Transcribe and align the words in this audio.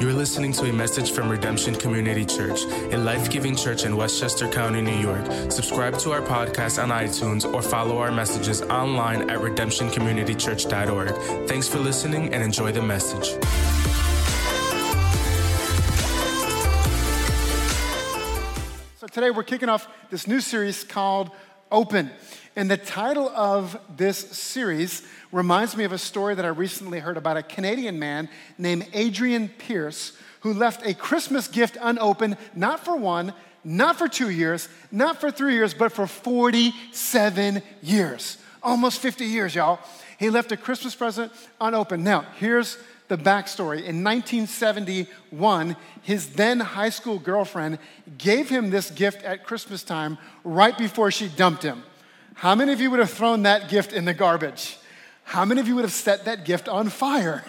You're 0.00 0.14
listening 0.14 0.52
to 0.54 0.64
a 0.64 0.72
message 0.72 1.12
from 1.12 1.28
Redemption 1.28 1.74
Community 1.74 2.24
Church, 2.24 2.64
a 2.64 2.96
life 2.96 3.30
giving 3.30 3.54
church 3.54 3.84
in 3.84 3.98
Westchester 3.98 4.48
County, 4.48 4.80
New 4.80 4.96
York. 4.96 5.26
Subscribe 5.52 5.98
to 5.98 6.12
our 6.12 6.22
podcast 6.22 6.82
on 6.82 6.88
iTunes 6.88 7.44
or 7.44 7.60
follow 7.60 7.98
our 7.98 8.10
messages 8.10 8.62
online 8.62 9.28
at 9.28 9.40
redemptioncommunitychurch.org. 9.40 11.46
Thanks 11.46 11.68
for 11.68 11.80
listening 11.80 12.32
and 12.32 12.42
enjoy 12.42 12.72
the 12.72 12.80
message. 12.80 13.26
So 18.96 19.06
today 19.06 19.30
we're 19.30 19.42
kicking 19.42 19.68
off 19.68 19.86
this 20.08 20.26
new 20.26 20.40
series 20.40 20.82
called 20.82 21.30
Open. 21.70 22.10
And 22.60 22.70
the 22.70 22.76
title 22.76 23.30
of 23.30 23.80
this 23.96 24.18
series 24.18 25.02
reminds 25.32 25.78
me 25.78 25.84
of 25.84 25.92
a 25.92 25.98
story 25.98 26.34
that 26.34 26.44
I 26.44 26.48
recently 26.48 26.98
heard 26.98 27.16
about 27.16 27.38
a 27.38 27.42
Canadian 27.42 27.98
man 27.98 28.28
named 28.58 28.86
Adrian 28.92 29.48
Pearce 29.48 30.12
who 30.40 30.52
left 30.52 30.84
a 30.84 30.92
Christmas 30.92 31.48
gift 31.48 31.78
unopened, 31.80 32.36
not 32.54 32.84
for 32.84 32.94
one, 32.96 33.32
not 33.64 33.96
for 33.96 34.08
two 34.08 34.28
years, 34.28 34.68
not 34.92 35.22
for 35.22 35.30
three 35.30 35.54
years, 35.54 35.72
but 35.72 35.90
for 35.90 36.06
47 36.06 37.62
years. 37.80 38.36
Almost 38.62 39.00
50 39.00 39.24
years, 39.24 39.54
y'all. 39.54 39.78
He 40.18 40.28
left 40.28 40.52
a 40.52 40.56
Christmas 40.58 40.94
present 40.94 41.32
unopened. 41.62 42.04
Now, 42.04 42.26
here's 42.36 42.76
the 43.08 43.16
backstory. 43.16 43.78
In 43.78 44.04
1971, 44.04 45.76
his 46.02 46.28
then 46.34 46.60
high 46.60 46.90
school 46.90 47.18
girlfriend 47.18 47.78
gave 48.18 48.50
him 48.50 48.68
this 48.68 48.90
gift 48.90 49.22
at 49.22 49.44
Christmas 49.46 49.82
time 49.82 50.18
right 50.44 50.76
before 50.76 51.10
she 51.10 51.26
dumped 51.26 51.62
him. 51.62 51.84
How 52.40 52.54
many 52.54 52.72
of 52.72 52.80
you 52.80 52.90
would 52.90 53.00
have 53.00 53.10
thrown 53.10 53.42
that 53.42 53.68
gift 53.68 53.92
in 53.92 54.06
the 54.06 54.14
garbage? 54.14 54.78
How 55.24 55.44
many 55.44 55.60
of 55.60 55.68
you 55.68 55.74
would 55.74 55.84
have 55.84 55.92
set 55.92 56.24
that 56.24 56.46
gift 56.46 56.70
on 56.70 56.88
fire? 56.88 57.44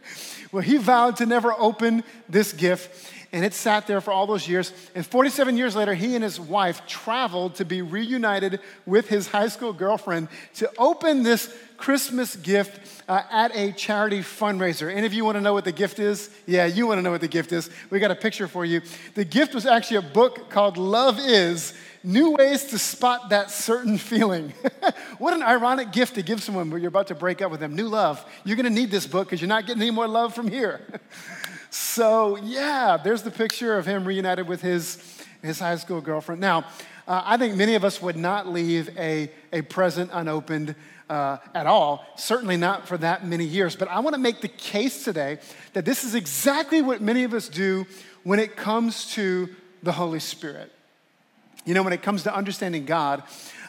well, 0.52 0.64
he 0.64 0.78
vowed 0.78 1.18
to 1.18 1.26
never 1.26 1.52
open 1.52 2.02
this 2.28 2.52
gift, 2.52 3.08
and 3.30 3.44
it 3.44 3.54
sat 3.54 3.86
there 3.86 4.00
for 4.00 4.10
all 4.10 4.26
those 4.26 4.48
years. 4.48 4.72
And 4.96 5.06
47 5.06 5.56
years 5.56 5.76
later, 5.76 5.94
he 5.94 6.16
and 6.16 6.24
his 6.24 6.40
wife 6.40 6.84
traveled 6.88 7.54
to 7.54 7.64
be 7.64 7.82
reunited 7.82 8.58
with 8.84 9.06
his 9.06 9.28
high 9.28 9.46
school 9.46 9.72
girlfriend 9.72 10.26
to 10.54 10.68
open 10.76 11.22
this 11.22 11.56
Christmas 11.82 12.36
gift 12.36 13.02
uh, 13.08 13.22
at 13.28 13.56
a 13.56 13.72
charity 13.72 14.20
fundraiser. 14.20 14.88
Any 14.94 15.04
of 15.04 15.12
you 15.12 15.24
want 15.24 15.34
to 15.34 15.40
know 15.40 15.52
what 15.52 15.64
the 15.64 15.72
gift 15.72 15.98
is? 15.98 16.30
Yeah, 16.46 16.66
you 16.66 16.86
want 16.86 16.98
to 16.98 17.02
know 17.02 17.10
what 17.10 17.20
the 17.20 17.26
gift 17.26 17.50
is. 17.50 17.70
We 17.90 17.98
got 17.98 18.12
a 18.12 18.14
picture 18.14 18.46
for 18.46 18.64
you. 18.64 18.82
The 19.14 19.24
gift 19.24 19.52
was 19.52 19.66
actually 19.66 19.96
a 19.96 20.02
book 20.02 20.48
called 20.48 20.76
Love 20.76 21.18
Is 21.18 21.74
New 22.04 22.36
Ways 22.36 22.66
to 22.66 22.78
Spot 22.78 23.30
That 23.30 23.50
Certain 23.50 23.98
Feeling. 23.98 24.52
what 25.18 25.34
an 25.34 25.42
ironic 25.42 25.90
gift 25.90 26.14
to 26.14 26.22
give 26.22 26.40
someone 26.40 26.70
when 26.70 26.82
you're 26.82 26.88
about 26.88 27.08
to 27.08 27.16
break 27.16 27.42
up 27.42 27.50
with 27.50 27.58
them. 27.58 27.74
New 27.74 27.88
love. 27.88 28.24
You're 28.44 28.54
going 28.54 28.72
to 28.72 28.80
need 28.80 28.92
this 28.92 29.08
book 29.08 29.26
because 29.26 29.40
you're 29.40 29.48
not 29.48 29.66
getting 29.66 29.82
any 29.82 29.90
more 29.90 30.06
love 30.06 30.36
from 30.36 30.46
here. 30.46 30.86
so, 31.70 32.36
yeah, 32.36 32.96
there's 32.96 33.22
the 33.24 33.32
picture 33.32 33.76
of 33.76 33.86
him 33.86 34.04
reunited 34.04 34.46
with 34.46 34.60
his, 34.60 35.02
his 35.42 35.58
high 35.58 35.74
school 35.74 36.00
girlfriend. 36.00 36.40
Now, 36.40 36.64
uh, 37.08 37.22
I 37.24 37.36
think 37.38 37.56
many 37.56 37.74
of 37.74 37.84
us 37.84 38.00
would 38.00 38.16
not 38.16 38.46
leave 38.46 38.96
a, 38.96 39.32
a 39.52 39.62
present 39.62 40.10
unopened 40.12 40.76
uh, 41.12 41.36
at 41.54 41.66
all, 41.66 42.06
certainly 42.16 42.56
not 42.56 42.88
for 42.88 42.96
that 42.96 43.26
many 43.26 43.44
years. 43.44 43.76
But 43.76 43.88
I 43.88 44.00
want 44.00 44.14
to 44.14 44.20
make 44.20 44.40
the 44.40 44.48
case 44.48 45.04
today 45.04 45.40
that 45.74 45.84
this 45.84 46.04
is 46.04 46.14
exactly 46.14 46.80
what 46.80 47.02
many 47.02 47.24
of 47.24 47.34
us 47.34 47.48
do 47.48 47.86
when 48.22 48.38
it 48.38 48.56
comes 48.56 49.12
to 49.12 49.50
the 49.82 49.92
Holy 49.92 50.20
Spirit. 50.20 50.72
You 51.66 51.74
know, 51.74 51.82
when 51.82 51.92
it 51.92 52.02
comes 52.02 52.22
to 52.22 52.34
understanding 52.34 52.86
God, 52.86 53.22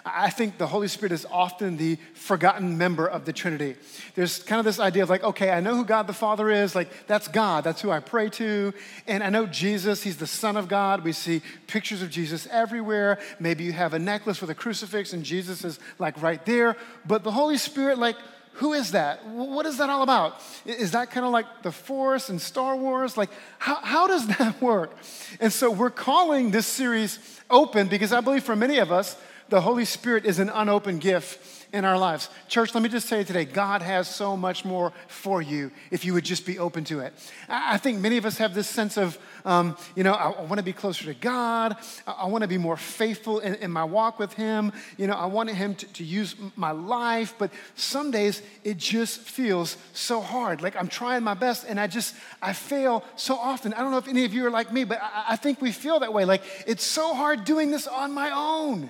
I 0.05 0.29
think 0.29 0.57
the 0.57 0.67
Holy 0.67 0.89
Spirit 0.89 1.13
is 1.13 1.25
often 1.31 1.77
the 1.77 1.97
forgotten 2.13 2.77
member 2.77 3.07
of 3.07 3.23
the 3.23 3.31
Trinity. 3.31 3.75
There's 4.15 4.43
kind 4.43 4.59
of 4.59 4.65
this 4.65 4.79
idea 4.79 5.03
of 5.03 5.09
like, 5.09 5.23
okay, 5.23 5.51
I 5.51 5.61
know 5.61 5.75
who 5.75 5.85
God 5.85 6.07
the 6.07 6.13
Father 6.13 6.49
is, 6.49 6.75
like, 6.75 7.07
that's 7.07 7.29
God, 7.29 7.63
that's 7.63 7.81
who 7.81 7.89
I 7.89 8.01
pray 8.01 8.29
to. 8.31 8.73
And 9.07 9.23
I 9.23 9.29
know 9.29 9.45
Jesus, 9.45 10.03
He's 10.03 10.17
the 10.17 10.27
Son 10.27 10.57
of 10.57 10.67
God. 10.67 11.05
We 11.05 11.13
see 11.13 11.41
pictures 11.67 12.01
of 12.01 12.09
Jesus 12.09 12.47
everywhere. 12.51 13.17
Maybe 13.39 13.63
you 13.63 13.71
have 13.71 13.93
a 13.93 13.99
necklace 13.99 14.41
with 14.41 14.49
a 14.49 14.55
crucifix 14.55 15.13
and 15.13 15.23
Jesus 15.23 15.63
is 15.63 15.79
like 15.99 16.21
right 16.21 16.45
there. 16.45 16.75
But 17.05 17.23
the 17.23 17.31
Holy 17.31 17.57
Spirit, 17.57 17.97
like, 17.97 18.17
who 18.57 18.73
is 18.73 18.91
that? 18.91 19.25
What 19.25 19.65
is 19.65 19.77
that 19.77 19.89
all 19.89 20.03
about? 20.03 20.39
Is 20.65 20.91
that 20.91 21.11
kind 21.11 21.25
of 21.25 21.31
like 21.31 21.63
the 21.63 21.71
Force 21.71 22.29
and 22.29 22.39
Star 22.39 22.75
Wars? 22.75 23.17
Like, 23.17 23.29
how, 23.57 23.75
how 23.75 24.07
does 24.07 24.27
that 24.37 24.61
work? 24.61 24.91
And 25.39 25.51
so 25.51 25.71
we're 25.71 25.89
calling 25.89 26.51
this 26.51 26.67
series 26.67 27.19
Open 27.49 27.87
because 27.87 28.11
I 28.13 28.21
believe 28.21 28.43
for 28.43 28.55
many 28.55 28.79
of 28.79 28.91
us, 28.91 29.15
the 29.53 29.61
Holy 29.61 29.85
Spirit 29.85 30.25
is 30.25 30.39
an 30.39 30.49
unopened 30.49 30.99
gift 30.99 31.39
in 31.71 31.85
our 31.85 31.95
lives. 31.95 32.27
Church, 32.47 32.73
let 32.73 32.81
me 32.81 32.89
just 32.89 33.07
tell 33.07 33.19
you 33.19 33.23
today 33.23 33.45
God 33.45 33.83
has 33.83 34.07
so 34.07 34.35
much 34.35 34.65
more 34.65 34.91
for 35.07 35.43
you 35.43 35.69
if 35.91 36.05
you 36.05 36.15
would 36.15 36.25
just 36.25 36.47
be 36.47 36.57
open 36.57 36.83
to 36.85 37.01
it. 37.01 37.13
I 37.47 37.77
think 37.77 37.99
many 37.99 38.17
of 38.17 38.25
us 38.25 38.39
have 38.39 38.55
this 38.55 38.67
sense 38.67 38.97
of, 38.97 39.15
um, 39.45 39.77
you 39.95 40.03
know, 40.03 40.13
I, 40.13 40.31
I 40.31 40.41
want 40.41 40.57
to 40.57 40.63
be 40.63 40.73
closer 40.73 41.05
to 41.05 41.13
God. 41.13 41.77
I, 42.07 42.11
I 42.11 42.25
want 42.29 42.41
to 42.41 42.47
be 42.47 42.57
more 42.57 42.75
faithful 42.75 43.41
in, 43.41 43.53
in, 43.53 43.69
my 43.69 43.83
walk 43.83 44.17
with 44.17 44.33
Him. 44.33 44.73
You 44.97 45.05
know, 45.05 45.13
I 45.13 45.27
want 45.27 45.51
Him 45.51 45.75
to, 45.75 45.85
to 45.85 46.03
use 46.03 46.35
my 46.55 46.71
life, 46.71 47.35
but 47.37 47.51
some 47.75 48.09
days 48.09 48.41
it 48.63 48.77
just 48.77 49.19
feels 49.19 49.77
so 49.93 50.19
hard. 50.19 50.63
Like 50.63 50.75
I'm 50.75 50.87
trying 50.87 51.23
my 51.23 51.35
best 51.35 51.63
and 51.67 51.79
I 51.79 51.85
just, 51.85 52.15
I 52.41 52.53
fail 52.53 53.03
so 53.17 53.35
often. 53.35 53.71
I 53.75 53.81
don't 53.81 53.91
know 53.91 53.99
if 53.99 54.07
any 54.07 54.25
of 54.25 54.33
you 54.33 54.47
are 54.47 54.51
like 54.51 54.73
me, 54.73 54.83
but 54.83 54.99
I, 54.99 55.25
I 55.29 55.35
think 55.35 55.61
we 55.61 55.71
feel 55.71 55.99
that 55.99 56.11
way. 56.11 56.25
Like 56.25 56.41
it's 56.65 56.83
so 56.83 57.13
hard 57.13 57.45
doing 57.45 57.69
this 57.69 57.85
on 57.85 58.13
my 58.13 58.31
own. 58.31 58.89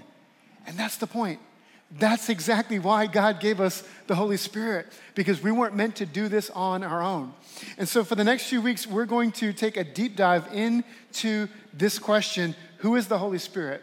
And 0.66 0.78
that's 0.78 0.98
the 0.98 1.08
point. 1.08 1.40
That's 2.00 2.30
exactly 2.30 2.80
why 2.80 3.06
God 3.06 3.40
gave 3.40 3.62
us 3.62 3.84
the 4.08 4.16
Holy 4.16 4.38
Spirit, 4.38 4.88
because 5.14 5.44
we 5.44 5.52
weren't 5.52 5.76
meant 5.76 5.98
to 5.98 6.06
do 6.06 6.28
this 6.28 6.50
on 6.50 6.84
our 6.84 7.04
own. 7.04 7.34
And 7.78 7.88
so, 7.88 8.04
for 8.04 8.16
the 8.16 8.24
next 8.24 8.46
few 8.46 8.62
weeks, 8.62 8.88
we're 8.88 9.06
going 9.06 9.32
to 9.34 9.54
take 9.54 9.78
a 9.78 9.84
deep 9.84 10.16
dive 10.16 10.48
into 10.54 11.48
this 11.74 12.00
question 12.00 12.56
who 12.78 12.96
is 12.96 13.08
the 13.08 13.18
Holy 13.18 13.38
Spirit? 13.38 13.82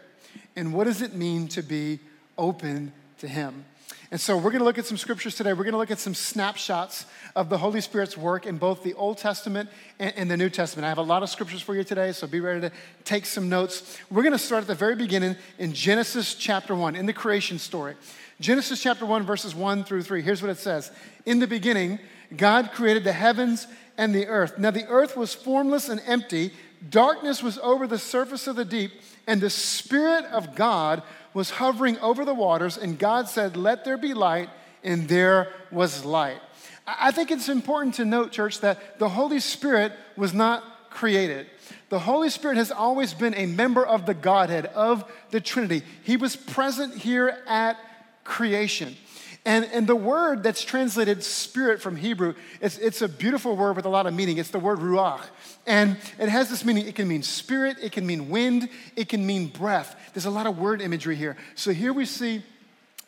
And 0.55 0.73
what 0.73 0.83
does 0.83 1.01
it 1.01 1.15
mean 1.15 1.47
to 1.49 1.61
be 1.61 1.99
open 2.37 2.91
to 3.21 3.27
Him? 3.27 3.65
And 4.11 4.19
so 4.19 4.35
we're 4.35 4.51
going 4.51 4.59
to 4.59 4.65
look 4.65 4.77
at 4.77 4.85
some 4.85 4.97
scriptures 4.97 5.35
today. 5.35 5.53
We're 5.53 5.63
going 5.63 5.71
to 5.71 5.77
look 5.77 5.89
at 5.89 5.99
some 5.99 6.13
snapshots 6.13 7.05
of 7.33 7.47
the 7.47 7.57
Holy 7.57 7.79
Spirit's 7.79 8.17
work 8.17 8.45
in 8.45 8.57
both 8.57 8.83
the 8.83 8.93
Old 8.95 9.17
Testament 9.17 9.69
and, 9.99 10.29
the 10.29 10.35
New 10.35 10.49
Testament. 10.49 10.85
I 10.85 10.89
have 10.89 10.97
a 10.97 11.01
lot 11.01 11.23
of 11.23 11.29
scriptures 11.29 11.61
for 11.61 11.73
you 11.75 11.85
today, 11.85 12.11
so 12.11 12.27
be 12.27 12.41
ready 12.41 12.59
to 12.59 12.71
take 13.05 13.25
some 13.25 13.47
notes. 13.47 13.97
We're 14.09 14.23
going 14.23 14.33
to 14.33 14.37
start 14.37 14.63
at 14.63 14.67
the 14.67 14.75
very 14.75 14.97
beginning 14.97 15.37
in 15.59 15.71
Genesis 15.71 16.35
chapter 16.35 16.75
1, 16.75 16.97
in 16.97 17.05
the 17.05 17.13
creation 17.13 17.57
story. 17.57 17.95
Genesis 18.41 18.83
chapter 18.83 19.05
1, 19.05 19.23
verses 19.23 19.55
1 19.55 19.85
through 19.85 20.03
3. 20.03 20.21
Here's 20.21 20.41
what 20.41 20.51
it 20.51 20.57
says 20.57 20.91
In 21.25 21.39
the 21.39 21.47
beginning, 21.47 21.97
God 22.35 22.71
created 22.73 23.05
the 23.05 23.13
heavens 23.13 23.65
and 23.97 24.13
the 24.13 24.27
earth. 24.27 24.57
Now 24.57 24.71
the 24.71 24.87
earth 24.87 25.15
was 25.15 25.33
formless 25.33 25.87
and 25.87 26.01
empty, 26.05 26.51
darkness 26.89 27.41
was 27.41 27.57
over 27.59 27.87
the 27.87 27.99
surface 27.99 28.47
of 28.47 28.57
the 28.57 28.65
deep, 28.65 28.91
and 29.25 29.39
the 29.39 29.49
Spirit 29.49 30.25
of 30.25 30.53
God 30.53 31.03
was 31.33 31.51
hovering 31.51 31.97
over 31.99 32.25
the 32.25 32.33
waters, 32.33 32.77
and 32.77 32.99
God 32.99 33.27
said, 33.27 33.55
Let 33.55 33.85
there 33.85 33.97
be 33.97 34.13
light, 34.13 34.49
and 34.83 35.07
there 35.07 35.49
was 35.71 36.05
light. 36.05 36.39
I 36.85 37.11
think 37.11 37.31
it's 37.31 37.49
important 37.49 37.95
to 37.95 38.05
note, 38.05 38.31
church, 38.31 38.59
that 38.61 38.99
the 38.99 39.09
Holy 39.09 39.39
Spirit 39.39 39.93
was 40.15 40.33
not 40.33 40.89
created. 40.89 41.47
The 41.89 41.99
Holy 41.99 42.29
Spirit 42.29 42.57
has 42.57 42.71
always 42.71 43.13
been 43.13 43.35
a 43.35 43.45
member 43.45 43.85
of 43.85 44.05
the 44.05 44.13
Godhead, 44.13 44.65
of 44.67 45.09
the 45.29 45.41
Trinity. 45.41 45.83
He 46.03 46.17
was 46.17 46.35
present 46.35 46.95
here 46.95 47.37
at 47.47 47.77
creation. 48.23 48.95
And, 49.43 49.65
and 49.73 49.87
the 49.87 49.95
word 49.95 50.43
that's 50.43 50.63
translated 50.63 51.23
spirit 51.23 51.81
from 51.81 51.95
Hebrew, 51.95 52.35
it's, 52.61 52.77
it's 52.77 53.01
a 53.01 53.07
beautiful 53.07 53.55
word 53.55 53.75
with 53.75 53.85
a 53.85 53.89
lot 53.89 54.05
of 54.05 54.13
meaning. 54.13 54.37
It's 54.37 54.51
the 54.51 54.59
word 54.59 54.79
ruach. 54.79 55.21
And 55.65 55.97
it 56.19 56.29
has 56.29 56.49
this 56.49 56.63
meaning 56.63 56.87
it 56.87 56.95
can 56.95 57.07
mean 57.07 57.23
spirit, 57.23 57.77
it 57.81 57.91
can 57.91 58.05
mean 58.05 58.29
wind, 58.29 58.69
it 58.95 59.09
can 59.09 59.25
mean 59.25 59.47
breath. 59.47 59.95
There's 60.13 60.25
a 60.25 60.31
lot 60.31 60.45
of 60.45 60.59
word 60.59 60.81
imagery 60.81 61.15
here. 61.15 61.37
So 61.55 61.71
here 61.71 61.91
we 61.91 62.05
see 62.05 62.43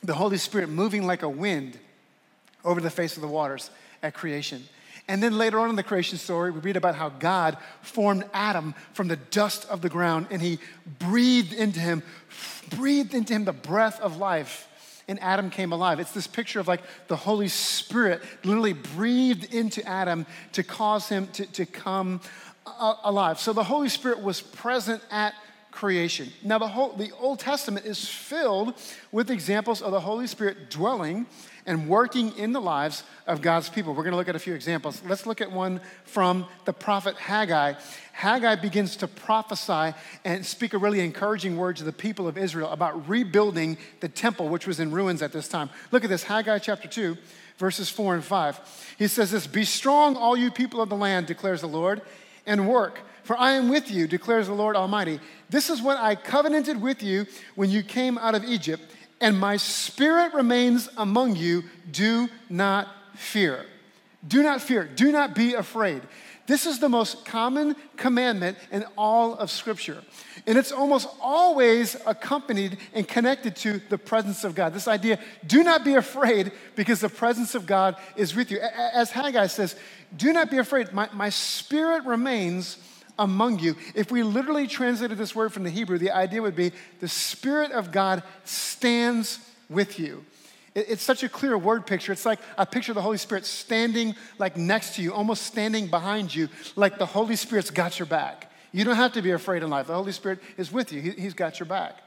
the 0.01 0.15
Holy 0.15 0.37
Spirit 0.37 0.69
moving 0.69 1.05
like 1.05 1.21
a 1.21 1.29
wind 1.29 1.77
over 2.65 2.81
the 2.81 2.89
face 2.89 3.15
of 3.15 3.21
the 3.21 3.27
waters 3.27 3.69
at 4.01 4.15
creation. 4.15 4.63
And 5.07 5.21
then 5.21 5.37
later 5.37 5.59
on 5.59 5.69
in 5.69 5.75
the 5.75 5.83
creation 5.83 6.17
story, 6.17 6.49
we 6.49 6.61
read 6.61 6.77
about 6.77 6.95
how 6.95 7.09
God 7.09 7.57
formed 7.81 8.23
Adam 8.33 8.73
from 8.93 9.07
the 9.07 9.17
dust 9.17 9.67
of 9.69 9.81
the 9.81 9.89
ground 9.89 10.27
and 10.31 10.41
he 10.41 10.59
breathed 10.97 11.53
into 11.53 11.79
him, 11.79 12.01
breathed 12.69 13.13
into 13.13 13.33
him 13.33 13.43
the 13.43 13.53
breath 13.53 13.99
of 13.99 14.17
life 14.17 14.67
and 15.07 15.21
Adam 15.21 15.49
came 15.49 15.71
alive. 15.71 15.99
It's 15.99 16.11
this 16.11 16.27
picture 16.27 16.59
of 16.59 16.67
like 16.67 16.81
the 17.07 17.15
Holy 17.15 17.47
Spirit 17.47 18.21
literally 18.43 18.73
breathed 18.73 19.53
into 19.53 19.85
Adam 19.87 20.25
to 20.53 20.63
cause 20.63 21.09
him 21.09 21.27
to, 21.33 21.45
to 21.53 21.65
come 21.65 22.21
uh, 22.65 22.95
alive. 23.03 23.39
So 23.39 23.53
the 23.53 23.63
Holy 23.63 23.89
Spirit 23.89 24.21
was 24.21 24.41
present 24.41 25.01
at 25.11 25.33
creation. 25.71 26.31
Now, 26.43 26.59
the, 26.59 26.67
whole, 26.67 26.93
the 26.93 27.11
Old 27.19 27.39
Testament 27.39 27.85
is 27.85 28.07
filled 28.07 28.75
with 29.11 29.31
examples 29.31 29.81
of 29.81 29.91
the 29.91 29.99
Holy 29.99 30.27
Spirit 30.27 30.69
dwelling 30.69 31.25
and 31.65 31.87
working 31.87 32.35
in 32.37 32.51
the 32.51 32.61
lives 32.61 33.03
of 33.27 33.41
God's 33.41 33.69
people. 33.69 33.93
We're 33.93 34.03
going 34.03 34.11
to 34.11 34.17
look 34.17 34.29
at 34.29 34.35
a 34.35 34.39
few 34.39 34.53
examples. 34.53 35.01
Let's 35.07 35.25
look 35.25 35.41
at 35.41 35.51
one 35.51 35.81
from 36.05 36.45
the 36.65 36.73
prophet 36.73 37.15
Haggai. 37.15 37.73
Haggai 38.11 38.55
begins 38.55 38.95
to 38.97 39.07
prophesy 39.07 39.95
and 40.25 40.45
speak 40.45 40.73
a 40.73 40.77
really 40.77 40.99
encouraging 40.99 41.57
word 41.57 41.77
to 41.77 41.83
the 41.83 41.93
people 41.93 42.27
of 42.27 42.37
Israel 42.37 42.69
about 42.69 43.07
rebuilding 43.07 43.77
the 44.01 44.09
temple, 44.09 44.49
which 44.49 44.67
was 44.67 44.79
in 44.79 44.91
ruins 44.91 45.21
at 45.21 45.31
this 45.31 45.47
time. 45.47 45.69
Look 45.91 46.03
at 46.03 46.09
this 46.09 46.23
Haggai 46.23 46.59
chapter 46.59 46.87
2, 46.87 47.17
verses 47.57 47.89
4 47.89 48.15
and 48.15 48.23
5. 48.23 48.95
He 48.97 49.07
says 49.07 49.31
this 49.31 49.47
Be 49.47 49.63
strong, 49.63 50.15
all 50.15 50.35
you 50.35 50.51
people 50.51 50.81
of 50.81 50.89
the 50.89 50.97
land, 50.97 51.27
declares 51.27 51.61
the 51.61 51.67
Lord 51.67 52.01
and 52.45 52.67
work. 52.67 52.99
For 53.23 53.37
I 53.37 53.53
am 53.53 53.69
with 53.69 53.89
you, 53.89 54.05
declares 54.05 54.47
the 54.47 54.53
Lord 54.53 54.75
Almighty. 54.75 55.19
This 55.49 55.69
is 55.69 55.81
what 55.81 55.97
I 55.97 56.15
covenanted 56.15 56.81
with 56.81 57.01
you 57.01 57.25
when 57.55 57.69
you 57.69 57.81
came 57.81 58.17
out 58.17 58.35
of 58.35 58.43
Egypt, 58.43 58.83
and 59.23 59.39
my 59.39 59.55
spirit 59.55 60.33
remains 60.33 60.89
among 60.97 61.37
you. 61.37 61.63
Do 61.89 62.27
not 62.49 62.89
fear. 63.15 63.65
Do 64.27 64.43
not 64.43 64.61
fear. 64.61 64.83
Do 64.83 65.13
not 65.13 65.33
be 65.33 65.53
afraid. 65.53 66.01
This 66.45 66.65
is 66.65 66.79
the 66.79 66.89
most 66.89 67.23
common 67.23 67.77
commandment 67.95 68.57
in 68.69 68.83
all 68.97 69.35
of 69.35 69.49
Scripture. 69.49 70.03
And 70.45 70.57
it's 70.57 70.73
almost 70.73 71.07
always 71.21 71.95
accompanied 72.05 72.77
and 72.93 73.07
connected 73.07 73.55
to 73.57 73.79
the 73.87 73.97
presence 73.97 74.43
of 74.43 74.55
God. 74.55 74.73
This 74.73 74.89
idea 74.89 75.19
do 75.47 75.63
not 75.63 75.85
be 75.85 75.95
afraid 75.95 76.51
because 76.75 76.99
the 76.99 77.07
presence 77.07 77.55
of 77.55 77.65
God 77.65 77.95
is 78.17 78.35
with 78.35 78.51
you. 78.51 78.59
As 78.59 79.09
Haggai 79.11 79.47
says, 79.47 79.77
do 80.17 80.33
not 80.33 80.51
be 80.51 80.57
afraid. 80.57 80.91
My, 80.91 81.07
my 81.13 81.29
spirit 81.29 82.03
remains 82.03 82.77
among 83.17 83.59
you. 83.59 83.75
If 83.95 84.11
we 84.11 84.23
literally 84.23 84.67
translated 84.67 85.17
this 85.17 85.35
word 85.35 85.53
from 85.53 85.63
the 85.63 85.69
Hebrew, 85.69 85.97
the 85.97 86.11
idea 86.11 86.41
would 86.41 86.55
be 86.55 86.71
the 86.99 87.07
Spirit 87.07 87.71
of 87.71 87.91
God 87.91 88.23
stands 88.43 89.39
with 89.69 89.99
you. 89.99 90.25
It's 90.75 91.03
such 91.03 91.21
a 91.21 91.29
clear 91.29 91.57
word 91.57 91.85
picture. 91.85 92.11
It's 92.11 92.25
like 92.25 92.39
a 92.57 92.65
picture 92.65 92.91
of 92.91 92.95
the 92.95 93.01
Holy 93.01 93.17
Spirit 93.17 93.45
standing 93.45 94.15
like 94.39 94.57
next 94.57 94.95
to 94.95 95.03
you, 95.03 95.13
almost 95.13 95.43
standing 95.43 95.87
behind 95.87 96.33
you, 96.33 96.49
like 96.75 96.97
the 96.97 97.05
Holy 97.05 97.35
Spirit's 97.35 97.69
got 97.69 97.99
your 97.99 98.07
back. 98.07 98.51
You 98.71 98.83
don't 98.83 98.95
have 98.95 99.13
to 99.13 99.21
be 99.21 99.31
afraid 99.31 99.61
in 99.61 99.69
life. 99.69 99.87
The 99.87 99.93
Holy 99.93 100.11
Spirit 100.11 100.39
is 100.57 100.71
with 100.71 100.91
you, 100.91 100.99
He's 101.01 101.35
got 101.35 101.59
your 101.59 101.67
back. 101.67 101.97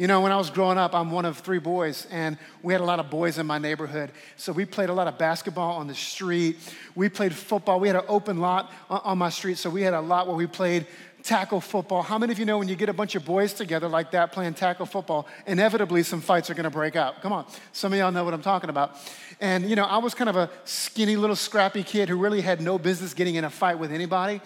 You 0.00 0.06
know, 0.06 0.22
when 0.22 0.32
I 0.32 0.38
was 0.38 0.48
growing 0.48 0.78
up, 0.78 0.94
I'm 0.94 1.10
one 1.10 1.26
of 1.26 1.36
three 1.36 1.58
boys, 1.58 2.06
and 2.10 2.38
we 2.62 2.72
had 2.72 2.80
a 2.80 2.84
lot 2.86 3.00
of 3.00 3.10
boys 3.10 3.36
in 3.36 3.44
my 3.44 3.58
neighborhood. 3.58 4.10
So 4.36 4.50
we 4.50 4.64
played 4.64 4.88
a 4.88 4.94
lot 4.94 5.08
of 5.08 5.18
basketball 5.18 5.76
on 5.76 5.88
the 5.88 5.94
street. 5.94 6.56
We 6.94 7.10
played 7.10 7.34
football. 7.34 7.78
We 7.78 7.88
had 7.88 7.96
an 7.98 8.06
open 8.08 8.38
lot 8.38 8.72
on 8.88 9.18
my 9.18 9.28
street, 9.28 9.58
so 9.58 9.68
we 9.68 9.82
had 9.82 9.92
a 9.92 10.00
lot 10.00 10.26
where 10.26 10.36
we 10.36 10.46
played 10.46 10.86
tackle 11.22 11.60
football. 11.60 12.00
How 12.00 12.16
many 12.16 12.32
of 12.32 12.38
you 12.38 12.46
know 12.46 12.56
when 12.56 12.66
you 12.66 12.76
get 12.76 12.88
a 12.88 12.94
bunch 12.94 13.14
of 13.14 13.26
boys 13.26 13.52
together 13.52 13.88
like 13.88 14.12
that 14.12 14.32
playing 14.32 14.54
tackle 14.54 14.86
football, 14.86 15.28
inevitably 15.46 16.02
some 16.02 16.22
fights 16.22 16.48
are 16.48 16.54
gonna 16.54 16.70
break 16.70 16.96
out? 16.96 17.20
Come 17.20 17.34
on, 17.34 17.44
some 17.72 17.92
of 17.92 17.98
y'all 17.98 18.10
know 18.10 18.24
what 18.24 18.32
I'm 18.32 18.40
talking 18.40 18.70
about. 18.70 18.96
And 19.38 19.68
you 19.68 19.76
know, 19.76 19.84
I 19.84 19.98
was 19.98 20.14
kind 20.14 20.30
of 20.30 20.36
a 20.36 20.48
skinny 20.64 21.16
little 21.16 21.36
scrappy 21.36 21.82
kid 21.82 22.08
who 22.08 22.16
really 22.16 22.40
had 22.40 22.62
no 22.62 22.78
business 22.78 23.12
getting 23.12 23.34
in 23.34 23.44
a 23.44 23.50
fight 23.50 23.78
with 23.78 23.92
anybody. 23.92 24.40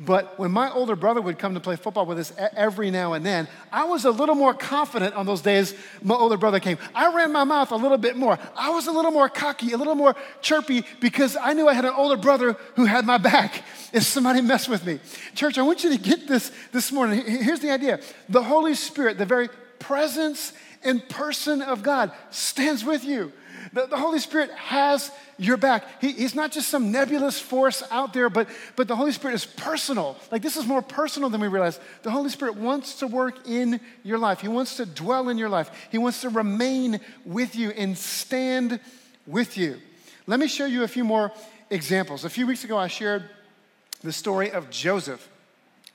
But 0.00 0.38
when 0.38 0.52
my 0.52 0.70
older 0.70 0.94
brother 0.94 1.20
would 1.20 1.40
come 1.40 1.54
to 1.54 1.60
play 1.60 1.74
football 1.74 2.06
with 2.06 2.18
us 2.20 2.32
every 2.54 2.88
now 2.92 3.14
and 3.14 3.26
then, 3.26 3.48
I 3.72 3.84
was 3.84 4.04
a 4.04 4.12
little 4.12 4.36
more 4.36 4.54
confident 4.54 5.14
on 5.16 5.26
those 5.26 5.40
days 5.40 5.74
my 6.02 6.14
older 6.14 6.36
brother 6.36 6.60
came. 6.60 6.78
I 6.94 7.12
ran 7.12 7.32
my 7.32 7.42
mouth 7.42 7.72
a 7.72 7.76
little 7.76 7.98
bit 7.98 8.16
more. 8.16 8.38
I 8.56 8.70
was 8.70 8.86
a 8.86 8.92
little 8.92 9.10
more 9.10 9.28
cocky, 9.28 9.72
a 9.72 9.76
little 9.76 9.96
more 9.96 10.14
chirpy 10.40 10.84
because 11.00 11.36
I 11.36 11.52
knew 11.52 11.66
I 11.66 11.74
had 11.74 11.84
an 11.84 11.94
older 11.96 12.16
brother 12.16 12.52
who 12.76 12.84
had 12.84 13.06
my 13.06 13.18
back 13.18 13.64
if 13.92 14.04
somebody 14.04 14.40
messed 14.40 14.68
with 14.68 14.86
me. 14.86 15.00
Church, 15.34 15.58
I 15.58 15.62
want 15.62 15.82
you 15.82 15.90
to 15.90 15.98
get 15.98 16.28
this 16.28 16.52
this 16.70 16.92
morning. 16.92 17.24
Here's 17.26 17.60
the 17.60 17.72
idea 17.72 17.98
the 18.28 18.42
Holy 18.42 18.74
Spirit, 18.74 19.18
the 19.18 19.26
very 19.26 19.48
presence 19.80 20.52
and 20.84 21.06
person 21.08 21.60
of 21.60 21.82
God, 21.82 22.12
stands 22.30 22.84
with 22.84 23.04
you. 23.04 23.32
The, 23.72 23.86
the 23.86 23.96
Holy 23.96 24.18
Spirit 24.18 24.50
has 24.52 25.10
your 25.38 25.56
back. 25.56 25.84
He, 26.00 26.12
he's 26.12 26.34
not 26.34 26.52
just 26.52 26.68
some 26.68 26.90
nebulous 26.92 27.38
force 27.38 27.82
out 27.90 28.12
there, 28.12 28.30
but, 28.30 28.48
but 28.76 28.88
the 28.88 28.96
Holy 28.96 29.12
Spirit 29.12 29.34
is 29.34 29.44
personal. 29.44 30.16
Like 30.30 30.42
this 30.42 30.56
is 30.56 30.66
more 30.66 30.82
personal 30.82 31.30
than 31.30 31.40
we 31.40 31.48
realize. 31.48 31.78
The 32.02 32.10
Holy 32.10 32.30
Spirit 32.30 32.56
wants 32.56 33.00
to 33.00 33.06
work 33.06 33.46
in 33.46 33.80
your 34.02 34.18
life, 34.18 34.40
He 34.40 34.48
wants 34.48 34.76
to 34.76 34.86
dwell 34.86 35.28
in 35.28 35.38
your 35.38 35.48
life, 35.48 35.70
He 35.90 35.98
wants 35.98 36.20
to 36.22 36.28
remain 36.28 37.00
with 37.24 37.56
you 37.56 37.70
and 37.70 37.96
stand 37.96 38.80
with 39.26 39.56
you. 39.56 39.78
Let 40.26 40.40
me 40.40 40.48
show 40.48 40.66
you 40.66 40.82
a 40.82 40.88
few 40.88 41.04
more 41.04 41.32
examples. 41.70 42.24
A 42.24 42.30
few 42.30 42.46
weeks 42.46 42.64
ago, 42.64 42.76
I 42.76 42.88
shared 42.88 43.28
the 44.02 44.12
story 44.12 44.50
of 44.50 44.70
Joseph. 44.70 45.28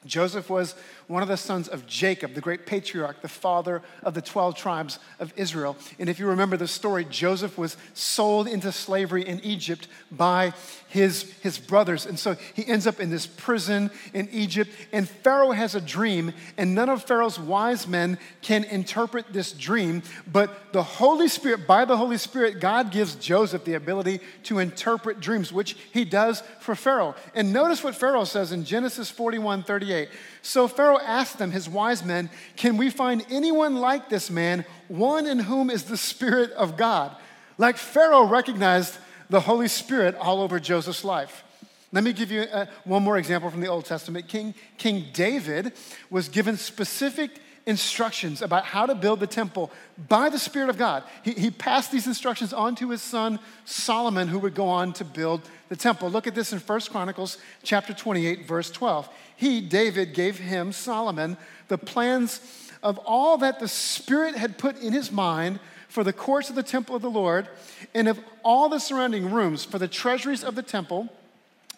Joseph 0.05 0.49
was 0.49 0.75
one 1.07 1.21
of 1.21 1.29
the 1.29 1.37
sons 1.37 1.67
of 1.67 1.85
Jacob, 1.87 2.33
the 2.33 2.41
great 2.41 2.65
patriarch, 2.65 3.21
the 3.21 3.27
father 3.27 3.81
of 4.03 4.13
the 4.13 4.21
12 4.21 4.55
tribes 4.55 4.99
of 5.19 5.33
Israel. 5.35 5.75
And 5.99 6.09
if 6.09 6.19
you 6.19 6.27
remember 6.27 6.57
the 6.57 6.67
story, 6.67 7.05
Joseph 7.05 7.57
was 7.57 7.77
sold 7.93 8.47
into 8.47 8.71
slavery 8.71 9.27
in 9.27 9.39
Egypt 9.41 9.87
by 10.11 10.53
his, 10.93 11.23
his 11.41 11.57
brothers. 11.57 12.05
And 12.05 12.19
so 12.19 12.35
he 12.53 12.67
ends 12.67 12.85
up 12.85 12.99
in 12.99 13.09
this 13.09 13.25
prison 13.25 13.89
in 14.13 14.29
Egypt. 14.31 14.69
And 14.91 15.09
Pharaoh 15.09 15.51
has 15.51 15.73
a 15.73 15.81
dream, 15.81 16.33
and 16.55 16.75
none 16.75 16.87
of 16.87 17.03
Pharaoh's 17.03 17.39
wise 17.39 17.87
men 17.87 18.19
can 18.41 18.63
interpret 18.65 19.33
this 19.33 19.51
dream. 19.51 20.03
But 20.31 20.71
the 20.71 20.83
Holy 20.83 21.27
Spirit, 21.27 21.65
by 21.65 21.85
the 21.85 21.97
Holy 21.97 22.17
Spirit, 22.17 22.59
God 22.59 22.91
gives 22.91 23.15
Joseph 23.15 23.65
the 23.65 23.73
ability 23.73 24.19
to 24.43 24.59
interpret 24.59 25.19
dreams, 25.19 25.51
which 25.51 25.75
he 25.91 26.05
does 26.05 26.43
for 26.59 26.75
Pharaoh. 26.75 27.15
And 27.33 27.51
notice 27.51 27.83
what 27.83 27.95
Pharaoh 27.95 28.23
says 28.23 28.51
in 28.51 28.63
Genesis 28.63 29.09
41 29.09 29.63
38. 29.63 30.09
So 30.43 30.67
Pharaoh 30.67 30.92
asked 31.01 31.37
them, 31.37 31.51
his 31.51 31.69
wise 31.69 32.03
men, 32.03 32.29
Can 32.55 32.77
we 32.77 32.89
find 32.89 33.25
anyone 33.29 33.75
like 33.75 34.09
this 34.09 34.29
man, 34.29 34.65
one 34.87 35.27
in 35.27 35.39
whom 35.39 35.69
is 35.69 35.83
the 35.83 35.97
Spirit 35.97 36.51
of 36.51 36.77
God? 36.77 37.15
Like 37.57 37.77
Pharaoh 37.77 38.25
recognized 38.25 38.97
the 39.29 39.41
Holy 39.41 39.67
Spirit 39.67 40.15
all 40.15 40.41
over 40.41 40.59
Joseph's 40.59 41.03
life. 41.03 41.43
Let 41.91 42.03
me 42.03 42.11
give 42.11 42.31
you 42.31 42.41
uh, 42.41 42.65
one 42.85 43.03
more 43.03 43.17
example 43.17 43.51
from 43.51 43.61
the 43.61 43.67
Old 43.67 43.85
Testament. 43.85 44.27
King, 44.27 44.55
King 44.77 45.05
David 45.13 45.73
was 46.09 46.27
given 46.27 46.57
specific 46.57 47.39
instructions 47.65 48.41
about 48.41 48.65
how 48.65 48.85
to 48.85 48.95
build 48.95 49.19
the 49.19 49.27
temple 49.27 49.71
by 50.09 50.29
the 50.29 50.39
Spirit 50.39 50.69
of 50.69 50.77
God. 50.77 51.03
He, 51.23 51.31
he 51.33 51.51
passed 51.51 51.91
these 51.91 52.07
instructions 52.07 52.51
on 52.51 52.75
to 52.75 52.89
his 52.89 53.01
son 53.01 53.39
Solomon, 53.63 54.27
who 54.27 54.39
would 54.39 54.55
go 54.55 54.67
on 54.67 54.93
to 54.93 55.05
build 55.05 55.41
the 55.69 55.75
temple. 55.75 56.09
Look 56.09 56.27
at 56.27 56.35
this 56.35 56.51
in 56.51 56.59
1 56.59 56.81
Chronicles 56.81 57.37
chapter 57.61 57.93
28, 57.93 58.47
verse 58.47 58.69
12. 58.71 59.07
He, 59.35 59.61
David, 59.61 60.13
gave 60.13 60.39
him, 60.39 60.71
Solomon, 60.71 61.37
the 61.67 61.77
plans 61.77 62.39
of 62.81 62.97
all 62.99 63.37
that 63.37 63.59
the 63.59 63.67
Spirit 63.67 64.35
had 64.35 64.57
put 64.57 64.79
in 64.81 64.93
his 64.93 65.11
mind 65.11 65.59
for 65.87 66.03
the 66.03 66.13
courts 66.13 66.49
of 66.49 66.55
the 66.55 66.63
temple 66.63 66.95
of 66.95 67.01
the 67.01 67.09
Lord, 67.09 67.47
and 67.93 68.07
of 68.07 68.19
all 68.43 68.67
the 68.67 68.79
surrounding 68.79 69.31
rooms 69.31 69.63
for 69.63 69.77
the 69.77 69.87
treasuries 69.87 70.43
of 70.43 70.55
the 70.55 70.63
temple 70.63 71.07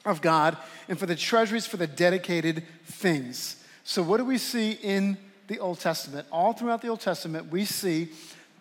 of 0.05 0.21
God, 0.21 0.57
and 0.87 0.97
for 0.97 1.05
the 1.05 1.15
treasuries 1.15 1.65
for 1.65 1.77
the 1.77 1.87
dedicated 1.87 2.63
things. 2.85 3.57
So, 3.83 4.01
what 4.01 4.17
do 4.17 4.25
we 4.25 4.37
see 4.37 4.71
in 4.71 5.17
the 5.47 5.59
Old 5.59 5.79
Testament? 5.79 6.27
All 6.31 6.53
throughout 6.53 6.81
the 6.81 6.87
Old 6.87 7.01
Testament, 7.01 7.51
we 7.51 7.65
see 7.65 8.09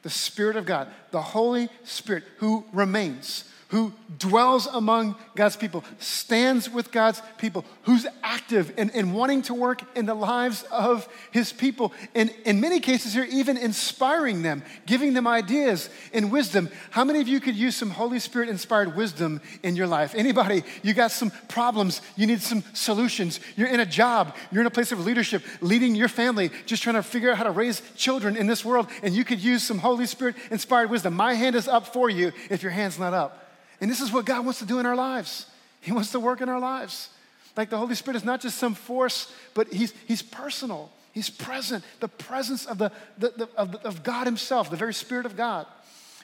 the 0.03 0.11
Spirit 0.11 0.57
of 0.57 0.67
God, 0.67 0.89
the 1.13 1.23
Holy 1.23 1.69
Spirit, 1.85 2.25
who 2.39 2.65
remains 2.73 3.45
who 3.69 3.93
dwells 4.19 4.67
among 4.67 5.17
God's 5.35 5.57
people, 5.57 5.85
stands 5.99 6.71
with 6.71 6.93
God's 6.93 7.21
people, 7.39 7.65
who's 7.83 8.07
active 8.23 8.73
in, 8.79 8.91
in 8.91 9.13
wanting 9.13 9.43
to 9.43 9.55
work 9.55 9.83
in 9.97 10.07
the 10.07 10.15
lives 10.15 10.65
of 10.71 11.09
his 11.31 11.53
people. 11.53 11.93
And 12.15 12.33
in 12.45 12.61
many 12.61 12.81
cases, 12.81 13.15
here, 13.15 13.27
even 13.31 13.57
inspiring 13.57 14.43
them, 14.43 14.63
giving 14.87 15.15
them 15.15 15.27
ideas 15.27 15.91
and 16.13 16.31
wisdom. 16.31 16.69
How 16.91 17.05
many 17.05 17.21
of 17.21 17.29
you 17.29 17.41
could 17.41 17.57
use 17.57 17.75
some 17.77 17.91
Holy 17.91 18.19
Spirit 18.19 18.49
inspired 18.49 18.97
wisdom 18.97 19.41
in 19.63 19.77
your 19.77 19.87
life? 19.87 20.15
Anybody, 20.15 20.63
you 20.83 20.95
got 20.95 21.11
some 21.11 21.33
problems, 21.49 22.01
you 22.17 22.27
need 22.27 22.43
some 22.43 22.63
solutions. 22.75 23.41
You're 23.57 23.69
in 23.69 23.81
a 23.81 23.87
job, 23.87 24.37
you're 24.53 24.61
in 24.61 24.67
a 24.67 24.71
place 24.71 24.93
of 24.93 25.05
leadership, 25.05 25.43
leading 25.61 25.95
your 25.95 26.09
family, 26.09 26.51
just 26.67 26.83
trying 26.83 26.97
to 26.97 27.03
figure 27.03 27.31
out 27.31 27.39
how 27.39 27.45
to 27.45 27.51
raise 27.51 27.83
children 27.97 28.37
in 28.37 28.47
this 28.47 28.65
world, 28.65 28.89
and 29.03 29.15
you 29.15 29.25
could 29.25 29.41
use 29.41 29.63
some 29.63 29.79
Holy 29.79 30.07
Spirit 30.07 30.37
inspired 30.51 30.91
wisdom. 30.91 31.15
My 31.15 31.35
hand 31.35 31.57
is 31.57 31.69
up 31.69 31.93
for 31.93 32.11
you 32.11 32.33
if 32.51 32.63
your 32.63 32.73
hand's 32.73 32.99
not 32.99 33.15
up. 33.15 33.44
And 33.85 33.91
this 33.91 34.01
is 34.01 34.11
what 34.11 34.25
God 34.25 34.47
wants 34.47 34.61
to 34.61 34.65
do 34.65 34.79
in 34.79 34.87
our 34.87 34.97
lives. 34.97 35.45
He 35.83 35.93
wants 35.93 36.11
to 36.13 36.19
work 36.19 36.41
in 36.41 36.49
our 36.49 36.59
lives. 36.59 37.11
Like 37.55 37.69
the 37.69 37.77
Holy 37.77 37.95
Spirit 37.95 38.17
is 38.17 38.25
not 38.25 38.41
just 38.41 38.57
some 38.57 38.75
force, 38.75 39.31
but 39.53 39.71
He's, 39.71 39.93
he's 40.07 40.23
personal. 40.23 40.91
He's 41.13 41.29
present. 41.29 41.85
The 42.01 42.09
presence 42.09 42.65
of, 42.65 42.79
the, 42.79 42.91
the, 43.19 43.35
the 43.37 43.49
of, 43.59 43.75
of 43.85 44.03
God 44.03 44.25
Himself, 44.25 44.71
the 44.71 44.77
very 44.79 44.95
Spirit 44.95 45.27
of 45.27 45.37
God, 45.37 45.67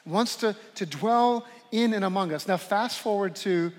wants 0.06 0.36
to, 0.36 0.56
to 0.76 0.86
dwell 0.86 1.46
in 1.70 1.92
and 1.92 2.02
among 2.02 2.32
us. 2.32 2.48
Now, 2.48 2.56
fast 2.56 2.98
forward 2.98 3.36
to 3.36 3.70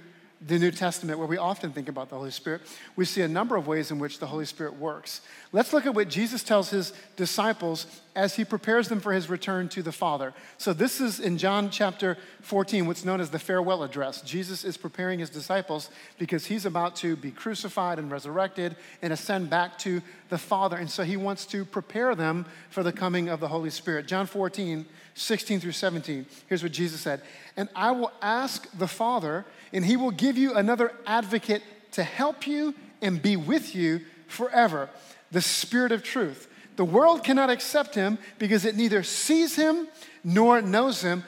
the 0.45 0.59
New 0.59 0.69
Testament, 0.69 1.17
where 1.17 1.27
we 1.27 1.37
often 1.37 1.71
think 1.71 1.89
about 1.89 2.11
the 2.11 2.17
Holy 2.17 2.29
Spirit, 2.29 2.61
we 2.95 3.05
see 3.05 3.23
a 3.23 3.27
number 3.27 3.55
of 3.55 3.65
ways 3.65 3.89
in 3.89 3.97
which 3.97 4.19
the 4.19 4.27
Holy 4.27 4.45
Spirit 4.45 4.75
works. 4.75 5.21
Let's 5.53 5.73
look 5.73 5.87
at 5.87 5.95
what 5.95 6.07
Jesus 6.07 6.43
tells 6.43 6.69
his 6.69 6.93
disciples 7.15 7.87
as 8.15 8.35
he 8.35 8.43
prepares 8.43 8.89
them 8.89 8.99
for 8.99 9.13
his 9.13 9.29
return 9.29 9.69
to 9.69 9.81
the 9.81 9.91
Father. 9.91 10.33
So, 10.57 10.73
this 10.73 10.99
is 10.99 11.19
in 11.19 11.37
John 11.37 11.69
chapter 11.69 12.17
14, 12.41 12.85
what's 12.85 13.05
known 13.05 13.21
as 13.21 13.29
the 13.29 13.39
farewell 13.39 13.83
address. 13.83 14.21
Jesus 14.21 14.63
is 14.63 14.77
preparing 14.77 15.19
his 15.19 15.29
disciples 15.29 15.89
because 16.17 16.45
he's 16.45 16.65
about 16.65 16.95
to 16.97 17.15
be 17.15 17.31
crucified 17.31 17.99
and 17.99 18.11
resurrected 18.11 18.75
and 19.01 19.13
ascend 19.13 19.49
back 19.49 19.77
to 19.79 20.01
the 20.29 20.37
Father. 20.37 20.77
And 20.77 20.89
so, 20.89 21.03
he 21.03 21.17
wants 21.17 21.45
to 21.47 21.63
prepare 21.63 22.15
them 22.15 22.45
for 22.69 22.83
the 22.83 22.91
coming 22.91 23.29
of 23.29 23.39
the 23.39 23.47
Holy 23.47 23.69
Spirit. 23.69 24.07
John 24.07 24.25
14, 24.25 24.85
16 25.13 25.59
through 25.59 25.71
17. 25.71 26.25
Here's 26.47 26.63
what 26.63 26.71
Jesus 26.71 27.01
said 27.01 27.21
And 27.55 27.69
I 27.75 27.91
will 27.91 28.11
ask 28.21 28.67
the 28.77 28.87
Father, 28.87 29.45
and 29.71 29.85
he 29.85 29.95
will 29.95 30.11
give 30.11 30.37
you 30.37 30.53
another 30.55 30.93
advocate 31.05 31.63
to 31.93 32.03
help 32.03 32.47
you 32.47 32.75
and 33.01 33.21
be 33.21 33.35
with 33.35 33.75
you 33.75 34.01
forever 34.27 34.89
the 35.31 35.41
Spirit 35.41 35.91
of 35.91 36.03
truth. 36.03 36.47
The 36.81 36.85
world 36.85 37.23
cannot 37.23 37.51
accept 37.51 37.93
him 37.93 38.17
because 38.39 38.65
it 38.65 38.75
neither 38.75 39.03
sees 39.03 39.55
him 39.55 39.87
nor 40.23 40.63
knows 40.63 41.03
him, 41.03 41.23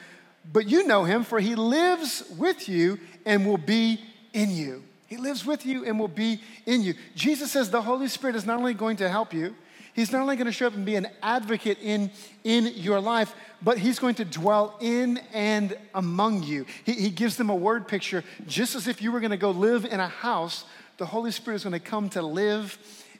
but 0.52 0.68
you 0.68 0.88
know 0.88 1.04
him, 1.04 1.24
for 1.24 1.40
he 1.40 1.54
lives 1.54 2.24
with 2.40 2.68
you 2.68 2.98
and 3.24 3.46
will 3.46 3.60
be 3.60 4.02
in 4.34 4.50
you. 4.50 4.82
He 5.06 5.18
lives 5.18 5.46
with 5.46 5.64
you 5.64 5.86
and 5.86 6.00
will 6.00 6.08
be 6.08 6.42
in 6.66 6.82
you. 6.82 6.96
Jesus 7.14 7.52
says 7.52 7.70
the 7.70 7.84
Holy 7.84 8.08
Spirit 8.08 8.36
is 8.36 8.48
not 8.48 8.58
only 8.58 8.74
going 8.74 8.98
to 8.98 9.08
help 9.08 9.32
you, 9.32 9.54
He's 9.94 10.12
not 10.12 10.24
only 10.24 10.38
going 10.38 10.48
to 10.48 10.52
show 10.52 10.66
up 10.66 10.74
and 10.74 10.88
be 10.88 10.96
an 10.96 11.06
advocate 11.22 11.78
in, 11.84 12.10
in 12.44 12.66
your 12.74 13.00
life, 13.00 13.36
but 13.62 13.78
He's 13.78 14.00
going 14.00 14.16
to 14.16 14.26
dwell 14.26 14.76
in 14.82 15.20
and 15.34 15.78
among 15.94 16.42
you. 16.42 16.66
He, 16.84 16.94
he 16.94 17.10
gives 17.12 17.38
them 17.38 17.52
a 17.52 17.56
word 17.56 17.88
picture, 17.88 18.24
just 18.48 18.74
as 18.74 18.88
if 18.88 19.04
you 19.04 19.12
were 19.12 19.20
going 19.20 19.30
to 19.30 19.38
go 19.38 19.52
live 19.52 19.86
in 19.86 20.00
a 20.00 20.08
house, 20.08 20.66
the 20.98 21.06
Holy 21.06 21.30
Spirit 21.30 21.58
is 21.58 21.64
going 21.64 21.74
to 21.74 21.80
come 21.80 22.10
to 22.10 22.24
live 22.24 22.76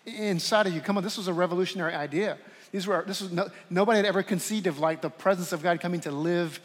inside 0.06 0.68
of 0.68 0.74
you. 0.74 0.82
Come 0.82 0.98
on, 0.98 1.04
this 1.04 1.18
was 1.18 1.28
a 1.28 1.34
revolutionary 1.34 1.94
idea. 1.94 2.38
These 2.72 2.88
were, 2.88 3.04
this 3.06 3.22
was 3.22 3.32
no, 3.32 3.50
nobody 3.70 3.98
had 3.98 4.06
ever 4.06 4.24
conceived 4.24 4.68
of 4.68 4.80
like 4.80 5.02
the 5.02 5.10
presence 5.10 5.52
of 5.52 5.62
God 5.62 5.80
coming 5.80 6.02
to 6.02 6.12
live 6.12 6.60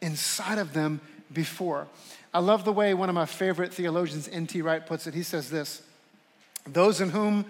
inside 0.00 0.58
of 0.58 0.72
them 0.72 1.00
before. 1.32 1.86
I 2.32 2.40
love 2.40 2.64
the 2.64 2.72
way 2.72 2.92
one 2.94 3.08
of 3.08 3.14
my 3.14 3.26
favorite 3.26 3.72
theologians, 3.72 4.28
N.T. 4.28 4.60
Wright, 4.62 4.84
puts 4.84 5.06
it. 5.06 5.14
He 5.14 5.22
says 5.22 5.50
this 5.50 5.82
Those 6.66 7.00
in 7.00 7.10
whom 7.10 7.46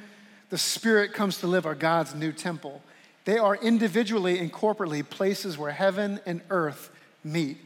the 0.50 0.58
Spirit 0.58 1.12
comes 1.12 1.38
to 1.38 1.47
live 1.47 1.66
are 1.66 1.75
God's 1.75 2.14
new 2.14 2.32
temple. 2.32 2.82
They 3.25 3.37
are 3.37 3.56
individually 3.56 4.38
and 4.38 4.52
corporately 4.52 5.08
places 5.08 5.58
where 5.58 5.73
heaven 5.73 6.20
and 6.25 6.40
earth 6.49 6.90
meet. 7.23 7.58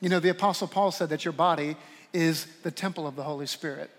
You 0.00 0.08
know, 0.08 0.20
the 0.20 0.30
Apostle 0.30 0.68
Paul 0.68 0.92
said 0.92 1.10
that 1.10 1.24
your 1.24 1.32
body 1.32 1.76
is 2.12 2.46
the 2.62 2.70
temple 2.70 3.06
of 3.06 3.16
the 3.16 3.22
Holy 3.22 3.46
Spirit. 3.46 3.90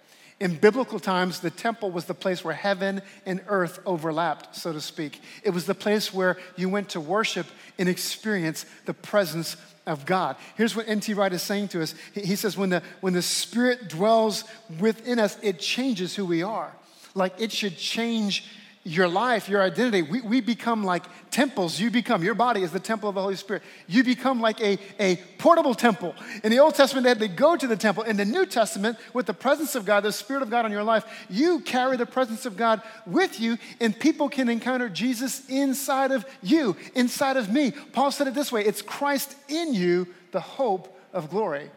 In 0.42 0.56
biblical 0.56 1.00
times, 1.00 1.40
the 1.40 1.52
temple 1.52 1.92
was 1.92 2.06
the 2.06 2.16
place 2.16 2.44
where 2.44 2.56
heaven 2.56 3.04
and 3.28 3.42
earth 3.46 3.80
overlapped, 3.86 4.56
so 4.56 4.74
to 4.74 4.82
speak. 4.82 5.22
It 5.44 5.52
was 5.52 5.68
the 5.68 5.76
place 5.76 6.12
where 6.12 6.36
you 6.58 6.68
went 6.68 6.90
to 6.90 7.00
worship 7.00 7.46
and 7.78 7.88
experience 7.88 8.66
the 8.86 8.96
presence 8.96 9.56
of 9.86 10.08
God. 10.08 10.36
Here's 10.58 10.76
what 10.76 10.88
N.T. 10.88 11.14
Wright 11.14 11.32
is 11.32 11.44
saying 11.44 11.68
to 11.70 11.84
us. 11.84 11.94
He 12.16 12.36
says, 12.36 12.58
when 12.58 12.72
the, 12.72 12.82
when 13.02 13.14
the 13.14 13.22
Spirit 13.22 13.88
dwells 13.88 14.44
within 14.80 15.20
us, 15.20 15.38
it 15.44 15.60
changes 15.60 16.16
who 16.16 16.26
we 16.26 16.42
are. 16.42 16.76
Like 17.14 17.40
it 17.40 17.52
should 17.52 17.78
change 17.78 18.46
your 18.84 19.08
life, 19.08 19.48
your 19.48 19.62
identity. 19.62 20.02
We, 20.02 20.22
we 20.22 20.42
become 20.42 20.84
like 20.84 21.04
temples. 21.30 21.80
You 21.80 21.92
become, 21.92 22.24
your 22.24 22.34
body 22.34 22.64
is 22.64 22.72
the 22.72 22.80
temple 22.80 23.10
of 23.10 23.16
the 23.16 23.22
Holy 23.22 23.36
Spirit. 23.36 23.62
You 23.88 24.04
become 24.04 24.42
like 24.42 24.60
a, 24.60 24.80
a 25.00 25.18
portable 25.38 25.76
temple. 25.76 26.16
In 26.44 26.52
the 26.52 26.60
Old 26.60 26.74
Testament, 26.74 27.04
they 27.04 27.10
had 27.10 27.20
to 27.20 27.28
go 27.28 27.56
to 27.56 27.68
the 27.68 27.76
temple. 27.76 28.04
In 28.04 28.18
the 28.18 28.26
New 28.26 28.46
Testament, 28.46 28.98
with 29.14 29.28
the 29.28 29.34
presence 29.34 29.76
of 29.76 29.86
God, 29.86 30.02
the 30.02 30.12
Spirit 30.12 30.42
of 30.42 30.50
God 30.50 30.66
on 30.66 30.72
your 30.72 30.84
life, 30.84 31.06
you 31.30 31.60
carry 31.60 31.96
the 31.96 32.08
presence 32.08 32.46
of 32.46 32.58
God 32.58 32.82
with 33.06 33.40
you, 33.40 33.58
and 33.80 33.98
people 33.98 34.30
can 34.30 34.50
encounter 34.50 34.90
Jesus 34.90 35.48
inside 35.48 36.12
of 36.12 36.26
you, 36.42 36.76
inside 36.96 37.38
of 37.38 37.52
me. 37.52 37.72
Paul 37.94 38.12
said 38.12 38.28
it 38.28 38.34
this 38.34 38.52
way 38.52 38.66
it's 38.66 38.82
Christ 38.82 39.36
in 39.48 39.76
you, 39.76 40.08
the 40.32 40.42
hope 40.42 40.98
of 41.14 41.30
glory. 41.30 41.70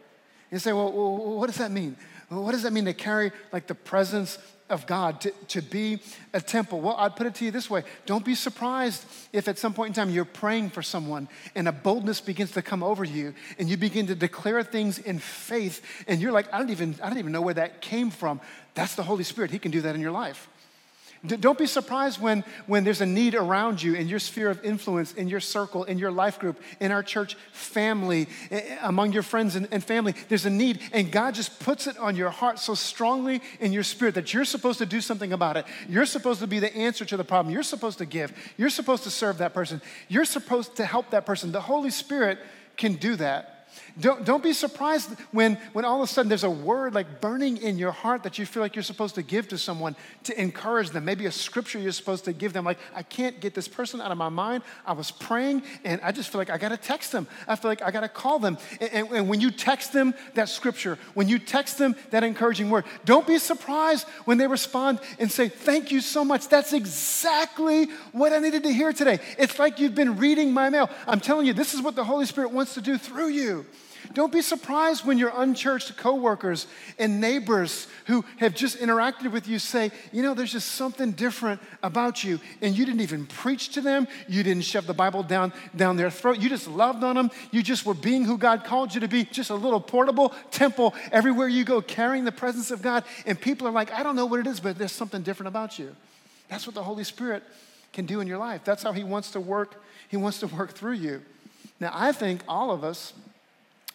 You 0.50 0.58
say, 0.58 0.72
well, 0.72 0.90
what 0.90 1.48
does 1.48 1.58
that 1.58 1.70
mean? 1.70 1.96
What 2.28 2.52
does 2.52 2.62
that 2.62 2.72
mean 2.72 2.86
to 2.86 2.94
carry 2.94 3.32
like 3.52 3.66
the 3.66 3.74
presence 3.74 4.38
of 4.70 4.86
God, 4.86 5.20
to, 5.20 5.30
to 5.48 5.60
be 5.60 6.00
a 6.32 6.40
temple. 6.40 6.80
Well, 6.80 6.96
I'd 6.96 7.16
put 7.16 7.26
it 7.26 7.34
to 7.36 7.44
you 7.44 7.50
this 7.50 7.68
way 7.68 7.84
don't 8.06 8.24
be 8.24 8.34
surprised 8.34 9.04
if 9.32 9.46
at 9.46 9.58
some 9.58 9.74
point 9.74 9.88
in 9.88 9.94
time 9.94 10.10
you're 10.10 10.24
praying 10.24 10.70
for 10.70 10.82
someone 10.82 11.28
and 11.54 11.68
a 11.68 11.72
boldness 11.72 12.20
begins 12.20 12.52
to 12.52 12.62
come 12.62 12.82
over 12.82 13.04
you 13.04 13.34
and 13.58 13.68
you 13.68 13.76
begin 13.76 14.06
to 14.06 14.14
declare 14.14 14.62
things 14.62 14.98
in 14.98 15.18
faith 15.18 15.82
and 16.08 16.20
you're 16.20 16.32
like, 16.32 16.52
I 16.52 16.58
don't 16.58 16.70
even, 16.70 16.96
I 17.02 17.08
don't 17.08 17.18
even 17.18 17.32
know 17.32 17.42
where 17.42 17.54
that 17.54 17.82
came 17.82 18.10
from. 18.10 18.40
That's 18.74 18.94
the 18.94 19.02
Holy 19.02 19.24
Spirit. 19.24 19.50
He 19.50 19.58
can 19.58 19.70
do 19.70 19.82
that 19.82 19.94
in 19.94 20.00
your 20.00 20.12
life. 20.12 20.48
Don't 21.26 21.58
be 21.58 21.66
surprised 21.66 22.20
when, 22.20 22.44
when 22.66 22.84
there's 22.84 23.00
a 23.00 23.06
need 23.06 23.34
around 23.34 23.82
you 23.82 23.94
in 23.94 24.08
your 24.08 24.18
sphere 24.18 24.50
of 24.50 24.62
influence, 24.62 25.14
in 25.14 25.28
your 25.28 25.40
circle, 25.40 25.84
in 25.84 25.98
your 25.98 26.10
life 26.10 26.38
group, 26.38 26.60
in 26.80 26.92
our 26.92 27.02
church 27.02 27.36
family, 27.52 28.28
among 28.82 29.12
your 29.12 29.22
friends 29.22 29.56
and, 29.56 29.66
and, 29.70 29.82
family. 29.82 30.14
There's 30.28 30.44
a 30.44 30.50
need, 30.50 30.80
and 30.92 31.10
God 31.10 31.34
just 31.34 31.60
puts 31.60 31.86
it 31.86 31.96
on 31.98 32.14
your 32.14 32.30
heart 32.30 32.58
so 32.58 32.74
strongly 32.74 33.40
in 33.58 33.72
your 33.72 33.82
spirit 33.82 34.14
that 34.16 34.34
you're 34.34 34.44
supposed 34.44 34.78
to 34.80 34.86
do 34.86 35.00
something 35.00 35.32
about 35.32 35.56
it. 35.56 35.64
You're 35.88 36.06
supposed 36.06 36.40
to 36.40 36.46
be 36.46 36.58
the 36.58 36.74
answer 36.76 37.04
to 37.06 37.16
the 37.16 37.24
problem. 37.24 37.52
You're 37.52 37.62
supposed 37.62 37.98
to 37.98 38.06
give. 38.06 38.32
You're 38.58 38.70
supposed 38.70 39.04
to 39.04 39.10
serve 39.10 39.38
that 39.38 39.54
person. 39.54 39.80
You're 40.08 40.26
supposed 40.26 40.76
to 40.76 40.84
help 40.84 41.10
that 41.10 41.24
person. 41.24 41.52
The 41.52 41.60
Holy 41.60 41.90
Spirit 41.90 42.38
can 42.76 42.94
do 42.94 43.16
that. 43.16 43.68
Don't, 44.00 44.24
don't 44.24 44.42
be 44.42 44.52
surprised 44.52 45.10
when, 45.30 45.54
when 45.72 45.84
all 45.84 46.02
of 46.02 46.08
a 46.08 46.12
sudden 46.12 46.28
there's 46.28 46.42
a 46.42 46.50
word 46.50 46.94
like 46.94 47.20
burning 47.20 47.58
in 47.58 47.78
your 47.78 47.92
heart 47.92 48.24
that 48.24 48.38
you 48.38 48.46
feel 48.46 48.60
like 48.60 48.74
you're 48.74 48.82
supposed 48.82 49.14
to 49.14 49.22
give 49.22 49.46
to 49.48 49.58
someone 49.58 49.94
to 50.24 50.40
encourage 50.40 50.90
them. 50.90 51.04
Maybe 51.04 51.26
a 51.26 51.30
scripture 51.32 51.78
you're 51.78 51.92
supposed 51.92 52.24
to 52.24 52.32
give 52.32 52.52
them, 52.52 52.64
like, 52.64 52.78
I 52.92 53.04
can't 53.04 53.38
get 53.40 53.54
this 53.54 53.68
person 53.68 54.00
out 54.00 54.10
of 54.10 54.18
my 54.18 54.30
mind. 54.30 54.64
I 54.84 54.94
was 54.94 55.12
praying 55.12 55.62
and 55.84 56.00
I 56.02 56.10
just 56.10 56.30
feel 56.30 56.40
like 56.40 56.50
I 56.50 56.58
got 56.58 56.70
to 56.70 56.76
text 56.76 57.12
them. 57.12 57.28
I 57.46 57.54
feel 57.54 57.70
like 57.70 57.82
I 57.82 57.92
got 57.92 58.00
to 58.00 58.08
call 58.08 58.40
them. 58.40 58.58
And, 58.80 58.90
and, 58.92 59.08
and 59.12 59.28
when 59.28 59.40
you 59.40 59.52
text 59.52 59.92
them 59.92 60.12
that 60.34 60.48
scripture, 60.48 60.98
when 61.14 61.28
you 61.28 61.38
text 61.38 61.78
them 61.78 61.94
that 62.10 62.24
encouraging 62.24 62.70
word, 62.70 62.86
don't 63.04 63.28
be 63.28 63.38
surprised 63.38 64.08
when 64.24 64.38
they 64.38 64.48
respond 64.48 64.98
and 65.20 65.30
say, 65.30 65.48
Thank 65.48 65.92
you 65.92 66.00
so 66.00 66.24
much. 66.24 66.48
That's 66.48 66.72
exactly 66.72 67.86
what 68.10 68.32
I 68.32 68.38
needed 68.40 68.64
to 68.64 68.72
hear 68.72 68.92
today. 68.92 69.20
It's 69.38 69.58
like 69.58 69.78
you've 69.78 69.94
been 69.94 70.16
reading 70.16 70.52
my 70.52 70.68
mail. 70.68 70.90
I'm 71.06 71.20
telling 71.20 71.46
you, 71.46 71.52
this 71.52 71.74
is 71.74 71.80
what 71.80 71.94
the 71.94 72.04
Holy 72.04 72.26
Spirit 72.26 72.50
wants 72.50 72.74
to 72.74 72.80
do 72.80 72.98
through 72.98 73.28
you. 73.28 73.64
Don't 74.12 74.32
be 74.32 74.42
surprised 74.42 75.06
when 75.06 75.18
your 75.18 75.32
unchurched 75.34 75.96
coworkers 75.96 76.66
and 76.98 77.20
neighbors 77.20 77.86
who 78.06 78.24
have 78.38 78.54
just 78.54 78.78
interacted 78.78 79.32
with 79.32 79.48
you 79.48 79.58
say, 79.58 79.90
you 80.12 80.22
know, 80.22 80.34
there's 80.34 80.52
just 80.52 80.72
something 80.72 81.12
different 81.12 81.60
about 81.82 82.22
you. 82.22 82.38
And 82.60 82.76
you 82.76 82.84
didn't 82.84 83.00
even 83.00 83.26
preach 83.26 83.70
to 83.70 83.80
them. 83.80 84.06
You 84.28 84.42
didn't 84.42 84.64
shove 84.64 84.86
the 84.86 84.94
Bible 84.94 85.22
down, 85.22 85.52
down 85.74 85.96
their 85.96 86.10
throat. 86.10 86.38
You 86.38 86.48
just 86.48 86.68
loved 86.68 87.02
on 87.02 87.16
them. 87.16 87.30
You 87.50 87.62
just 87.62 87.86
were 87.86 87.94
being 87.94 88.24
who 88.24 88.36
God 88.36 88.64
called 88.64 88.94
you 88.94 89.00
to 89.00 89.08
be, 89.08 89.24
just 89.24 89.50
a 89.50 89.54
little 89.54 89.80
portable 89.80 90.34
temple 90.50 90.94
everywhere 91.10 91.48
you 91.48 91.64
go, 91.64 91.80
carrying 91.80 92.24
the 92.24 92.32
presence 92.32 92.70
of 92.70 92.82
God. 92.82 93.04
And 93.26 93.40
people 93.40 93.66
are 93.66 93.72
like, 93.72 93.90
I 93.92 94.02
don't 94.02 94.16
know 94.16 94.26
what 94.26 94.40
it 94.40 94.46
is, 94.46 94.60
but 94.60 94.76
there's 94.76 94.92
something 94.92 95.22
different 95.22 95.48
about 95.48 95.78
you. 95.78 95.94
That's 96.48 96.66
what 96.66 96.74
the 96.74 96.82
Holy 96.82 97.04
Spirit 97.04 97.42
can 97.92 98.06
do 98.06 98.20
in 98.20 98.26
your 98.26 98.38
life. 98.38 98.62
That's 98.64 98.82
how 98.82 98.92
He 98.92 99.04
wants 99.04 99.30
to 99.30 99.40
work. 99.40 99.82
He 100.08 100.16
wants 100.16 100.40
to 100.40 100.46
work 100.48 100.72
through 100.72 100.92
you. 100.92 101.22
Now, 101.80 101.90
I 101.92 102.12
think 102.12 102.42
all 102.46 102.70
of 102.70 102.84
us, 102.84 103.12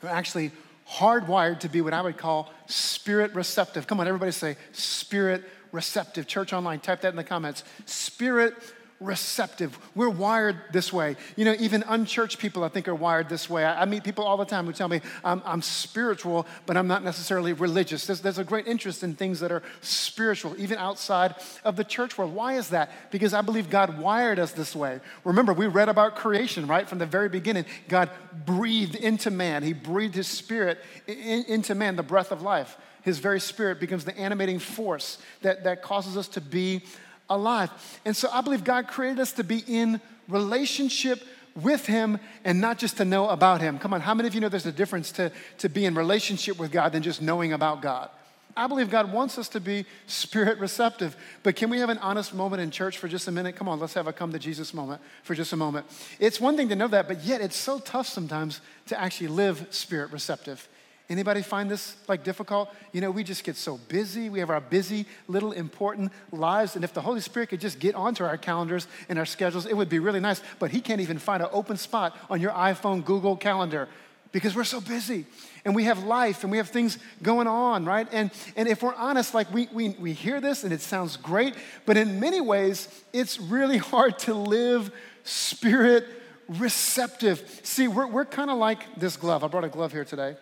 actually 0.03 0.51
hardwired 0.87 1.59
to 1.59 1.69
be 1.69 1.81
what 1.81 1.93
I 1.93 2.01
would 2.01 2.17
call 2.17 2.51
spirit 2.65 3.33
receptive. 3.35 3.87
Come 3.87 3.99
on, 3.99 4.07
everybody 4.07 4.31
say 4.31 4.57
spirit 4.71 5.43
receptive. 5.71 6.27
Church 6.27 6.53
Online, 6.53 6.79
type 6.79 7.01
that 7.01 7.09
in 7.09 7.15
the 7.15 7.23
comments. 7.23 7.63
Spirit 7.85 8.55
receptive. 8.99 9.77
We're 9.95 10.09
wired 10.09 10.57
this 10.71 10.91
way. 10.91 11.15
You 11.35 11.45
know, 11.45 11.55
even 11.59 11.83
unchurched 11.87 12.37
people, 12.37 12.63
I 12.63 12.69
think, 12.69 12.87
are 12.87 12.95
wired 12.95 13.29
this 13.29 13.49
way. 13.49 13.63
I, 13.63 13.83
I 13.83 13.85
meet 13.85 14.03
people 14.03 14.25
all 14.25 14.37
the 14.37 14.45
time 14.45 14.65
who 14.65 14.73
tell 14.73 14.89
me 14.89 15.01
I'm, 15.23 15.41
I'm 15.45 15.61
spiritual, 15.61 16.45
but 16.65 16.75
I'm 16.75 16.87
not 16.87 17.03
necessarily 17.03 17.53
religious. 17.53 18.05
There's, 18.05 18.21
there's, 18.21 18.37
a 18.39 18.43
great 18.43 18.67
interest 18.67 19.03
in 19.03 19.15
things 19.15 19.39
that 19.39 19.51
are 19.51 19.63
spiritual, 19.81 20.55
even 20.57 20.77
outside 20.77 21.35
of 21.63 21.75
the 21.75 21.83
church 21.83 22.17
world. 22.17 22.33
Why 22.33 22.53
is 22.53 22.69
that? 22.69 22.91
Because 23.11 23.33
I 23.33 23.41
believe 23.41 23.69
God 23.69 23.99
wired 23.99 24.39
us 24.39 24.51
this 24.51 24.75
way. 24.75 24.99
Remember, 25.23 25.53
we 25.53 25.67
read 25.67 25.89
about 25.89 26.15
creation, 26.15 26.67
right? 26.67 26.87
From 26.87 26.99
the 26.99 27.05
very 27.05 27.29
beginning, 27.29 27.65
God 27.87 28.09
breathed 28.45 28.95
into 28.95 29.31
man, 29.31 29.63
He 29.63 29.73
breathed 29.73 30.15
His 30.15 30.27
spirit 30.27 30.79
in, 31.07 31.45
into 31.47 31.75
man, 31.75 31.95
the 31.95 32.03
breath 32.03 32.31
of 32.31 32.41
life. 32.41 32.77
His 33.01 33.19
very 33.19 33.39
spirit 33.39 33.79
becomes 33.79 34.03
the 34.03 34.17
animating 34.17 34.59
force 34.59 35.19
that, 35.41 35.63
that 35.63 35.81
causes 35.81 36.17
us 36.17 36.27
to 36.29 36.41
be 36.41 36.83
alive. 37.29 37.69
And 38.05 38.15
so 38.15 38.29
I 38.31 38.41
believe 38.41 38.63
God 38.63 38.87
created 38.87 39.19
us 39.19 39.31
to 39.33 39.43
be 39.43 39.63
in 39.67 40.01
relationship 40.27 41.23
with 41.55 41.85
Him 41.85 42.19
and 42.43 42.61
not 42.61 42.77
just 42.77 42.97
to 42.97 43.05
know 43.05 43.29
about 43.29 43.61
Him. 43.61 43.79
Come 43.79 43.93
on, 43.93 44.01
how 44.01 44.13
many 44.13 44.27
of 44.27 44.35
you 44.35 44.41
know 44.41 44.49
there's 44.49 44.65
a 44.65 44.71
difference 44.71 45.11
to, 45.13 45.31
to 45.59 45.69
be 45.69 45.85
in 45.85 45.95
relationship 45.95 46.57
with 46.57 46.71
God 46.71 46.91
than 46.91 47.03
just 47.03 47.21
knowing 47.21 47.53
about 47.53 47.81
God? 47.81 48.09
I 48.57 48.67
believe 48.67 48.89
God 48.89 49.13
wants 49.13 49.37
us 49.37 49.47
to 49.49 49.59
be 49.59 49.85
spirit 50.07 50.59
receptive. 50.59 51.15
But 51.43 51.55
can 51.55 51.69
we 51.69 51.79
have 51.79 51.89
an 51.89 51.97
honest 51.99 52.33
moment 52.33 52.61
in 52.61 52.71
church 52.71 52.97
for 52.97 53.07
just 53.07 53.27
a 53.27 53.31
minute? 53.31 53.55
Come 53.55 53.69
on, 53.69 53.79
let's 53.79 53.93
have 53.93 54.07
a 54.07 54.13
come 54.13 54.33
to 54.33 54.39
Jesus 54.39 54.73
moment 54.73 55.01
for 55.23 55.35
just 55.35 55.53
a 55.53 55.55
moment. 55.55 55.85
It's 56.19 56.41
one 56.41 56.57
thing 56.57 56.67
to 56.69 56.75
know 56.75 56.87
that, 56.89 57.07
but 57.07 57.23
yet 57.23 57.41
it's 57.41 57.55
so 57.55 57.79
tough 57.79 58.07
sometimes 58.07 58.59
to 58.87 58.99
actually 58.99 59.27
live 59.27 59.67
spirit 59.69 60.11
receptive. 60.11 60.67
Anybody 61.09 61.41
find 61.41 61.71
this 61.71 61.95
like 62.07 62.23
difficult? 62.23 62.69
You 62.91 63.01
know, 63.01 63.09
we 63.09 63.23
just 63.23 63.43
get 63.43 63.55
so 63.55 63.77
busy. 63.87 64.29
We 64.29 64.39
have 64.39 64.51
our 64.51 64.61
busy, 64.61 65.07
little 65.27 65.51
important 65.51 66.11
lives. 66.31 66.75
And 66.75 66.83
if 66.83 66.93
the 66.93 67.01
Holy 67.01 67.19
Spirit 67.19 67.49
could 67.49 67.61
just 67.61 67.79
get 67.79 67.95
onto 67.95 68.23
our 68.23 68.37
calendars 68.37 68.87
and 69.09 69.17
our 69.17 69.25
schedules, 69.25 69.65
it 69.65 69.75
would 69.75 69.89
be 69.89 69.97
really 69.97 70.19
nice. 70.19 70.41
But 70.59 70.69
He 70.69 70.81
can't 70.81 71.01
even 71.01 71.17
find 71.17 71.41
an 71.41 71.49
open 71.51 71.77
spot 71.77 72.15
on 72.29 72.39
your 72.39 72.51
iPhone, 72.51 73.03
Google 73.03 73.35
Calendar 73.35 73.89
because 74.31 74.55
we're 74.55 74.63
so 74.63 74.79
busy 74.79 75.25
and 75.65 75.75
we 75.75 75.85
have 75.85 76.03
life 76.03 76.43
and 76.43 76.51
we 76.51 76.57
have 76.57 76.69
things 76.69 76.97
going 77.21 77.47
on, 77.47 77.85
right? 77.85 78.07
And, 78.11 78.31
and 78.55 78.67
if 78.67 78.83
we're 78.83 78.93
honest, 78.93 79.33
like 79.33 79.51
we, 79.53 79.67
we, 79.71 79.89
we 79.89 80.13
hear 80.13 80.39
this 80.39 80.63
and 80.63 80.71
it 80.71 80.81
sounds 80.81 81.17
great, 81.17 81.55
but 81.85 81.97
in 81.97 82.19
many 82.19 82.41
ways, 82.41 82.87
it's 83.13 83.39
really 83.39 83.77
hard 83.93 84.19
to 84.19 84.33
live 84.33 84.91
spirit 85.23 86.05
receptive. 86.47 87.61
See, 87.63 87.87
we're, 87.87 88.07
we're 88.07 88.25
kind 88.25 88.49
of 88.49 88.57
like 88.57 88.99
this 88.99 89.17
glove. 89.17 89.43
I 89.43 89.47
brought 89.47 89.63
a 89.63 89.69
glove 89.69 89.91
here 89.91 90.05
today. 90.05 90.35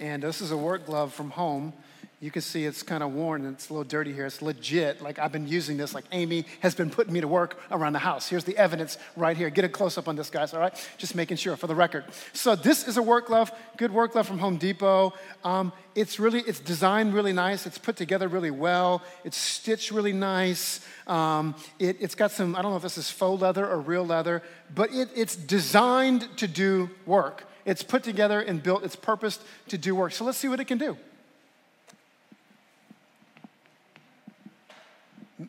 And 0.00 0.22
this 0.22 0.40
is 0.40 0.50
a 0.50 0.56
work 0.56 0.86
glove 0.86 1.12
from 1.12 1.30
home. 1.30 1.74
You 2.22 2.30
can 2.30 2.42
see 2.42 2.66
it's 2.66 2.82
kind 2.82 3.02
of 3.02 3.12
worn 3.14 3.46
and 3.46 3.54
it's 3.54 3.70
a 3.70 3.72
little 3.72 3.84
dirty 3.84 4.12
here. 4.12 4.26
It's 4.26 4.42
legit. 4.42 5.00
Like 5.00 5.18
I've 5.18 5.32
been 5.32 5.46
using 5.48 5.76
this, 5.76 5.94
like 5.94 6.04
Amy 6.12 6.44
has 6.60 6.74
been 6.74 6.90
putting 6.90 7.12
me 7.14 7.20
to 7.20 7.28
work 7.28 7.58
around 7.70 7.94
the 7.94 7.98
house. 7.98 8.28
Here's 8.28 8.44
the 8.44 8.56
evidence 8.58 8.98
right 9.16 9.36
here. 9.36 9.48
Get 9.48 9.64
a 9.64 9.70
close 9.70 9.96
up 9.96 10.06
on 10.06 10.16
this, 10.16 10.28
guys, 10.28 10.52
all 10.52 10.60
right? 10.60 10.74
Just 10.98 11.14
making 11.14 11.38
sure 11.38 11.56
for 11.56 11.66
the 11.66 11.74
record. 11.74 12.04
So 12.34 12.56
this 12.56 12.86
is 12.86 12.98
a 12.98 13.02
work 13.02 13.26
glove, 13.26 13.50
good 13.78 13.90
work 13.90 14.12
glove 14.12 14.26
from 14.26 14.38
Home 14.38 14.58
Depot. 14.58 15.14
Um, 15.44 15.72
it's 15.94 16.18
really, 16.18 16.40
it's 16.40 16.60
designed 16.60 17.14
really 17.14 17.32
nice. 17.32 17.66
It's 17.66 17.78
put 17.78 17.96
together 17.96 18.28
really 18.28 18.50
well. 18.50 19.02
It's 19.24 19.38
stitched 19.38 19.90
really 19.90 20.12
nice. 20.12 20.86
Um, 21.06 21.54
it, 21.78 22.00
has 22.00 22.14
got 22.14 22.32
some, 22.32 22.54
I 22.54 22.60
don't 22.60 22.70
know 22.70 22.76
if 22.76 22.82
this 22.82 22.98
is 22.98 23.10
faux 23.10 23.40
leather 23.40 23.66
or 23.66 23.80
real 23.80 24.04
leather, 24.04 24.42
but 24.74 24.92
it, 24.92 25.08
it's 25.14 25.36
designed 25.36 26.28
to 26.38 26.46
do 26.46 26.90
work. 27.06 27.46
It's 27.64 27.82
put 27.82 28.02
together 28.02 28.40
and 28.40 28.62
built, 28.62 28.84
it's 28.84 28.96
purposed 28.96 29.42
to 29.68 29.78
do 29.78 29.94
work. 29.94 30.12
So 30.12 30.24
let's 30.24 30.38
see 30.38 30.48
what 30.48 30.60
it 30.60 30.66
can 30.66 30.78
do. 30.78 30.96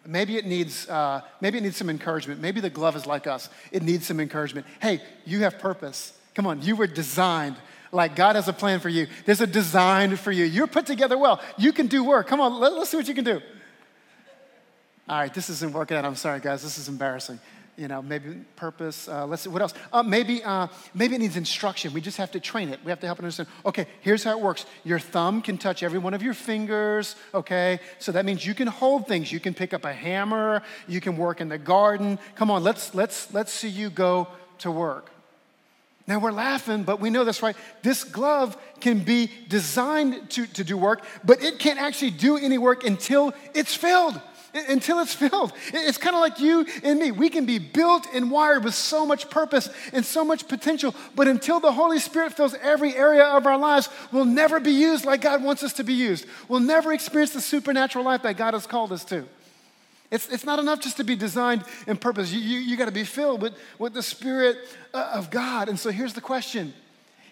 Maybe 0.06 0.38
it 0.38 0.46
needs, 0.46 0.88
uh, 0.90 1.22
maybe 1.42 1.58
it 1.58 1.62
needs 1.62 1.78
some 1.78 1.90
encouragement. 1.90 2.40
Maybe 2.40 2.62
the 2.62 2.70
glove 2.70 2.96
is 2.96 3.06
like 3.06 3.28
us. 3.28 3.50
It 3.72 3.84
needs 3.84 4.06
some 4.06 4.20
encouragement. 4.20 4.66
Hey, 4.82 5.02
you 5.26 5.42
have 5.42 5.60
purpose. 5.60 6.14
Come 6.34 6.48
on, 6.48 6.62
you 6.62 6.76
were 6.76 6.88
designed 6.88 7.58
like 7.92 8.16
God 8.16 8.38
has 8.38 8.48
a 8.48 8.54
plan 8.54 8.80
for 8.80 8.88
you. 8.88 9.08
There's 9.26 9.42
a 9.42 9.48
design 9.48 10.16
for 10.16 10.32
you. 10.32 10.46
You're 10.46 10.68
put 10.68 10.86
together 10.86 11.18
well. 11.18 11.42
You 11.58 11.74
can 11.74 11.88
do 11.88 12.06
work. 12.06 12.28
Come 12.28 12.40
on, 12.40 12.58
let, 12.60 12.72
us 12.74 12.90
see 12.90 12.98
what 12.98 13.08
you 13.08 13.14
can 13.14 13.26
do. 13.26 13.42
All 15.10 15.20
right, 15.20 15.34
this 15.34 15.50
isn't 15.50 15.74
working 15.74 15.98
out. 15.98 16.06
I'm 16.06 16.16
sorry, 16.16 16.40
guys. 16.40 16.64
This 16.64 16.78
is 16.78 16.88
embarrassing 16.88 17.40
you 17.82 17.88
know, 17.88 18.00
maybe 18.00 18.36
purpose. 18.56 19.08
Uh, 19.08 19.26
let's 19.26 19.42
see, 19.42 19.50
what 19.50 19.64
else? 19.64 19.74
Uh, 19.92 20.04
maybe, 20.04 20.44
uh, 20.44 20.68
maybe 20.94 21.16
it 21.16 21.18
needs 21.18 21.36
instruction. 21.36 21.92
We 21.94 22.00
just 22.00 22.18
have 22.18 22.30
to 22.32 22.40
train 22.40 22.70
it. 22.70 22.80
We 22.86 22.92
have 22.92 23.00
to 23.00 23.08
help 23.08 23.18
it 23.18 23.24
understand. 23.24 23.50
Okay, 23.66 23.88
here's 24.02 24.24
how 24.24 24.38
it 24.38 24.40
works. 24.40 24.68
Your 24.84 25.00
thumb 25.00 25.42
can 25.42 25.58
touch 25.58 25.82
every 25.82 25.98
one 25.98 26.14
of 26.14 26.22
your 26.22 26.36
fingers. 26.36 27.16
Okay, 27.34 27.80
so 27.98 28.12
that 28.12 28.24
means 28.24 28.46
you 28.46 28.54
can 28.54 28.68
hold 28.68 29.08
things. 29.08 29.32
You 29.32 29.40
can 29.40 29.56
pick 29.56 29.74
up 29.74 29.84
a 29.84 29.92
hammer. 29.92 30.62
You 30.88 31.02
can 31.02 31.18
work 31.18 31.42
in 31.42 31.50
the 31.50 31.58
garden. 31.58 32.20
Come 32.36 32.52
on, 32.52 32.64
let's 32.64 32.94
let's 32.94 33.34
let's 33.34 33.52
see 33.52 33.70
you 33.70 33.90
go 33.90 34.28
to 34.60 34.70
work. 34.70 35.10
Now 36.06 36.20
we're 36.20 36.32
laughing, 36.32 36.84
but 36.84 37.00
we 37.00 37.10
know 37.10 37.24
this, 37.24 37.42
right? 37.42 37.56
This 37.82 38.04
glove 38.04 38.58
can 38.80 39.00
be 39.00 39.32
designed 39.48 40.30
to, 40.32 40.46
to 40.48 40.64
do 40.64 40.78
work, 40.78 41.04
but 41.24 41.42
it 41.44 41.58
can't 41.58 41.80
actually 41.80 42.12
do 42.12 42.38
any 42.38 42.58
work 42.58 42.84
until 42.84 43.34
it's 43.56 43.74
filled 43.74 44.20
until 44.54 45.00
it's 45.00 45.14
filled. 45.14 45.54
It's 45.74 45.98
kind 45.98 46.16
of 46.16 46.22
like 46.22 46.40
you 46.40 46.66
and 46.84 47.00
me. 47.00 47.12
We 47.12 47.30
can 47.30 47.46
be 47.46 47.60
built 47.60 48.08
and 48.14 48.32
wired 48.32 48.64
with 48.64 48.74
so 48.74 49.06
much 49.06 49.30
purpose 49.30 49.70
and 49.94 50.06
so 50.06 50.26
much 50.26 50.48
potential, 50.48 50.96
but 51.16 51.28
until 51.28 51.60
the 51.60 51.72
Holy 51.72 52.00
Spirit 52.00 52.34
fills 52.34 52.54
every 52.56 52.96
area 52.96 53.24
of 53.24 53.46
our 53.46 53.58
lives, 53.58 53.90
we'll 54.12 54.26
never 54.26 54.60
be 54.60 54.72
used 54.72 55.06
like 55.06 55.22
God 55.22 55.44
wants 55.44 55.64
us 55.64 55.74
to 55.74 55.84
be 55.84 55.94
used. 55.94 56.26
We'll 56.48 56.60
never 56.60 56.94
experience 56.94 57.34
the 57.34 57.42
supernatural 57.42 58.04
life 58.04 58.24
that 58.24 58.38
God 58.38 58.54
has 58.54 58.68
called 58.68 58.92
us 58.92 59.06
to. 59.06 59.26
It's, 60.12 60.28
it's 60.28 60.44
not 60.44 60.60
enough 60.60 60.82
just 60.82 60.98
to 60.98 61.06
be 61.06 61.16
designed 61.16 61.64
in 61.88 61.96
purpose. 61.96 62.34
You, 62.34 62.40
you, 62.42 62.60
you 62.60 62.76
got 62.76 62.86
to 62.86 62.92
be 62.92 63.06
filled 63.06 63.42
with, 63.42 63.54
with 63.80 63.94
the 63.94 64.04
Spirit 64.04 64.58
uh, 64.94 65.12
of 65.14 65.32
God. 65.32 65.70
And 65.70 65.80
so 65.80 65.90
here's 65.90 66.14
the 66.14 66.22
question. 66.22 66.74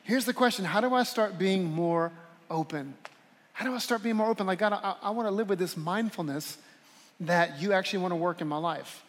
Here's 0.04 0.24
the 0.24 0.34
question 0.34 0.64
How 0.64 0.80
do 0.80 0.94
I 0.94 1.04
start 1.04 1.38
being 1.38 1.66
more 1.66 2.12
open? 2.50 2.94
How 3.52 3.66
do 3.66 3.76
I 3.76 3.80
start 3.80 4.02
being 4.02 4.16
more 4.16 4.30
open? 4.30 4.48
Like, 4.48 4.60
God, 4.60 4.72
I, 4.72 4.96
I 5.04 5.10
want 5.10 5.28
to 5.28 5.32
live 5.32 5.50
with 5.50 5.60
this 5.60 5.76
mindfulness 5.76 6.58
that 7.22 7.62
you 7.62 7.74
actually 7.74 8.00
want 8.00 8.12
to 8.12 8.18
work 8.18 8.42
in 8.42 8.48
my 8.48 8.58
life. 8.58 9.04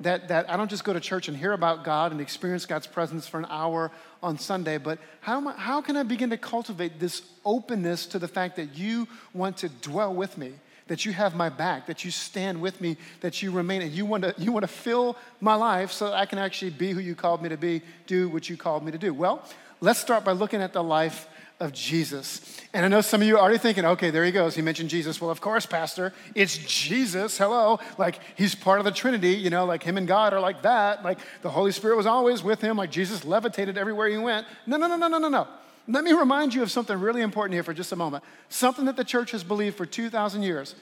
That, 0.00 0.28
that 0.28 0.48
I 0.48 0.56
don't 0.56 0.70
just 0.70 0.84
go 0.84 0.94
to 0.94 1.00
church 1.00 1.28
and 1.28 1.36
hear 1.36 1.52
about 1.52 1.84
God 1.84 2.12
and 2.12 2.20
experience 2.20 2.64
God's 2.64 2.86
presence 2.86 3.28
for 3.28 3.38
an 3.38 3.46
hour 3.50 3.90
on 4.22 4.38
Sunday, 4.38 4.78
but 4.78 4.98
how, 5.20 5.46
I, 5.46 5.52
how 5.52 5.82
can 5.82 5.96
I 5.96 6.04
begin 6.04 6.30
to 6.30 6.38
cultivate 6.38 6.98
this 6.98 7.22
openness 7.44 8.06
to 8.06 8.18
the 8.18 8.28
fact 8.28 8.56
that 8.56 8.78
you 8.78 9.08
want 9.34 9.58
to 9.58 9.68
dwell 9.68 10.14
with 10.14 10.38
me? 10.38 10.52
that 10.90 11.06
you 11.06 11.12
have 11.12 11.36
my 11.36 11.48
back, 11.48 11.86
that 11.86 12.04
you 12.04 12.10
stand 12.10 12.60
with 12.60 12.80
me, 12.80 12.96
that 13.20 13.40
you 13.44 13.52
remain, 13.52 13.80
and 13.80 13.92
you 13.92 14.04
want 14.04 14.24
to 14.24 14.34
you 14.36 14.50
want 14.50 14.64
to 14.64 14.68
fill 14.68 15.16
my 15.40 15.54
life 15.54 15.92
so 15.92 16.06
that 16.06 16.14
I 16.14 16.26
can 16.26 16.40
actually 16.40 16.72
be 16.72 16.90
who 16.90 16.98
you 16.98 17.14
called 17.14 17.40
me 17.40 17.48
to 17.48 17.56
be, 17.56 17.82
do 18.08 18.28
what 18.28 18.50
you 18.50 18.56
called 18.56 18.84
me 18.84 18.90
to 18.90 18.98
do. 18.98 19.14
Well, 19.14 19.40
let's 19.80 20.00
start 20.00 20.24
by 20.24 20.32
looking 20.32 20.60
at 20.60 20.72
the 20.72 20.82
life 20.82 21.28
of 21.60 21.72
Jesus. 21.72 22.60
And 22.72 22.84
I 22.84 22.88
know 22.88 23.02
some 23.02 23.20
of 23.20 23.28
you 23.28 23.36
are 23.36 23.40
already 23.40 23.58
thinking, 23.58 23.84
okay, 23.84 24.10
there 24.10 24.24
he 24.24 24.32
goes. 24.32 24.54
He 24.54 24.62
mentioned 24.62 24.88
Jesus. 24.88 25.20
Well, 25.20 25.30
of 25.30 25.40
course, 25.40 25.66
Pastor, 25.66 26.12
it's 26.34 26.56
Jesus. 26.56 27.36
Hello. 27.36 27.78
Like 27.98 28.18
he's 28.36 28.54
part 28.54 28.78
of 28.78 28.84
the 28.84 28.90
Trinity, 28.90 29.32
you 29.32 29.50
know, 29.50 29.66
like 29.66 29.82
him 29.82 29.98
and 29.98 30.08
God 30.08 30.32
are 30.32 30.40
like 30.40 30.62
that. 30.62 31.04
Like 31.04 31.18
the 31.42 31.50
Holy 31.50 31.72
Spirit 31.72 31.96
was 31.96 32.06
always 32.06 32.42
with 32.42 32.60
him, 32.60 32.78
like 32.78 32.90
Jesus 32.90 33.24
levitated 33.24 33.76
everywhere 33.76 34.08
he 34.08 34.16
went. 34.16 34.46
No, 34.66 34.78
no, 34.78 34.86
no, 34.86 34.96
no, 34.96 35.08
no, 35.08 35.18
no, 35.18 35.28
no. 35.28 35.48
Let 35.86 36.04
me 36.04 36.12
remind 36.12 36.54
you 36.54 36.62
of 36.62 36.70
something 36.70 36.98
really 36.98 37.20
important 37.20 37.54
here 37.54 37.62
for 37.62 37.74
just 37.74 37.92
a 37.92 37.96
moment. 37.96 38.24
Something 38.48 38.86
that 38.86 38.96
the 38.96 39.04
church 39.04 39.32
has 39.32 39.44
believed 39.44 39.76
for 39.76 39.86
2,000 39.86 40.42
years. 40.42 40.74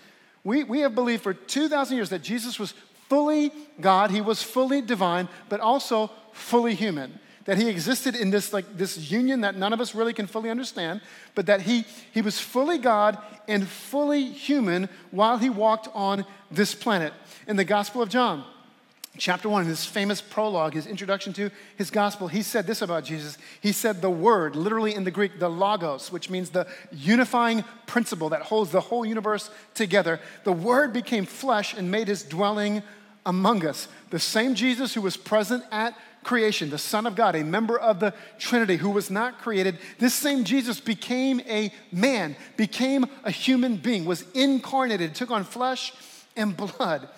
We, 0.45 0.65
we 0.65 0.81
have 0.81 0.95
believed 0.95 1.23
for 1.23 1.35
2,000 1.35 1.97
years 1.97 2.11
that 2.11 2.23
Jesus 2.23 2.59
was 2.59 2.75
fully 3.09 3.51
God, 3.81 4.11
he 4.11 4.21
was 4.21 4.43
fully 4.43 4.83
divine, 4.83 5.29
but 5.49 5.61
also 5.61 6.11
fully 6.33 6.75
human 6.75 7.19
that 7.49 7.57
he 7.57 7.71
existed 7.71 8.15
in 8.15 8.29
this 8.29 8.53
like 8.53 8.77
this 8.77 9.11
union 9.11 9.41
that 9.41 9.57
none 9.57 9.73
of 9.73 9.81
us 9.81 9.95
really 9.95 10.13
can 10.13 10.27
fully 10.27 10.51
understand 10.51 11.01
but 11.35 11.47
that 11.47 11.63
he 11.63 11.87
he 12.13 12.21
was 12.21 12.39
fully 12.39 12.77
god 12.77 13.17
and 13.49 13.67
fully 13.67 14.23
human 14.27 14.87
while 15.13 15.39
he 15.39 15.49
walked 15.49 15.89
on 15.95 16.27
this 16.51 16.75
planet. 16.75 17.15
In 17.47 17.57
the 17.57 17.65
gospel 17.65 18.03
of 18.03 18.11
john 18.11 18.45
chapter 19.17 19.49
1 19.49 19.63
in 19.63 19.69
his 19.69 19.87
famous 19.87 20.21
prologue 20.21 20.75
his 20.75 20.87
introduction 20.87 21.33
to 21.33 21.51
his 21.77 21.91
gospel 21.91 22.29
he 22.29 22.43
said 22.43 22.67
this 22.67 22.83
about 22.83 23.05
jesus. 23.05 23.39
He 23.63 23.73
said 23.73 24.03
the 24.03 24.11
word 24.11 24.55
literally 24.55 24.95
in 24.95 25.05
the 25.05 25.11
greek 25.11 25.39
the 25.39 25.49
logos 25.49 26.13
which 26.13 26.29
means 26.29 26.51
the 26.51 26.67
unifying 26.93 27.65
principle 27.87 28.29
that 28.29 28.43
holds 28.43 28.73
the 28.73 28.81
whole 28.83 29.07
universe 29.07 29.49
together. 29.73 30.21
The 30.45 30.53
word 30.53 30.93
became 30.93 31.25
flesh 31.25 31.73
and 31.73 31.91
made 31.91 32.09
his 32.09 32.25
dwelling 32.25 32.83
among 33.25 33.65
us. 33.65 33.89
The 34.11 34.19
same 34.19 34.55
jesus 34.55 34.93
who 34.93 35.01
was 35.01 35.17
present 35.17 35.65
at 35.73 35.97
creation, 36.29 36.69
the 36.69 36.77
Son 36.77 37.07
of 37.07 37.15
God, 37.15 37.35
a 37.35 37.43
member 37.43 37.79
of 37.79 38.01
the 38.01 38.13
Trinity 38.39 38.77
who 38.77 38.91
was 38.91 39.11
not 39.11 39.39
created, 39.39 39.79
this 39.99 40.13
same 40.13 40.45
Jesus 40.45 40.79
became 40.79 41.41
a 41.49 41.73
man, 41.91 42.37
became 42.59 43.07
a 43.25 43.31
human 43.31 43.77
being, 43.77 44.05
was 44.05 44.27
incarnated, 44.35 45.15
took 45.15 45.31
on 45.31 45.43
flesh 45.43 45.95
and 46.37 46.55
blood. 46.55 47.09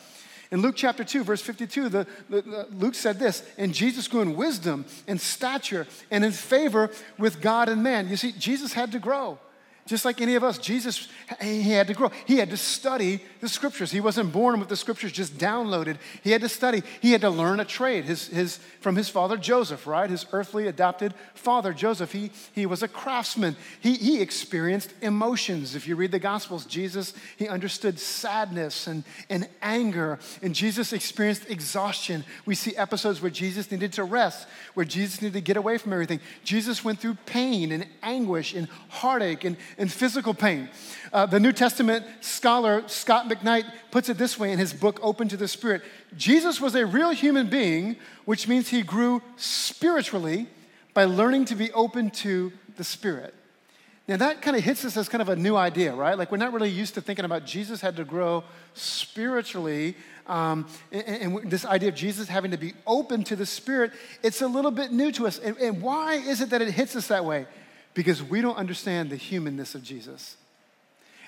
In 0.52 0.62
Luke 0.62 0.76
chapter 0.76 1.02
2, 1.02 1.24
verse 1.24 1.42
52, 1.42 1.88
the, 1.88 2.06
the, 2.28 2.42
the, 2.42 2.68
Luke 2.70 2.94
said 2.94 3.18
this, 3.18 3.42
and 3.58 3.74
Jesus 3.74 4.06
grew 4.06 4.20
in 4.20 4.36
wisdom 4.36 4.84
and 5.08 5.20
stature 5.20 5.88
and 6.12 6.24
in 6.24 6.30
favor 6.30 6.88
with 7.18 7.40
God 7.40 7.68
and 7.68 7.82
man. 7.82 8.08
You 8.08 8.16
see, 8.16 8.30
Jesus 8.30 8.74
had 8.74 8.92
to 8.92 9.00
grow. 9.00 9.40
Just 9.86 10.04
like 10.04 10.20
any 10.20 10.36
of 10.36 10.44
us, 10.44 10.58
Jesus, 10.58 11.08
he 11.42 11.62
had 11.62 11.88
to 11.88 11.94
grow. 11.94 12.10
He 12.26 12.36
had 12.36 12.50
to 12.50 12.56
study 12.56 13.20
the 13.40 13.48
scriptures. 13.48 13.90
He 13.90 14.00
wasn't 14.00 14.32
born 14.32 14.60
with 14.60 14.68
the 14.68 14.76
scriptures 14.76 15.10
just 15.10 15.36
downloaded. 15.36 15.96
He 16.22 16.30
had 16.30 16.42
to 16.42 16.48
study. 16.48 16.82
He 17.00 17.12
had 17.12 17.22
to 17.22 17.30
learn 17.30 17.58
a 17.58 17.64
trade 17.64 18.04
his, 18.04 18.28
his, 18.28 18.58
from 18.80 18.94
his 18.94 19.08
father 19.08 19.36
Joseph, 19.36 19.86
right? 19.86 20.08
His 20.08 20.26
earthly 20.32 20.68
adopted 20.68 21.14
father 21.34 21.72
Joseph. 21.72 22.12
He, 22.12 22.30
he 22.52 22.66
was 22.66 22.82
a 22.82 22.88
craftsman. 22.88 23.56
He, 23.80 23.94
he 23.94 24.20
experienced 24.20 24.92
emotions. 25.02 25.74
If 25.74 25.88
you 25.88 25.96
read 25.96 26.12
the 26.12 26.18
Gospels, 26.18 26.66
Jesus, 26.66 27.14
he 27.36 27.48
understood 27.48 27.98
sadness 27.98 28.86
and, 28.86 29.02
and 29.28 29.48
anger. 29.60 30.18
And 30.42 30.54
Jesus 30.54 30.92
experienced 30.92 31.50
exhaustion. 31.50 32.24
We 32.44 32.54
see 32.54 32.76
episodes 32.76 33.20
where 33.22 33.30
Jesus 33.30 33.70
needed 33.70 33.94
to 33.94 34.04
rest, 34.04 34.46
where 34.74 34.86
Jesus 34.86 35.20
needed 35.22 35.34
to 35.34 35.40
get 35.40 35.56
away 35.56 35.78
from 35.78 35.92
everything. 35.92 36.20
Jesus 36.44 36.84
went 36.84 37.00
through 37.00 37.14
pain 37.26 37.72
and 37.72 37.86
anguish 38.02 38.54
and 38.54 38.68
heartache 38.88 39.44
and 39.44 39.56
and 39.80 39.90
physical 39.90 40.34
pain. 40.34 40.68
Uh, 41.12 41.26
the 41.26 41.40
New 41.40 41.52
Testament 41.52 42.04
scholar 42.20 42.86
Scot 42.86 43.28
McKnight 43.28 43.64
puts 43.90 44.08
it 44.08 44.18
this 44.18 44.38
way 44.38 44.52
in 44.52 44.58
his 44.58 44.72
book, 44.72 45.00
Open 45.02 45.26
to 45.28 45.36
the 45.36 45.48
Spirit 45.48 45.82
Jesus 46.16 46.60
was 46.60 46.74
a 46.74 46.84
real 46.84 47.10
human 47.10 47.48
being, 47.48 47.96
which 48.24 48.46
means 48.46 48.68
he 48.68 48.82
grew 48.82 49.22
spiritually 49.36 50.48
by 50.92 51.04
learning 51.04 51.46
to 51.46 51.54
be 51.54 51.72
open 51.72 52.10
to 52.10 52.52
the 52.76 52.84
Spirit. 52.84 53.34
Now, 54.08 54.16
that 54.16 54.42
kind 54.42 54.56
of 54.56 54.64
hits 54.64 54.84
us 54.84 54.96
as 54.96 55.08
kind 55.08 55.22
of 55.22 55.28
a 55.28 55.36
new 55.36 55.54
idea, 55.54 55.94
right? 55.94 56.18
Like, 56.18 56.32
we're 56.32 56.38
not 56.38 56.52
really 56.52 56.68
used 56.68 56.94
to 56.94 57.00
thinking 57.00 57.24
about 57.24 57.46
Jesus 57.46 57.80
had 57.80 57.96
to 57.96 58.04
grow 58.04 58.42
spiritually. 58.74 59.94
Um, 60.26 60.66
and, 60.90 61.34
and, 61.34 61.50
this 61.50 61.64
idea 61.64 61.90
of 61.90 61.94
Jesus 61.94 62.26
having 62.26 62.50
to 62.50 62.56
be 62.56 62.74
open 62.88 63.22
to 63.24 63.36
the 63.36 63.46
Spirit, 63.46 63.92
it's 64.24 64.42
a 64.42 64.48
little 64.48 64.72
bit 64.72 64.90
new 64.90 65.12
to 65.12 65.28
us. 65.28 65.38
And, 65.38 65.56
and 65.58 65.80
why 65.80 66.14
is 66.14 66.40
it 66.40 66.50
that 66.50 66.60
it 66.60 66.72
hits 66.72 66.96
us 66.96 67.06
that 67.06 67.24
way? 67.24 67.46
Because 67.94 68.22
we 68.22 68.40
don't 68.40 68.56
understand 68.56 69.10
the 69.10 69.16
humanness 69.16 69.74
of 69.74 69.82
Jesus. 69.82 70.36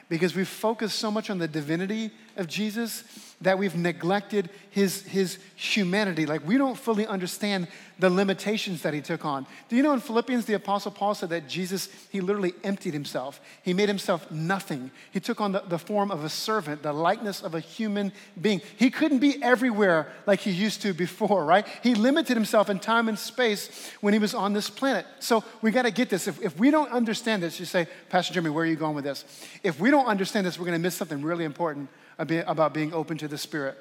Because 0.08 0.34
we 0.34 0.44
focus 0.44 0.92
so 0.92 1.10
much 1.10 1.30
on 1.30 1.38
the 1.38 1.48
divinity 1.48 2.10
of 2.36 2.46
Jesus 2.46 3.31
that 3.42 3.58
we've 3.58 3.76
neglected 3.76 4.48
his, 4.70 5.02
his 5.02 5.38
humanity. 5.54 6.26
Like 6.26 6.46
we 6.46 6.56
don't 6.56 6.78
fully 6.78 7.06
understand 7.06 7.68
the 7.98 8.10
limitations 8.10 8.82
that 8.82 8.94
he 8.94 9.00
took 9.00 9.24
on. 9.24 9.46
Do 9.68 9.76
you 9.76 9.82
know 9.82 9.92
in 9.92 10.00
Philippians, 10.00 10.46
the 10.46 10.54
Apostle 10.54 10.90
Paul 10.90 11.14
said 11.14 11.28
that 11.28 11.48
Jesus, 11.48 11.88
he 12.10 12.20
literally 12.20 12.54
emptied 12.64 12.94
himself. 12.94 13.40
He 13.62 13.74
made 13.74 13.88
himself 13.88 14.28
nothing. 14.30 14.90
He 15.12 15.20
took 15.20 15.40
on 15.40 15.52
the, 15.52 15.60
the 15.60 15.78
form 15.78 16.10
of 16.10 16.24
a 16.24 16.28
servant, 16.28 16.82
the 16.82 16.92
likeness 16.92 17.42
of 17.42 17.54
a 17.54 17.60
human 17.60 18.12
being. 18.40 18.60
He 18.76 18.90
couldn't 18.90 19.18
be 19.18 19.42
everywhere 19.42 20.10
like 20.26 20.40
he 20.40 20.50
used 20.50 20.82
to 20.82 20.94
before, 20.94 21.44
right? 21.44 21.66
He 21.82 21.94
limited 21.94 22.36
himself 22.36 22.70
in 22.70 22.78
time 22.78 23.08
and 23.08 23.18
space 23.18 23.90
when 24.00 24.14
he 24.14 24.18
was 24.18 24.34
on 24.34 24.52
this 24.52 24.70
planet. 24.70 25.06
So 25.20 25.44
we 25.60 25.70
got 25.70 25.82
to 25.82 25.90
get 25.90 26.08
this. 26.08 26.26
If, 26.26 26.42
if 26.42 26.58
we 26.58 26.70
don't 26.70 26.90
understand 26.90 27.42
this, 27.42 27.60
you 27.60 27.66
say, 27.66 27.86
Pastor 28.08 28.34
Jimmy, 28.34 28.50
where 28.50 28.64
are 28.64 28.68
you 28.68 28.76
going 28.76 28.94
with 28.94 29.04
this? 29.04 29.24
If 29.62 29.78
we 29.78 29.90
don't 29.90 30.06
understand 30.06 30.46
this, 30.46 30.58
we're 30.58 30.66
going 30.66 30.78
to 30.78 30.82
miss 30.82 30.96
something 30.96 31.22
really 31.22 31.44
important 31.44 31.88
about 32.18 32.74
being 32.74 32.92
open 32.92 33.18
to 33.18 33.28
the 33.28 33.38
Spirit. 33.38 33.76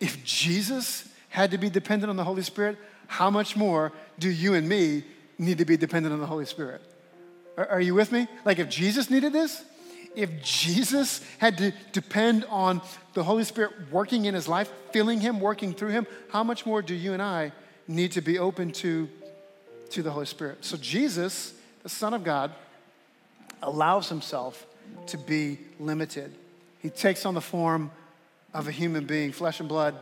If 0.00 0.24
Jesus 0.24 1.08
had 1.28 1.50
to 1.52 1.58
be 1.58 1.70
dependent 1.70 2.10
on 2.10 2.16
the 2.16 2.24
Holy 2.24 2.42
Spirit, 2.42 2.76
how 3.06 3.30
much 3.30 3.56
more 3.56 3.92
do 4.18 4.28
you 4.28 4.54
and 4.54 4.68
me 4.68 5.04
need 5.38 5.58
to 5.58 5.64
be 5.64 5.76
dependent 5.76 6.12
on 6.12 6.20
the 6.20 6.26
Holy 6.26 6.46
Spirit? 6.46 6.82
Are, 7.56 7.80
you 7.80 7.94
with 7.94 8.12
me? 8.12 8.26
Like 8.44 8.58
if 8.58 8.68
Jesus 8.68 9.10
needed 9.10 9.32
this, 9.32 9.64
if 10.14 10.42
Jesus 10.42 11.20
had 11.38 11.58
to 11.58 11.72
depend 11.92 12.44
on 12.48 12.80
the 13.14 13.22
Holy 13.22 13.44
Spirit 13.44 13.72
working 13.90 14.24
in 14.24 14.34
his 14.34 14.48
life, 14.48 14.70
filling 14.90 15.20
him, 15.20 15.40
working 15.40 15.74
through 15.74 15.90
him, 15.90 16.06
how 16.30 16.42
much 16.42 16.64
more 16.66 16.82
do 16.82 16.94
you 16.94 17.12
and 17.12 17.22
I 17.22 17.52
need 17.88 18.12
to 18.12 18.20
be 18.20 18.38
open 18.38 18.72
to, 18.72 19.08
to 19.90 20.02
the 20.02 20.10
Holy 20.10 20.26
Spirit? 20.26 20.64
So 20.64 20.76
Jesus, 20.76 21.54
the 21.82 21.88
Son 21.88 22.14
of 22.14 22.24
God, 22.24 22.52
allows 23.62 24.08
himself 24.08 24.66
to 25.06 25.18
be 25.18 25.58
limited. 25.78 26.34
He 26.82 26.90
takes 26.90 27.24
on 27.24 27.34
the 27.34 27.40
form 27.40 27.92
of 28.52 28.66
a 28.66 28.72
human 28.72 29.06
being, 29.06 29.32
flesh 29.32 29.60
and 29.60 29.68
blood. 29.68 29.94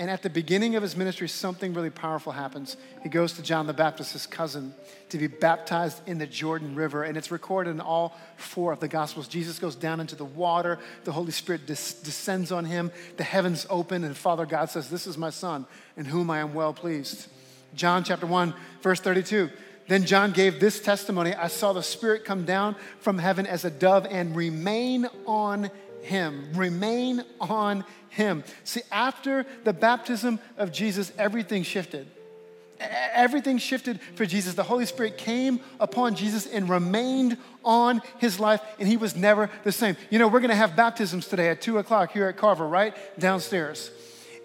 And 0.00 0.08
at 0.08 0.22
the 0.22 0.30
beginning 0.30 0.76
of 0.76 0.82
his 0.82 0.96
ministry, 0.96 1.26
something 1.26 1.74
really 1.74 1.90
powerful 1.90 2.30
happens. 2.30 2.76
He 3.02 3.08
goes 3.08 3.32
to 3.32 3.42
John 3.42 3.66
the 3.66 3.72
Baptist, 3.72 4.12
his 4.12 4.28
cousin, 4.28 4.72
to 5.08 5.18
be 5.18 5.26
baptized 5.26 6.00
in 6.06 6.18
the 6.18 6.26
Jordan 6.26 6.76
River. 6.76 7.02
And 7.02 7.16
it's 7.16 7.32
recorded 7.32 7.70
in 7.70 7.80
all 7.80 8.16
four 8.36 8.70
of 8.72 8.78
the 8.78 8.86
Gospels. 8.86 9.26
Jesus 9.26 9.58
goes 9.58 9.74
down 9.74 9.98
into 9.98 10.14
the 10.14 10.24
water, 10.24 10.78
the 11.02 11.10
Holy 11.10 11.32
Spirit 11.32 11.66
des- 11.66 11.72
descends 12.04 12.52
on 12.52 12.64
him, 12.64 12.92
the 13.16 13.24
heavens 13.24 13.66
open, 13.68 14.04
and 14.04 14.16
Father 14.16 14.46
God 14.46 14.70
says, 14.70 14.88
This 14.88 15.08
is 15.08 15.18
my 15.18 15.30
son, 15.30 15.66
in 15.96 16.04
whom 16.04 16.30
I 16.30 16.38
am 16.38 16.54
well 16.54 16.72
pleased. 16.72 17.26
John 17.74 18.04
chapter 18.04 18.26
1, 18.26 18.54
verse 18.82 19.00
32. 19.00 19.50
Then 19.88 20.04
John 20.04 20.32
gave 20.32 20.60
this 20.60 20.80
testimony 20.80 21.34
I 21.34 21.48
saw 21.48 21.72
the 21.72 21.82
Spirit 21.82 22.24
come 22.24 22.44
down 22.44 22.76
from 23.00 23.18
heaven 23.18 23.46
as 23.46 23.64
a 23.64 23.70
dove 23.70 24.06
and 24.08 24.36
remain 24.36 25.08
on 25.26 25.70
him. 26.08 26.48
Remain 26.54 27.22
on 27.40 27.84
him. 28.08 28.42
See, 28.64 28.82
after 28.90 29.46
the 29.64 29.72
baptism 29.72 30.40
of 30.56 30.72
Jesus, 30.72 31.12
everything 31.16 31.62
shifted. 31.62 32.08
Everything 32.80 33.58
shifted 33.58 34.00
for 34.14 34.24
Jesus. 34.24 34.54
The 34.54 34.62
Holy 34.62 34.86
Spirit 34.86 35.18
came 35.18 35.60
upon 35.80 36.14
Jesus 36.14 36.46
and 36.46 36.68
remained 36.68 37.36
on 37.64 38.02
his 38.18 38.38
life, 38.38 38.60
and 38.78 38.86
he 38.88 38.96
was 38.96 39.16
never 39.16 39.50
the 39.64 39.72
same. 39.72 39.96
You 40.10 40.18
know, 40.18 40.28
we're 40.28 40.40
going 40.40 40.50
to 40.50 40.56
have 40.56 40.76
baptisms 40.76 41.26
today 41.26 41.48
at 41.48 41.60
2 41.60 41.78
o'clock 41.78 42.12
here 42.12 42.28
at 42.28 42.36
Carver, 42.36 42.68
right? 42.68 42.94
Downstairs. 43.18 43.90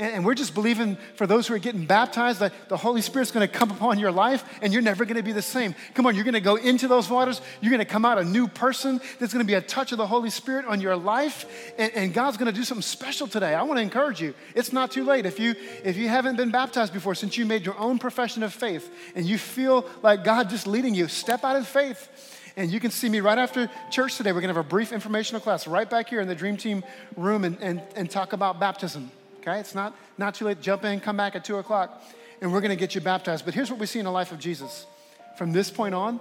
And, 0.04 0.26
we're 0.26 0.34
just 0.34 0.54
believing 0.54 0.98
for 1.16 1.26
those 1.26 1.48
who 1.48 1.54
are 1.54 1.60
getting 1.60 1.86
baptized 1.86 2.39
that 2.39 2.52
the 2.68 2.76
Holy 2.76 3.02
Spirit's 3.02 3.32
going 3.32 3.48
to 3.48 3.54
come 3.54 3.72
upon 3.72 4.00
your 4.00 4.12
life 4.12 4.44
and 4.62 4.74
you're 4.74 4.82
never 4.82 5.06
going 5.06 5.16
to 5.16 5.24
be 5.24 5.32
the 5.32 5.42
same. 5.42 5.74
Come 5.94 6.06
on, 6.06 6.13
you're 6.13 6.26
going 6.26 6.34
to 6.34 6.42
go 6.42 6.56
into 6.56 6.89
those 6.89 7.10
waters. 7.10 7.39
You're 7.62 7.70
going 7.70 7.80
to 7.80 7.86
come 7.86 8.04
out 8.04 8.18
a 8.18 8.26
new 8.26 8.50
person. 8.50 9.00
There's 9.18 9.32
going 9.32 9.46
to 9.46 9.48
be 9.50 9.54
a 9.54 9.62
touch 9.62 9.94
of 9.94 9.98
the 9.98 10.06
Holy 10.06 10.30
Spirit 10.30 10.66
on 10.66 10.82
your 10.82 10.98
life. 10.98 11.46
And, 11.78 11.94
and 11.94 12.13
God's 12.13 12.36
going 12.36 12.52
to 12.52 12.58
do 12.58 12.66
something 12.66 12.82
special 12.82 13.28
today. 13.28 13.56
I 13.56 13.63
want 13.63 13.78
to 13.78 13.82
encourage 13.82 14.22
you. 14.22 14.34
It's 14.56 14.74
not 14.74 14.92
too 14.92 15.06
late. 15.06 15.26
If 15.26 15.39
you, 15.39 15.56
if 15.86 15.96
you 15.96 16.10
haven't 16.10 16.36
been 16.36 16.52
baptized 16.52 16.92
before, 16.92 17.16
since 17.16 17.38
you 17.38 17.46
made 17.46 17.66
your 17.66 17.78
own 17.78 17.98
profession 17.98 18.44
of 18.44 18.54
faith 18.54 18.92
and 19.16 19.26
you 19.26 19.38
feel 19.38 19.86
like 20.02 20.26
God 20.26 20.50
just 20.50 20.68
leading 20.68 20.94
you, 20.94 21.08
step 21.08 21.46
out 21.46 21.56
in 21.56 21.63
faith. 21.63 22.42
And 22.58 22.70
you 22.70 22.82
can 22.82 22.92
see 22.92 23.08
me 23.08 23.22
right 23.22 23.38
after 23.38 23.70
church 23.89 24.18
today. 24.18 24.34
We're 24.34 24.42
going 24.42 24.54
to 24.54 24.56
have 24.60 24.66
a 24.66 24.70
brief 24.70 24.92
informational 24.92 25.39
class 25.39 25.66
right 25.66 25.89
back 25.89 26.10
here 26.10 26.20
in 26.20 26.28
the 26.28 26.36
Dream 26.36 26.58
Team 26.58 26.84
room 27.16 27.46
and, 27.46 27.58
and, 27.62 27.82
and 27.96 28.12
talk 28.12 28.34
about 28.34 28.60
baptism 28.60 29.10
okay? 29.43 29.60
It's 29.60 29.75
not, 29.75 29.95
not 30.17 30.36
too 30.36 30.45
late. 30.45 30.62
Jump 30.62 30.86
in, 30.86 30.99
come 30.99 31.17
back 31.17 31.36
at 31.36 31.43
2 31.43 31.58
o'clock, 31.58 32.01
and 32.41 32.51
we're 32.51 32.62
going 32.62 32.71
to 32.71 32.75
get 32.75 32.95
you 32.95 33.01
baptized. 33.01 33.45
But 33.45 33.53
here's 33.53 33.69
what 33.69 33.79
we 33.79 33.86
see 33.86 33.99
in 33.99 34.06
the 34.06 34.12
life 34.12 34.32
of 34.32 34.39
Jesus. 34.39 34.86
From 35.38 35.51
this 35.51 35.69
point 35.69 35.93
on, 35.93 36.19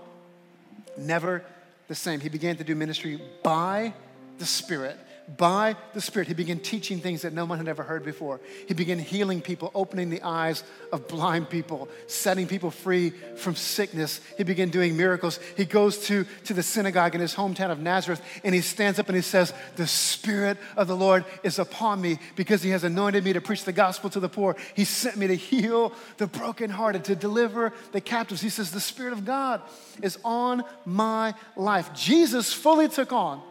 never 0.96 1.44
the 1.88 1.94
same. 1.94 2.20
He 2.20 2.28
began 2.28 2.56
to 2.56 2.64
do 2.64 2.74
ministry 2.74 3.20
by 3.42 3.94
the 4.38 4.46
Spirit 4.46 4.98
by 5.37 5.77
the 5.95 6.01
Spirit, 6.01 6.29
he 6.29 6.35
began 6.35 6.59
teaching 6.59 7.01
things 7.01 7.23
that 7.23 7.33
no 7.33 7.45
one 7.45 7.59
had 7.59 7.68
ever 7.68 7.83
heard 7.83 8.05
before. 8.05 8.40
He 8.66 8.75
began 8.75 8.99
healing 8.99 9.40
people, 9.40 9.71
opening 9.75 10.11
the 10.11 10.23
eyes 10.23 10.64
of 10.92 11.09
blind 11.09 11.49
people, 11.49 11.88
setting 12.07 12.47
people 12.47 12.71
free 12.71 13.11
from 13.37 13.55
sickness. 13.55 14.21
He 14.37 14.45
began 14.45 14.71
doing 14.71 14.97
miracles. 14.97 15.38
He 15.57 15.64
goes 15.64 15.99
to, 16.07 16.27
to 16.45 16.55
the 16.55 16.62
synagogue 16.62 17.14
in 17.14 17.21
his 17.21 17.35
hometown 17.35 17.71
of 17.71 17.79
Nazareth 17.79 18.21
and 18.45 18.55
he 18.55 18.61
stands 18.61 18.99
up 18.99 19.09
and 19.09 19.16
he 19.16 19.23
says, 19.23 19.55
The 19.77 19.87
Spirit 19.87 20.59
of 20.77 20.88
the 20.88 20.97
Lord 20.97 21.25
is 21.42 21.59
upon 21.59 22.01
me 22.01 22.18
because 22.37 22.62
he 22.62 22.71
has 22.71 22.85
anointed 22.85 23.25
me 23.25 23.33
to 23.33 23.40
preach 23.40 23.64
the 23.64 23.73
gospel 23.73 24.11
to 24.11 24.21
the 24.21 24.29
poor. 24.29 24.57
He 24.75 24.85
sent 24.85 25.16
me 25.16 25.29
to 25.29 25.37
heal 25.37 25.92
the 26.18 26.27
brokenhearted, 26.27 27.05
to 27.05 27.16
deliver 27.16 27.73
the 27.92 28.01
captives. 28.01 28.40
He 28.40 28.49
says, 28.49 28.71
The 28.71 28.81
Spirit 28.81 29.12
of 29.12 29.25
God 29.25 29.62
is 30.03 30.18
on 30.25 30.64
my 30.85 31.35
life. 31.57 31.95
Jesus 31.95 32.53
fully 32.53 32.88
took 32.88 33.12
on 33.12 33.42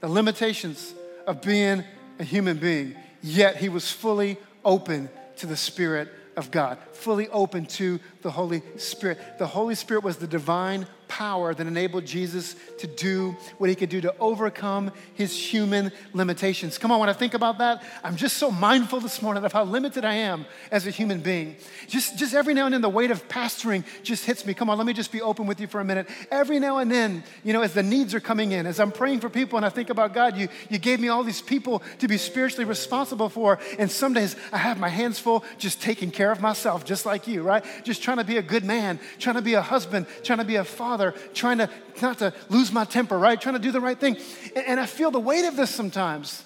the 0.00 0.08
limitations 0.08 0.92
of 1.26 1.42
being 1.42 1.84
a 2.18 2.24
human 2.24 2.58
being, 2.58 2.96
yet 3.22 3.56
he 3.56 3.68
was 3.68 3.90
fully 3.90 4.36
open 4.64 5.08
to 5.36 5.46
the 5.46 5.56
Spirit 5.56 6.08
of 6.36 6.50
God, 6.50 6.78
fully 6.92 7.28
open 7.28 7.66
to 7.66 8.00
the 8.22 8.30
Holy 8.30 8.62
Spirit. 8.76 9.18
The 9.38 9.46
Holy 9.46 9.74
Spirit 9.74 10.04
was 10.04 10.16
the 10.16 10.26
divine 10.26 10.86
power 11.14 11.54
that 11.54 11.64
enabled 11.64 12.04
Jesus 12.04 12.56
to 12.78 12.88
do 12.88 13.36
what 13.58 13.70
he 13.70 13.76
could 13.76 13.88
do 13.88 14.00
to 14.00 14.12
overcome 14.18 14.90
his 15.14 15.32
human 15.32 15.92
limitations. 16.12 16.76
Come 16.76 16.90
on, 16.90 16.98
when 16.98 17.08
I 17.08 17.12
think 17.12 17.34
about 17.34 17.58
that, 17.58 17.84
I'm 18.02 18.16
just 18.16 18.36
so 18.36 18.50
mindful 18.50 18.98
this 18.98 19.22
morning 19.22 19.44
of 19.44 19.52
how 19.52 19.62
limited 19.62 20.04
I 20.04 20.14
am 20.14 20.44
as 20.72 20.88
a 20.88 20.90
human 20.90 21.20
being. 21.20 21.54
Just, 21.86 22.18
just 22.18 22.34
every 22.34 22.52
now 22.52 22.64
and 22.64 22.74
then, 22.74 22.80
the 22.80 22.88
weight 22.88 23.12
of 23.12 23.28
pastoring 23.28 23.84
just 24.02 24.24
hits 24.24 24.44
me. 24.44 24.54
Come 24.54 24.68
on, 24.68 24.76
let 24.76 24.88
me 24.88 24.92
just 24.92 25.12
be 25.12 25.22
open 25.22 25.46
with 25.46 25.60
you 25.60 25.68
for 25.68 25.80
a 25.80 25.84
minute. 25.84 26.08
Every 26.32 26.58
now 26.58 26.78
and 26.78 26.90
then, 26.90 27.22
you 27.44 27.52
know, 27.52 27.62
as 27.62 27.74
the 27.74 27.84
needs 27.84 28.12
are 28.12 28.20
coming 28.20 28.50
in, 28.50 28.66
as 28.66 28.80
I'm 28.80 28.90
praying 28.90 29.20
for 29.20 29.28
people 29.28 29.56
and 29.56 29.64
I 29.64 29.68
think 29.68 29.90
about 29.90 30.14
God, 30.14 30.36
you, 30.36 30.48
you 30.68 30.78
gave 30.80 30.98
me 30.98 31.10
all 31.10 31.22
these 31.22 31.42
people 31.42 31.80
to 32.00 32.08
be 32.08 32.18
spiritually 32.18 32.64
responsible 32.64 33.28
for. 33.28 33.60
And 33.78 33.88
some 33.88 34.14
days 34.14 34.34
I 34.52 34.58
have 34.58 34.80
my 34.80 34.88
hands 34.88 35.20
full 35.20 35.44
just 35.58 35.80
taking 35.80 36.10
care 36.10 36.32
of 36.32 36.40
myself, 36.40 36.84
just 36.84 37.06
like 37.06 37.28
you, 37.28 37.42
right? 37.42 37.64
Just 37.84 38.02
trying 38.02 38.16
to 38.16 38.24
be 38.24 38.38
a 38.38 38.42
good 38.42 38.64
man, 38.64 38.98
trying 39.20 39.36
to 39.36 39.42
be 39.42 39.54
a 39.54 39.62
husband, 39.62 40.06
trying 40.24 40.40
to 40.40 40.44
be 40.44 40.56
a 40.56 40.64
father 40.64 41.03
trying 41.12 41.58
to 41.58 41.70
not 42.02 42.18
to 42.18 42.32
lose 42.48 42.72
my 42.72 42.84
temper, 42.84 43.18
right? 43.18 43.40
Trying 43.40 43.54
to 43.54 43.60
do 43.60 43.72
the 43.72 43.80
right 43.80 43.98
thing. 43.98 44.16
And, 44.56 44.66
and 44.66 44.80
I 44.80 44.86
feel 44.86 45.10
the 45.10 45.20
weight 45.20 45.46
of 45.46 45.56
this 45.56 45.70
sometimes. 45.70 46.44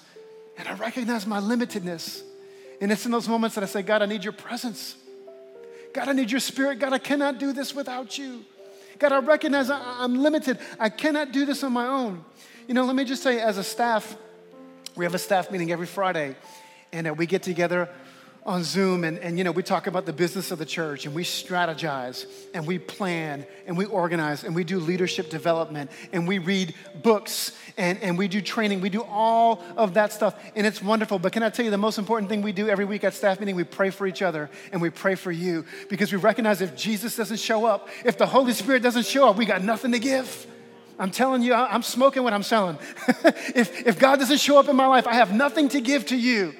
And 0.57 0.67
I 0.67 0.73
recognize 0.73 1.25
my 1.25 1.39
limitedness. 1.39 2.21
And 2.81 2.91
it's 2.91 3.05
in 3.05 3.11
those 3.11 3.27
moments 3.27 3.55
that 3.55 3.63
I 3.63 3.67
say, 3.67 3.81
God, 3.81 4.01
I 4.01 4.05
need 4.05 4.23
your 4.23 4.33
presence. 4.33 4.95
God, 5.93 6.07
I 6.07 6.13
need 6.13 6.31
your 6.31 6.39
spirit. 6.39 6.79
God, 6.79 6.93
I 6.93 6.97
cannot 6.97 7.39
do 7.39 7.53
this 7.53 7.73
without 7.73 8.17
you. 8.17 8.45
God, 8.99 9.11
I 9.11 9.19
recognize 9.19 9.69
I, 9.69 10.03
am 10.03 10.21
limited. 10.21 10.59
I 10.79 10.89
cannot 10.89 11.31
do 11.31 11.45
this 11.45 11.63
on 11.63 11.71
my 11.71 11.87
own. 11.87 12.23
You 12.67 12.73
know, 12.73 12.85
let 12.85 12.95
me 12.95 13.05
just 13.05 13.23
say, 13.23 13.39
as 13.39 13.57
a 13.57 13.63
staff, 13.63 14.15
we 14.95 15.05
have 15.05 15.15
a 15.15 15.19
staff 15.19 15.49
meeting 15.51 15.71
every 15.71 15.87
Friday, 15.87 16.35
and 16.91 17.07
uh, 17.07 17.13
we 17.13 17.25
get 17.25 17.41
together 17.41 17.89
on 18.49 18.63
Zoom 18.63 19.03
and, 19.03 19.19
and 19.19 19.37
you 19.37 19.43
know 19.43 19.51
we 19.51 19.61
talk 19.61 19.85
about 19.85 20.07
the 20.07 20.11
business 20.11 20.49
of 20.49 20.57
the 20.57 20.65
church 20.65 21.05
and 21.05 21.13
we 21.13 21.23
strategize 21.23 22.25
and 22.55 22.65
we 22.65 22.79
plan 22.79 23.45
and 23.67 23.77
we 23.77 23.85
organize 23.85 24.43
and 24.43 24.55
we 24.55 24.63
do 24.63 24.79
leadership 24.79 25.29
development 25.29 25.91
and 26.11 26.27
we 26.27 26.39
read 26.39 26.73
books 27.03 27.55
and, 27.77 28.01
and 28.01 28.17
we 28.17 28.27
do 28.27 28.41
training. 28.41 28.81
We 28.81 28.89
do 28.89 29.03
all 29.03 29.63
of 29.77 29.93
that 29.93 30.11
stuff 30.11 30.33
and 30.55 30.65
it's 30.65 30.81
wonderful. 30.81 31.19
But 31.19 31.31
can 31.31 31.43
I 31.43 31.51
tell 31.51 31.63
you 31.63 31.69
the 31.69 31.77
most 31.77 31.99
important 31.99 32.27
thing 32.27 32.41
we 32.41 32.51
do 32.51 32.67
every 32.67 32.85
week 32.85 33.03
at 33.03 33.13
staff 33.13 33.39
meeting? 33.39 33.55
We 33.55 33.65
pray 33.65 33.91
for 33.91 34.07
each 34.07 34.23
other 34.23 34.49
and 34.71 34.81
we 34.81 34.89
pray 34.89 35.13
for 35.13 35.31
you 35.31 35.63
because 35.87 36.11
we 36.11 36.17
recognize 36.17 36.59
if 36.59 36.75
Jesus 36.75 37.15
doesn't 37.15 37.39
show 37.39 37.67
up, 37.67 37.87
if 38.03 38.17
the 38.17 38.25
Holy 38.25 38.53
Spirit 38.53 38.81
doesn't 38.81 39.05
show 39.05 39.29
up, 39.29 39.35
we 39.35 39.45
got 39.45 39.63
nothing 39.63 39.91
to 39.91 39.99
give. 39.99 40.47
I'm 40.97 41.11
telling 41.11 41.43
you, 41.43 41.53
I'm 41.53 41.83
smoking 41.83 42.23
what 42.23 42.33
I'm 42.33 42.43
selling. 42.43 42.79
if, 43.53 43.85
if 43.85 43.99
God 43.99 44.17
doesn't 44.17 44.39
show 44.39 44.57
up 44.57 44.67
in 44.69 44.75
my 44.75 44.87
life, 44.87 45.05
I 45.05 45.13
have 45.13 45.31
nothing 45.31 45.69
to 45.69 45.81
give 45.81 46.07
to 46.07 46.17
you 46.17 46.55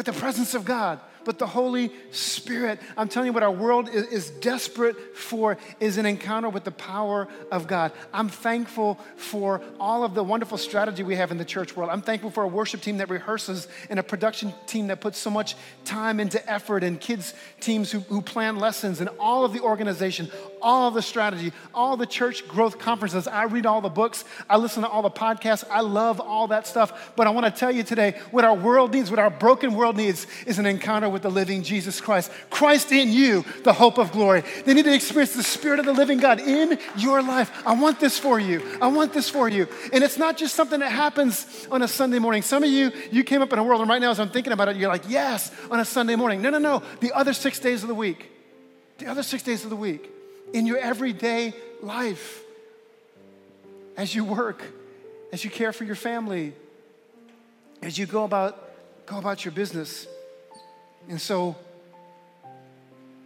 but 0.00 0.06
the 0.06 0.18
presence 0.18 0.54
of 0.54 0.64
God, 0.64 0.98
but 1.26 1.38
the 1.38 1.46
Holy 1.46 1.92
Spirit. 2.10 2.80
I'm 2.96 3.06
telling 3.06 3.26
you 3.26 3.34
what 3.34 3.42
our 3.42 3.50
world 3.50 3.90
is, 3.90 4.06
is, 4.06 4.30
desperate 4.30 4.96
for 5.14 5.58
is 5.78 5.98
an 5.98 6.06
encounter 6.06 6.48
with 6.48 6.64
the 6.64 6.70
power 6.70 7.28
of 7.52 7.66
God. 7.66 7.92
I'm 8.10 8.30
thankful 8.30 8.98
for 9.16 9.60
all 9.78 10.02
of 10.02 10.14
the 10.14 10.24
wonderful 10.24 10.56
strategy 10.56 11.02
we 11.02 11.16
have 11.16 11.30
in 11.30 11.36
the 11.36 11.44
church 11.44 11.76
world. 11.76 11.90
I'm 11.90 12.00
thankful 12.00 12.30
for 12.30 12.44
a 12.44 12.48
worship 12.48 12.80
team 12.80 12.96
that 12.96 13.10
rehearses 13.10 13.68
and 13.90 13.98
a 13.98 14.02
production 14.02 14.54
team 14.66 14.86
that 14.86 15.02
puts 15.02 15.18
so 15.18 15.28
much 15.28 15.54
time 15.84 16.18
into 16.18 16.50
effort 16.50 16.82
and 16.82 16.98
kids 16.98 17.34
teams 17.60 17.92
who, 17.92 18.00
who 18.00 18.22
plan 18.22 18.56
lessons 18.56 19.00
and 19.00 19.10
all 19.18 19.44
of 19.44 19.52
the 19.52 19.60
organization. 19.60 20.30
All 20.62 20.90
the 20.90 21.02
strategy, 21.02 21.52
all 21.74 21.96
the 21.96 22.06
church 22.06 22.46
growth 22.46 22.78
conferences. 22.78 23.26
I 23.26 23.44
read 23.44 23.66
all 23.66 23.80
the 23.80 23.88
books, 23.88 24.24
I 24.48 24.56
listen 24.56 24.82
to 24.82 24.88
all 24.88 25.02
the 25.02 25.10
podcasts. 25.10 25.64
I 25.70 25.80
love 25.80 26.20
all 26.20 26.48
that 26.48 26.66
stuff. 26.66 27.12
But 27.16 27.26
I 27.26 27.30
want 27.30 27.46
to 27.46 27.52
tell 27.52 27.70
you 27.70 27.82
today 27.82 28.20
what 28.30 28.44
our 28.44 28.54
world 28.54 28.92
needs, 28.92 29.10
what 29.10 29.18
our 29.18 29.30
broken 29.30 29.74
world 29.74 29.96
needs, 29.96 30.26
is 30.46 30.58
an 30.58 30.66
encounter 30.66 31.08
with 31.08 31.22
the 31.22 31.30
living 31.30 31.62
Jesus 31.62 32.00
Christ. 32.00 32.30
Christ 32.50 32.92
in 32.92 33.12
you, 33.12 33.44
the 33.64 33.72
hope 33.72 33.98
of 33.98 34.12
glory. 34.12 34.42
They 34.64 34.74
need 34.74 34.84
to 34.84 34.94
experience 34.94 35.34
the 35.34 35.42
Spirit 35.42 35.78
of 35.78 35.86
the 35.86 35.92
living 35.92 36.18
God 36.18 36.40
in 36.40 36.78
your 36.96 37.22
life. 37.22 37.50
I 37.66 37.74
want 37.74 38.00
this 38.00 38.18
for 38.18 38.38
you. 38.38 38.62
I 38.80 38.88
want 38.88 39.12
this 39.12 39.28
for 39.28 39.48
you. 39.48 39.68
And 39.92 40.02
it's 40.04 40.18
not 40.18 40.36
just 40.36 40.54
something 40.54 40.80
that 40.80 40.92
happens 40.92 41.66
on 41.70 41.82
a 41.82 41.88
Sunday 41.88 42.18
morning. 42.18 42.42
Some 42.42 42.62
of 42.62 42.70
you, 42.70 42.92
you 43.10 43.24
came 43.24 43.42
up 43.42 43.52
in 43.52 43.58
a 43.58 43.62
world, 43.62 43.80
and 43.80 43.90
right 43.90 44.00
now, 44.00 44.10
as 44.10 44.20
I'm 44.20 44.30
thinking 44.30 44.52
about 44.52 44.68
it, 44.68 44.76
you're 44.76 44.88
like, 44.88 45.04
yes, 45.08 45.50
on 45.70 45.80
a 45.80 45.84
Sunday 45.84 46.16
morning. 46.16 46.42
No, 46.42 46.50
no, 46.50 46.58
no. 46.58 46.82
The 47.00 47.12
other 47.12 47.32
six 47.32 47.58
days 47.58 47.82
of 47.82 47.88
the 47.88 47.94
week. 47.94 48.30
The 48.98 49.06
other 49.06 49.22
six 49.22 49.42
days 49.42 49.64
of 49.64 49.70
the 49.70 49.76
week. 49.76 50.10
In 50.52 50.66
your 50.66 50.78
everyday 50.78 51.54
life. 51.82 52.42
As 53.96 54.14
you 54.14 54.24
work, 54.24 54.62
as 55.32 55.44
you 55.44 55.50
care 55.50 55.72
for 55.72 55.84
your 55.84 55.94
family, 55.94 56.54
as 57.82 57.98
you 57.98 58.06
go 58.06 58.24
about 58.24 58.70
go 59.06 59.18
about 59.18 59.44
your 59.44 59.52
business. 59.52 60.06
And 61.08 61.20
so 61.20 61.56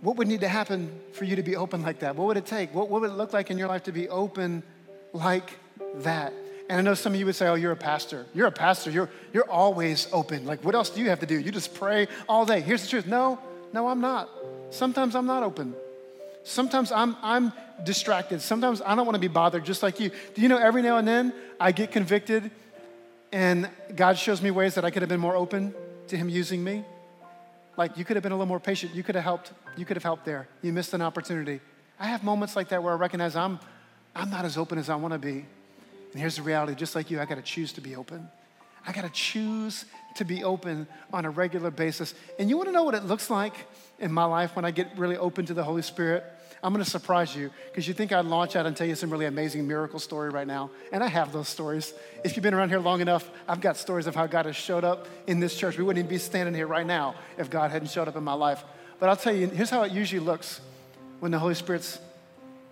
what 0.00 0.16
would 0.16 0.28
need 0.28 0.40
to 0.40 0.48
happen 0.48 1.00
for 1.12 1.24
you 1.24 1.36
to 1.36 1.42
be 1.42 1.56
open 1.56 1.82
like 1.82 2.00
that? 2.00 2.16
What 2.16 2.26
would 2.26 2.36
it 2.36 2.46
take? 2.46 2.74
What, 2.74 2.88
what 2.88 3.02
would 3.02 3.10
it 3.10 3.14
look 3.14 3.32
like 3.32 3.50
in 3.50 3.58
your 3.58 3.68
life 3.68 3.84
to 3.84 3.92
be 3.92 4.08
open 4.08 4.62
like 5.12 5.58
that? 5.96 6.32
And 6.68 6.78
I 6.78 6.82
know 6.82 6.94
some 6.94 7.12
of 7.12 7.20
you 7.20 7.26
would 7.26 7.34
say, 7.34 7.46
oh, 7.48 7.54
you're 7.54 7.72
a 7.72 7.76
pastor. 7.76 8.26
You're 8.34 8.46
a 8.46 8.52
pastor. 8.52 8.90
You're, 8.90 9.10
you're 9.34 9.48
always 9.50 10.08
open. 10.12 10.46
Like, 10.46 10.64
what 10.64 10.74
else 10.74 10.88
do 10.88 11.00
you 11.00 11.10
have 11.10 11.20
to 11.20 11.26
do? 11.26 11.38
You 11.38 11.50
just 11.50 11.74
pray 11.74 12.08
all 12.26 12.46
day. 12.46 12.60
Here's 12.60 12.82
the 12.82 12.88
truth. 12.88 13.06
No, 13.06 13.38
no, 13.72 13.88
I'm 13.88 14.00
not. 14.00 14.30
Sometimes 14.70 15.14
I'm 15.14 15.26
not 15.26 15.42
open. 15.42 15.74
Sometimes 16.44 16.92
I'm, 16.92 17.16
I'm 17.22 17.52
distracted. 17.82 18.40
Sometimes 18.40 18.82
I 18.82 18.94
don't 18.94 19.06
want 19.06 19.16
to 19.16 19.20
be 19.20 19.28
bothered, 19.28 19.64
just 19.64 19.82
like 19.82 19.98
you. 19.98 20.10
Do 20.34 20.42
you 20.42 20.48
know 20.48 20.58
every 20.58 20.82
now 20.82 20.98
and 20.98 21.08
then 21.08 21.32
I 21.58 21.72
get 21.72 21.90
convicted 21.90 22.50
and 23.32 23.68
God 23.96 24.18
shows 24.18 24.40
me 24.40 24.50
ways 24.50 24.74
that 24.76 24.84
I 24.84 24.90
could 24.90 25.02
have 25.02 25.08
been 25.08 25.20
more 25.20 25.34
open 25.34 25.74
to 26.08 26.16
Him 26.16 26.28
using 26.28 26.62
me? 26.62 26.84
Like, 27.76 27.96
you 27.96 28.04
could 28.04 28.16
have 28.16 28.22
been 28.22 28.30
a 28.30 28.36
little 28.36 28.46
more 28.46 28.60
patient. 28.60 28.94
You 28.94 29.02
could 29.02 29.16
have 29.16 29.24
helped. 29.24 29.52
You 29.76 29.84
could 29.84 29.96
have 29.96 30.04
helped 30.04 30.24
there. 30.24 30.46
You 30.62 30.72
missed 30.72 30.94
an 30.94 31.02
opportunity. 31.02 31.60
I 31.98 32.06
have 32.06 32.22
moments 32.22 32.54
like 32.54 32.68
that 32.68 32.82
where 32.82 32.92
I 32.92 32.96
recognize 32.96 33.34
I'm, 33.34 33.58
I'm 34.14 34.30
not 34.30 34.44
as 34.44 34.56
open 34.56 34.78
as 34.78 34.88
I 34.88 34.94
want 34.96 35.12
to 35.12 35.18
be. 35.18 35.46
And 36.12 36.20
here's 36.20 36.36
the 36.36 36.42
reality 36.42 36.74
just 36.74 36.94
like 36.94 37.10
you, 37.10 37.20
I 37.20 37.24
got 37.24 37.36
to 37.36 37.42
choose 37.42 37.72
to 37.72 37.80
be 37.80 37.96
open. 37.96 38.28
I 38.86 38.92
got 38.92 39.02
to 39.02 39.10
choose 39.10 39.86
to 40.16 40.24
be 40.24 40.44
open 40.44 40.86
on 41.12 41.24
a 41.24 41.30
regular 41.30 41.70
basis. 41.70 42.14
And 42.38 42.50
you 42.50 42.56
want 42.56 42.68
to 42.68 42.72
know 42.72 42.84
what 42.84 42.94
it 42.94 43.04
looks 43.04 43.30
like 43.30 43.54
in 43.98 44.12
my 44.12 44.24
life 44.24 44.54
when 44.54 44.64
I 44.64 44.70
get 44.70 44.96
really 44.96 45.16
open 45.16 45.46
to 45.46 45.54
the 45.54 45.64
Holy 45.64 45.82
Spirit? 45.82 46.24
I'm 46.64 46.72
going 46.72 46.82
to 46.82 46.90
surprise 46.90 47.36
you 47.36 47.50
because 47.70 47.86
you 47.86 47.92
think 47.92 48.10
I'd 48.10 48.24
launch 48.24 48.56
out 48.56 48.64
and 48.64 48.74
tell 48.74 48.86
you 48.86 48.94
some 48.94 49.10
really 49.10 49.26
amazing 49.26 49.68
miracle 49.68 49.98
story 49.98 50.30
right 50.30 50.46
now. 50.46 50.70
And 50.92 51.04
I 51.04 51.08
have 51.08 51.30
those 51.30 51.46
stories. 51.46 51.92
If 52.24 52.36
you've 52.36 52.42
been 52.42 52.54
around 52.54 52.70
here 52.70 52.78
long 52.78 53.02
enough, 53.02 53.30
I've 53.46 53.60
got 53.60 53.76
stories 53.76 54.06
of 54.06 54.14
how 54.14 54.26
God 54.26 54.46
has 54.46 54.56
showed 54.56 54.82
up 54.82 55.06
in 55.26 55.40
this 55.40 55.54
church. 55.58 55.76
We 55.76 55.84
wouldn't 55.84 56.02
even 56.02 56.08
be 56.08 56.18
standing 56.18 56.54
here 56.54 56.66
right 56.66 56.86
now 56.86 57.16
if 57.36 57.50
God 57.50 57.70
hadn't 57.70 57.90
showed 57.90 58.08
up 58.08 58.16
in 58.16 58.24
my 58.24 58.32
life. 58.32 58.64
But 58.98 59.10
I'll 59.10 59.16
tell 59.16 59.36
you, 59.36 59.46
here's 59.48 59.68
how 59.68 59.82
it 59.82 59.92
usually 59.92 60.20
looks 60.20 60.62
when 61.20 61.32
the 61.32 61.38
Holy 61.38 61.54
Spirit's 61.54 61.98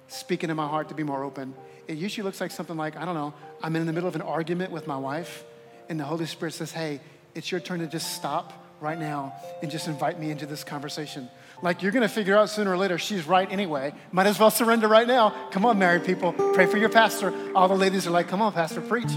speaking 0.08 0.48
in 0.48 0.56
my 0.56 0.66
heart 0.66 0.88
to 0.88 0.94
be 0.94 1.02
more 1.02 1.22
open. 1.22 1.52
It 1.86 1.98
usually 1.98 2.24
looks 2.24 2.40
like 2.40 2.50
something 2.50 2.78
like, 2.78 2.96
I 2.96 3.04
don't 3.04 3.14
know, 3.14 3.34
I'm 3.62 3.76
in 3.76 3.84
the 3.84 3.92
middle 3.92 4.08
of 4.08 4.14
an 4.14 4.22
argument 4.22 4.72
with 4.72 4.86
my 4.86 4.96
wife, 4.96 5.44
and 5.90 6.00
the 6.00 6.04
Holy 6.04 6.24
Spirit 6.24 6.52
says, 6.52 6.72
Hey, 6.72 7.00
it's 7.34 7.50
your 7.50 7.60
turn 7.60 7.80
to 7.80 7.86
just 7.86 8.14
stop 8.14 8.54
right 8.80 8.98
now 8.98 9.34
and 9.60 9.70
just 9.70 9.86
invite 9.86 10.18
me 10.18 10.30
into 10.30 10.46
this 10.46 10.64
conversation. 10.64 11.28
Like 11.62 11.80
you're 11.80 11.92
gonna 11.92 12.08
figure 12.08 12.36
out 12.36 12.50
sooner 12.50 12.72
or 12.72 12.76
later 12.76 12.98
she's 12.98 13.24
right 13.24 13.50
anyway. 13.50 13.94
Might 14.10 14.26
as 14.26 14.38
well 14.38 14.50
surrender 14.50 14.88
right 14.88 15.06
now. 15.06 15.48
Come 15.52 15.64
on, 15.64 15.78
married 15.78 16.04
people, 16.04 16.32
pray 16.32 16.66
for 16.66 16.76
your 16.76 16.88
pastor. 16.88 17.32
All 17.54 17.68
the 17.68 17.76
ladies 17.76 18.06
are 18.06 18.10
like, 18.10 18.28
come 18.28 18.42
on, 18.42 18.52
pastor, 18.52 18.80
preach. 18.80 19.10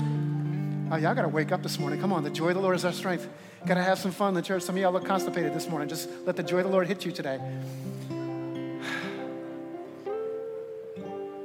Oh, 0.91 0.97
y'all 0.97 1.15
gotta 1.15 1.27
wake 1.27 1.51
up 1.51 1.63
this 1.63 1.79
morning. 1.79 1.99
Come 1.99 2.13
on, 2.13 2.23
the 2.23 2.29
joy 2.29 2.49
of 2.49 2.55
the 2.55 2.61
Lord 2.61 2.75
is 2.75 2.85
our 2.85 2.93
strength. 2.93 3.27
Gotta 3.65 3.81
have 3.81 3.97
some 3.97 4.11
fun 4.11 4.29
in 4.29 4.33
the 4.35 4.43
church. 4.43 4.61
Some 4.61 4.75
of 4.75 4.81
y'all 4.81 4.91
look 4.91 5.05
constipated 5.05 5.55
this 5.55 5.67
morning. 5.67 5.89
Just 5.89 6.07
let 6.25 6.35
the 6.35 6.43
joy 6.43 6.59
of 6.59 6.65
the 6.65 6.69
Lord 6.69 6.87
hit 6.87 7.03
you 7.03 7.11
today. 7.11 7.39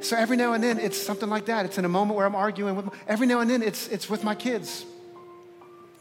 So 0.02 0.16
every 0.16 0.36
now 0.36 0.52
and 0.52 0.62
then 0.62 0.78
it's 0.78 0.98
something 0.98 1.30
like 1.30 1.46
that. 1.46 1.64
It's 1.64 1.78
in 1.78 1.86
a 1.86 1.88
moment 1.88 2.16
where 2.16 2.26
I'm 2.26 2.34
arguing 2.34 2.76
with, 2.76 2.88
every 3.08 3.26
now 3.26 3.40
and 3.40 3.48
then 3.48 3.62
it's, 3.62 3.88
it's 3.88 4.10
with 4.10 4.22
my 4.22 4.34
kids. 4.34 4.84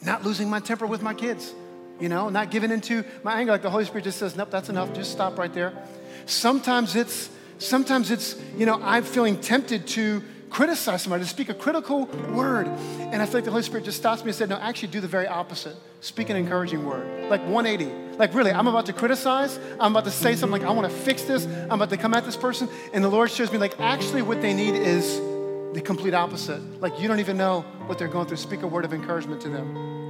Not 0.04 0.26
losing 0.26 0.50
my 0.50 0.60
temper 0.60 0.86
with 0.86 1.02
my 1.02 1.14
kids 1.14 1.54
you 2.00 2.10
know, 2.10 2.30
not 2.30 2.52
giving 2.52 2.72
into 2.72 3.04
my 3.24 3.40
anger. 3.40 3.52
Like 3.52 3.62
the 3.62 3.70
Holy 3.70 3.86
Spirit 3.86 4.04
just 4.04 4.18
says, 4.18 4.36
nope, 4.36 4.52
that's 4.52 4.70
enough. 4.70 4.94
Just 4.94 5.12
stop 5.12 5.38
right 5.38 5.54
there. 5.54 5.74
Sometimes 6.26 6.96
it's, 6.96 7.30
sometimes 7.58 8.12
it's, 8.12 8.36
you 8.58 8.66
know, 8.66 8.80
I'm 8.82 9.04
feeling 9.04 9.40
tempted 9.40 9.88
to 9.88 10.24
criticize 10.50 11.04
somebody, 11.04 11.24
to 11.24 11.30
speak 11.30 11.50
a 11.50 11.54
critical 11.54 12.06
word. 12.34 12.68
And 12.68 13.22
I 13.22 13.26
feel 13.26 13.36
like 13.36 13.46
the 13.46 13.52
Holy 13.52 13.64
Spirit 13.64 13.86
just 13.86 13.98
stops 13.98 14.24
me 14.24 14.30
and 14.30 14.36
said, 14.36 14.50
no, 14.50 14.58
actually 14.58 14.90
do 14.90 15.00
the 15.00 15.08
very 15.08 15.28
opposite. 15.28 15.76
Speak 16.02 16.30
an 16.30 16.38
encouraging 16.38 16.86
word. 16.86 17.30
Like 17.30 17.42
180. 17.42 18.18
Like 18.18 18.34
really, 18.34 18.52
I'm 18.52 18.68
about 18.68 18.86
to 18.88 18.94
criticize. 18.94 19.60
I'm 19.80 19.92
about 19.92 20.06
to 20.06 20.12
say 20.12 20.36
something 20.36 20.62
like, 20.62 20.70
I 20.70 20.74
want 20.74 20.90
to 20.90 20.98
fix 20.98 21.24
this. 21.24 21.46
I'm 21.46 21.74
about 21.74 21.90
to 21.90 21.98
come 21.98 22.14
at 22.14 22.26
this 22.26 22.38
person. 22.38 22.70
And 22.94 23.04
the 23.04 23.10
Lord 23.10 23.32
shows 23.32 23.52
me 23.52 23.58
like, 23.58 23.80
actually 23.80 24.22
what 24.22 24.42
they 24.42 24.54
need 24.54 24.76
is 24.76 25.20
the 25.74 25.82
complete 25.82 26.14
opposite. 26.14 26.62
Like 26.82 27.00
you 27.00 27.08
don't 27.08 27.20
even 27.20 27.38
know 27.38 27.62
what 27.86 28.00
they're 28.00 28.08
going 28.08 28.28
through. 28.28 28.38
Speak 28.38 28.64
a 28.64 28.68
word 28.68 28.86
of 28.86 28.94
encouragement 28.94 29.42
to 29.42 29.50
them. 29.50 30.09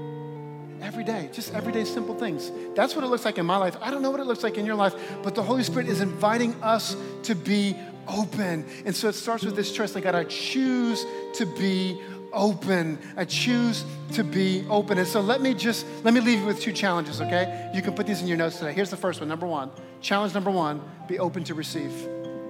Every 0.82 1.04
day, 1.04 1.30
just 1.32 1.54
everyday 1.54 1.84
simple 1.84 2.16
things. 2.16 2.52
That's 2.76 2.96
what 2.96 3.04
it 3.04 3.08
looks 3.08 3.26
like 3.26 3.38
in 3.38 3.46
my 3.46 3.58
life. 3.58 3.76
I 3.82 3.92
don't 3.92 4.02
know 4.02 4.12
what 4.12 4.20
it 4.20 4.26
looks 4.26 4.44
like 4.44 4.58
in 4.58 4.66
your 4.66 4.76
life, 4.76 4.96
but 5.24 5.36
the 5.36 5.44
Holy 5.44 5.64
Spirit 5.64 5.88
is 5.88 6.02
inviting 6.02 6.56
us 6.64 6.96
to 7.24 7.36
be 7.36 7.76
open. 8.08 8.66
And 8.86 8.96
so 8.96 9.10
it 9.10 9.14
starts 9.14 9.44
with 9.44 9.56
this 9.56 9.72
choice 9.72 9.94
like, 9.94 10.06
God, 10.06 10.16
I 10.16 10.24
choose 10.24 11.06
to 11.34 11.46
be 11.46 12.00
open. 12.32 12.98
I 13.18 13.26
choose 13.26 13.84
to 14.14 14.24
be 14.24 14.66
open. 14.70 14.98
And 14.98 15.08
so 15.08 15.22
let 15.22 15.42
me 15.42 15.54
just, 15.54 15.86
let 16.04 16.14
me 16.14 16.22
leave 16.22 16.40
you 16.40 16.46
with 16.46 16.60
two 16.60 16.72
challenges, 16.72 17.22
okay? 17.22 17.72
You 17.74 17.82
can 17.82 17.94
put 17.94 18.08
these 18.08 18.22
in 18.22 18.28
your 18.28 18.38
notes 18.38 18.58
today. 18.58 18.74
Here's 18.74 18.90
the 18.90 18.98
first 18.98 19.20
one. 19.20 19.30
Number 19.30 19.48
one, 19.48 19.72
challenge 20.02 20.34
number 20.34 20.52
one, 20.52 20.82
be 21.08 21.20
open 21.20 21.44
to 21.46 21.54
receive. 21.54 21.92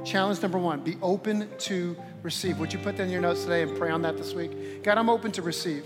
Challenge 0.05 0.41
number 0.41 0.57
one, 0.57 0.81
be 0.81 0.97
open 1.01 1.49
to 1.59 1.95
receive. 2.23 2.57
Would 2.59 2.71
you 2.71 2.79
put 2.79 2.95
that 2.97 3.03
in 3.03 3.09
your 3.09 3.21
notes 3.21 3.43
today 3.43 3.63
and 3.63 3.77
pray 3.77 3.91
on 3.91 4.01
that 4.03 4.17
this 4.17 4.33
week? 4.33 4.83
God, 4.83 4.97
I'm 4.97 5.09
open 5.09 5.31
to 5.33 5.41
receive. 5.41 5.85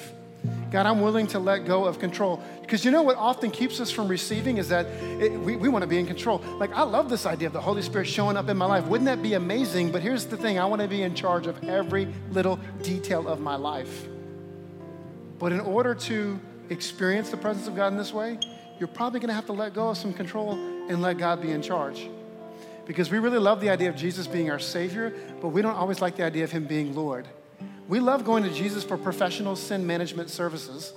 God, 0.74 0.88
I'm 0.88 1.02
willing 1.02 1.28
to 1.28 1.38
let 1.38 1.68
go 1.68 1.86
of 1.86 2.00
control. 2.00 2.42
Because 2.62 2.84
you 2.84 2.90
know 2.90 3.04
what 3.04 3.16
often 3.16 3.52
keeps 3.52 3.80
us 3.80 3.92
from 3.92 4.08
receiving 4.08 4.58
is 4.58 4.70
that 4.70 4.88
it, 5.22 5.32
we, 5.32 5.56
we 5.56 5.70
want 5.70 5.84
to 5.84 5.88
be 5.88 6.00
in 6.00 6.08
control. 6.08 6.40
Like, 6.58 6.74
I 6.74 6.82
love 6.82 7.12
this 7.12 7.28
idea 7.28 7.46
of 7.46 7.54
the 7.54 7.62
Holy 7.62 7.84
Spirit 7.84 8.08
showing 8.08 8.38
up 8.38 8.50
in 8.50 8.58
my 8.58 8.66
life. 8.66 8.88
Wouldn't 8.88 9.06
that 9.06 9.22
be 9.22 9.36
amazing? 9.36 9.92
But 9.92 10.02
here's 10.02 10.26
the 10.26 10.36
thing 10.36 10.58
I 10.58 10.66
want 10.66 10.82
to 10.82 10.88
be 10.88 11.04
in 11.04 11.14
charge 11.14 11.46
of 11.46 11.64
every 11.64 12.12
little 12.32 12.60
detail 12.82 13.28
of 13.28 13.40
my 13.40 13.56
life. 13.56 14.08
But 15.38 15.52
in 15.52 15.60
order 15.60 15.94
to 15.94 16.40
experience 16.72 17.30
the 17.30 17.38
presence 17.38 17.68
of 17.68 17.76
God 17.76 17.90
in 17.90 17.98
this 18.00 18.12
way, 18.12 18.40
you're 18.80 18.88
probably 18.88 19.20
going 19.20 19.28
to 19.28 19.36
have 19.36 19.46
to 19.46 19.54
let 19.54 19.76
go 19.76 19.90
of 19.90 19.98
some 19.98 20.12
control 20.12 20.54
and 20.90 21.04
let 21.04 21.20
God 21.20 21.40
be 21.40 21.52
in 21.52 21.62
charge. 21.62 22.10
Because 22.88 23.12
we 23.12 23.20
really 23.20 23.38
love 23.38 23.62
the 23.62 23.70
idea 23.70 23.90
of 23.90 23.96
Jesus 23.96 24.26
being 24.26 24.50
our 24.50 24.58
Savior, 24.58 25.14
but 25.40 25.50
we 25.50 25.62
don't 25.62 25.76
always 25.76 26.02
like 26.02 26.16
the 26.16 26.24
idea 26.24 26.44
of 26.44 26.52
Him 26.52 26.66
being 26.66 26.96
Lord. 26.96 27.28
We 27.88 28.00
love 28.00 28.24
going 28.24 28.44
to 28.44 28.50
Jesus 28.50 28.84
for 28.84 28.98
professional 28.98 29.56
sin 29.56 29.86
management 29.86 30.30
services, 30.30 30.94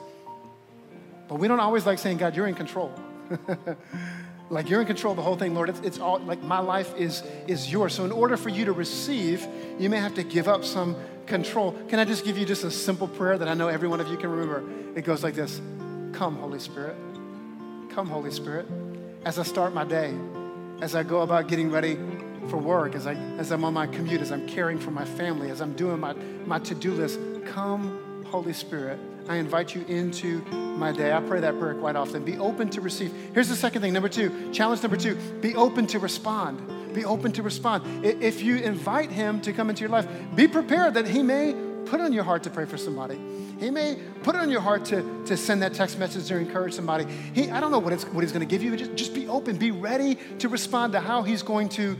but 1.29 1.37
we 1.37 1.49
don't 1.49 1.61
always 1.61 1.85
like 1.85 1.99
saying, 1.99 2.19
God, 2.19 2.37
you're 2.37 2.47
in 2.47 2.55
control. 2.55 2.93
like 4.51 4.71
you're 4.71 4.81
in 4.81 4.87
control 4.87 5.13
of 5.13 5.17
the 5.17 5.23
whole 5.23 5.37
thing, 5.37 5.55
Lord. 5.55 5.69
It's, 5.69 5.81
it's 5.81 5.99
all 5.99 6.21
like 6.21 6.43
my 6.43 6.61
life 6.61 6.95
is, 6.97 7.23
is 7.49 7.71
yours. 7.71 7.95
So, 7.95 8.05
in 8.05 8.13
order 8.13 8.37
for 8.37 8.51
you 8.51 8.65
to 8.67 8.73
receive, 8.73 9.47
you 9.79 9.91
may 9.91 9.99
have 9.99 10.15
to 10.15 10.23
give 10.23 10.47
up 10.47 10.65
some 10.65 10.97
control. 11.27 11.73
Can 11.89 11.99
I 11.99 12.05
just 12.05 12.25
give 12.25 12.39
you 12.39 12.47
just 12.47 12.63
a 12.63 12.71
simple 12.71 13.09
prayer 13.09 13.37
that 13.37 13.49
I 13.49 13.55
know 13.55 13.69
every 13.69 13.89
one 13.89 14.01
of 14.01 14.09
you 14.09 14.17
can 14.17 14.31
remember? 14.31 14.63
It 14.95 15.05
goes 15.05 15.25
like 15.25 15.35
this 15.35 15.61
Come, 16.13 16.37
Holy 16.37 16.61
Spirit. 16.61 16.97
Come, 17.91 18.09
Holy 18.09 18.31
Spirit. 18.31 18.67
As 19.25 19.41
I 19.41 19.43
start 19.43 19.75
my 19.75 19.85
day, 19.85 20.15
as 20.81 20.95
I 20.95 21.03
go 21.03 21.23
about 21.23 21.49
getting 21.49 21.71
ready 21.71 21.99
for 22.49 22.57
work, 22.57 22.95
as, 22.95 23.07
I, 23.07 23.15
as 23.39 23.51
I'm 23.53 23.65
on 23.65 23.75
my 23.75 23.87
commute, 23.87 24.21
as 24.21 24.33
I'm 24.33 24.47
caring 24.47 24.79
for 24.79 24.91
my 24.91 25.05
family, 25.05 25.51
as 25.51 25.61
I'm 25.61 25.75
doing 25.75 26.01
my, 26.01 26.15
my 26.47 26.59
to 26.61 26.75
do 26.75 26.93
list, 26.93 27.19
come, 27.47 28.25
Holy 28.27 28.53
Spirit. 28.53 28.99
I 29.29 29.37
invite 29.37 29.75
you 29.75 29.85
into 29.89 30.41
my 30.77 30.93
day. 30.93 31.13
I 31.13 31.21
pray 31.21 31.41
that 31.41 31.59
prayer 31.59 31.75
quite 31.75 31.97
often. 31.97 32.25
Be 32.25 32.39
open 32.39 32.71
to 32.71 32.81
receive. 32.81 33.13
Here's 33.35 33.49
the 33.49 33.57
second 33.57 33.83
thing. 33.83 33.93
Number 33.93 34.09
two, 34.09 34.53
challenge 34.53 34.83
number 34.83 34.97
two 34.97 35.17
be 35.41 35.55
open 35.57 35.87
to 35.89 35.99
respond. 35.99 36.95
Be 36.95 37.05
open 37.05 37.33
to 37.33 37.43
respond. 37.43 38.05
If 38.05 38.43
you 38.43 38.57
invite 38.57 39.11
him 39.11 39.41
to 39.43 39.53
come 39.53 39.69
into 39.69 39.81
your 39.81 39.91
life, 39.91 40.07
be 40.35 40.47
prepared 40.47 40.95
that 40.95 41.09
he 41.09 41.23
may 41.23 41.55
put 41.87 42.01
on 42.01 42.13
your 42.13 42.25
heart 42.25 42.43
to 42.45 42.51
pray 42.51 42.67
for 42.67 42.77
somebody. 42.77 43.19
He 43.59 43.71
may 43.71 43.97
put 44.23 44.35
it 44.35 44.41
on 44.41 44.51
your 44.51 44.61
heart 44.61 44.85
to, 44.87 45.25
to 45.27 45.37
send 45.37 45.63
that 45.63 45.73
text 45.73 45.99
message 45.99 46.27
to 46.27 46.37
encourage 46.37 46.75
somebody. 46.75 47.07
He, 47.33 47.51
I 47.51 47.61
don't 47.61 47.71
know 47.71 47.79
what, 47.79 47.93
it's, 47.93 48.05
what 48.05 48.23
he's 48.23 48.33
going 48.33 48.47
to 48.47 48.51
give 48.51 48.63
you. 48.63 48.77
Just, 48.77 48.95
just 48.95 49.15
be 49.15 49.29
open. 49.29 49.57
Be 49.57 49.71
ready 49.71 50.17
to 50.39 50.49
respond 50.49 50.93
to 50.93 51.01
how 51.01 51.23
he's 51.23 51.43
going 51.43 51.69
to 51.71 51.97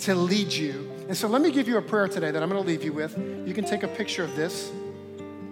to 0.00 0.14
lead 0.14 0.52
you. 0.52 0.90
And 1.08 1.16
so 1.16 1.28
let 1.28 1.42
me 1.42 1.50
give 1.50 1.68
you 1.68 1.76
a 1.76 1.82
prayer 1.82 2.08
today 2.08 2.30
that 2.30 2.42
I'm 2.42 2.48
going 2.48 2.62
to 2.62 2.66
leave 2.66 2.84
you 2.84 2.92
with. 2.92 3.16
You 3.46 3.52
can 3.54 3.64
take 3.64 3.82
a 3.82 3.88
picture 3.88 4.24
of 4.24 4.34
this. 4.36 4.70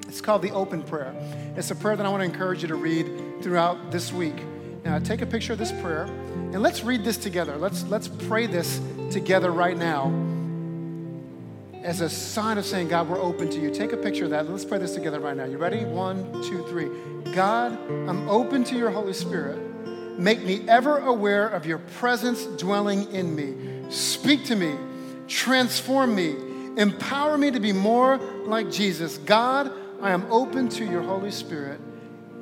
It's 0.06 0.20
called 0.20 0.42
the 0.42 0.52
open 0.52 0.82
prayer. 0.82 1.14
It's 1.56 1.70
a 1.70 1.74
prayer 1.74 1.96
that 1.96 2.06
I 2.06 2.08
want 2.08 2.22
to 2.22 2.24
encourage 2.24 2.62
you 2.62 2.68
to 2.68 2.76
read 2.76 3.42
throughout 3.42 3.90
this 3.90 4.12
week. 4.12 4.36
Now, 4.84 4.98
take 5.00 5.20
a 5.20 5.26
picture 5.26 5.52
of 5.52 5.58
this 5.58 5.72
prayer 5.72 6.04
and 6.04 6.62
let's 6.62 6.82
read 6.82 7.04
this 7.04 7.18
together. 7.18 7.56
Let's, 7.58 7.84
let's 7.84 8.08
pray 8.08 8.46
this 8.46 8.80
together 9.10 9.50
right 9.50 9.76
now. 9.76 10.10
as 11.82 12.00
a 12.00 12.08
sign 12.08 12.58
of 12.58 12.66
saying, 12.66 12.88
God, 12.88 13.08
we're 13.08 13.20
open 13.20 13.48
to 13.50 13.60
you. 13.60 13.70
Take 13.70 13.92
a 13.92 13.96
picture 13.96 14.24
of 14.24 14.30
that. 14.30 14.48
Let's 14.48 14.64
pray 14.64 14.78
this 14.78 14.94
together 14.94 15.20
right 15.20 15.36
now. 15.36 15.44
You 15.44 15.58
ready? 15.58 15.84
One, 15.84 16.32
two, 16.42 16.66
three. 16.68 16.88
God, 17.32 17.72
I'm 18.08 18.28
open 18.28 18.64
to 18.64 18.76
your 18.76 18.90
Holy 18.90 19.12
Spirit. 19.12 19.58
Make 20.18 20.42
me 20.42 20.68
ever 20.68 20.98
aware 20.98 21.48
of 21.48 21.66
your 21.66 21.78
presence 21.78 22.44
dwelling 22.44 23.12
in 23.12 23.34
me. 23.34 23.77
Speak 23.88 24.44
to 24.46 24.56
me, 24.56 24.76
transform 25.26 26.14
me, 26.14 26.36
empower 26.76 27.38
me 27.38 27.50
to 27.50 27.60
be 27.60 27.72
more 27.72 28.18
like 28.44 28.70
Jesus. 28.70 29.18
God, 29.18 29.72
I 30.00 30.10
am 30.10 30.30
open 30.30 30.68
to 30.70 30.84
your 30.84 31.02
Holy 31.02 31.30
Spirit. 31.30 31.80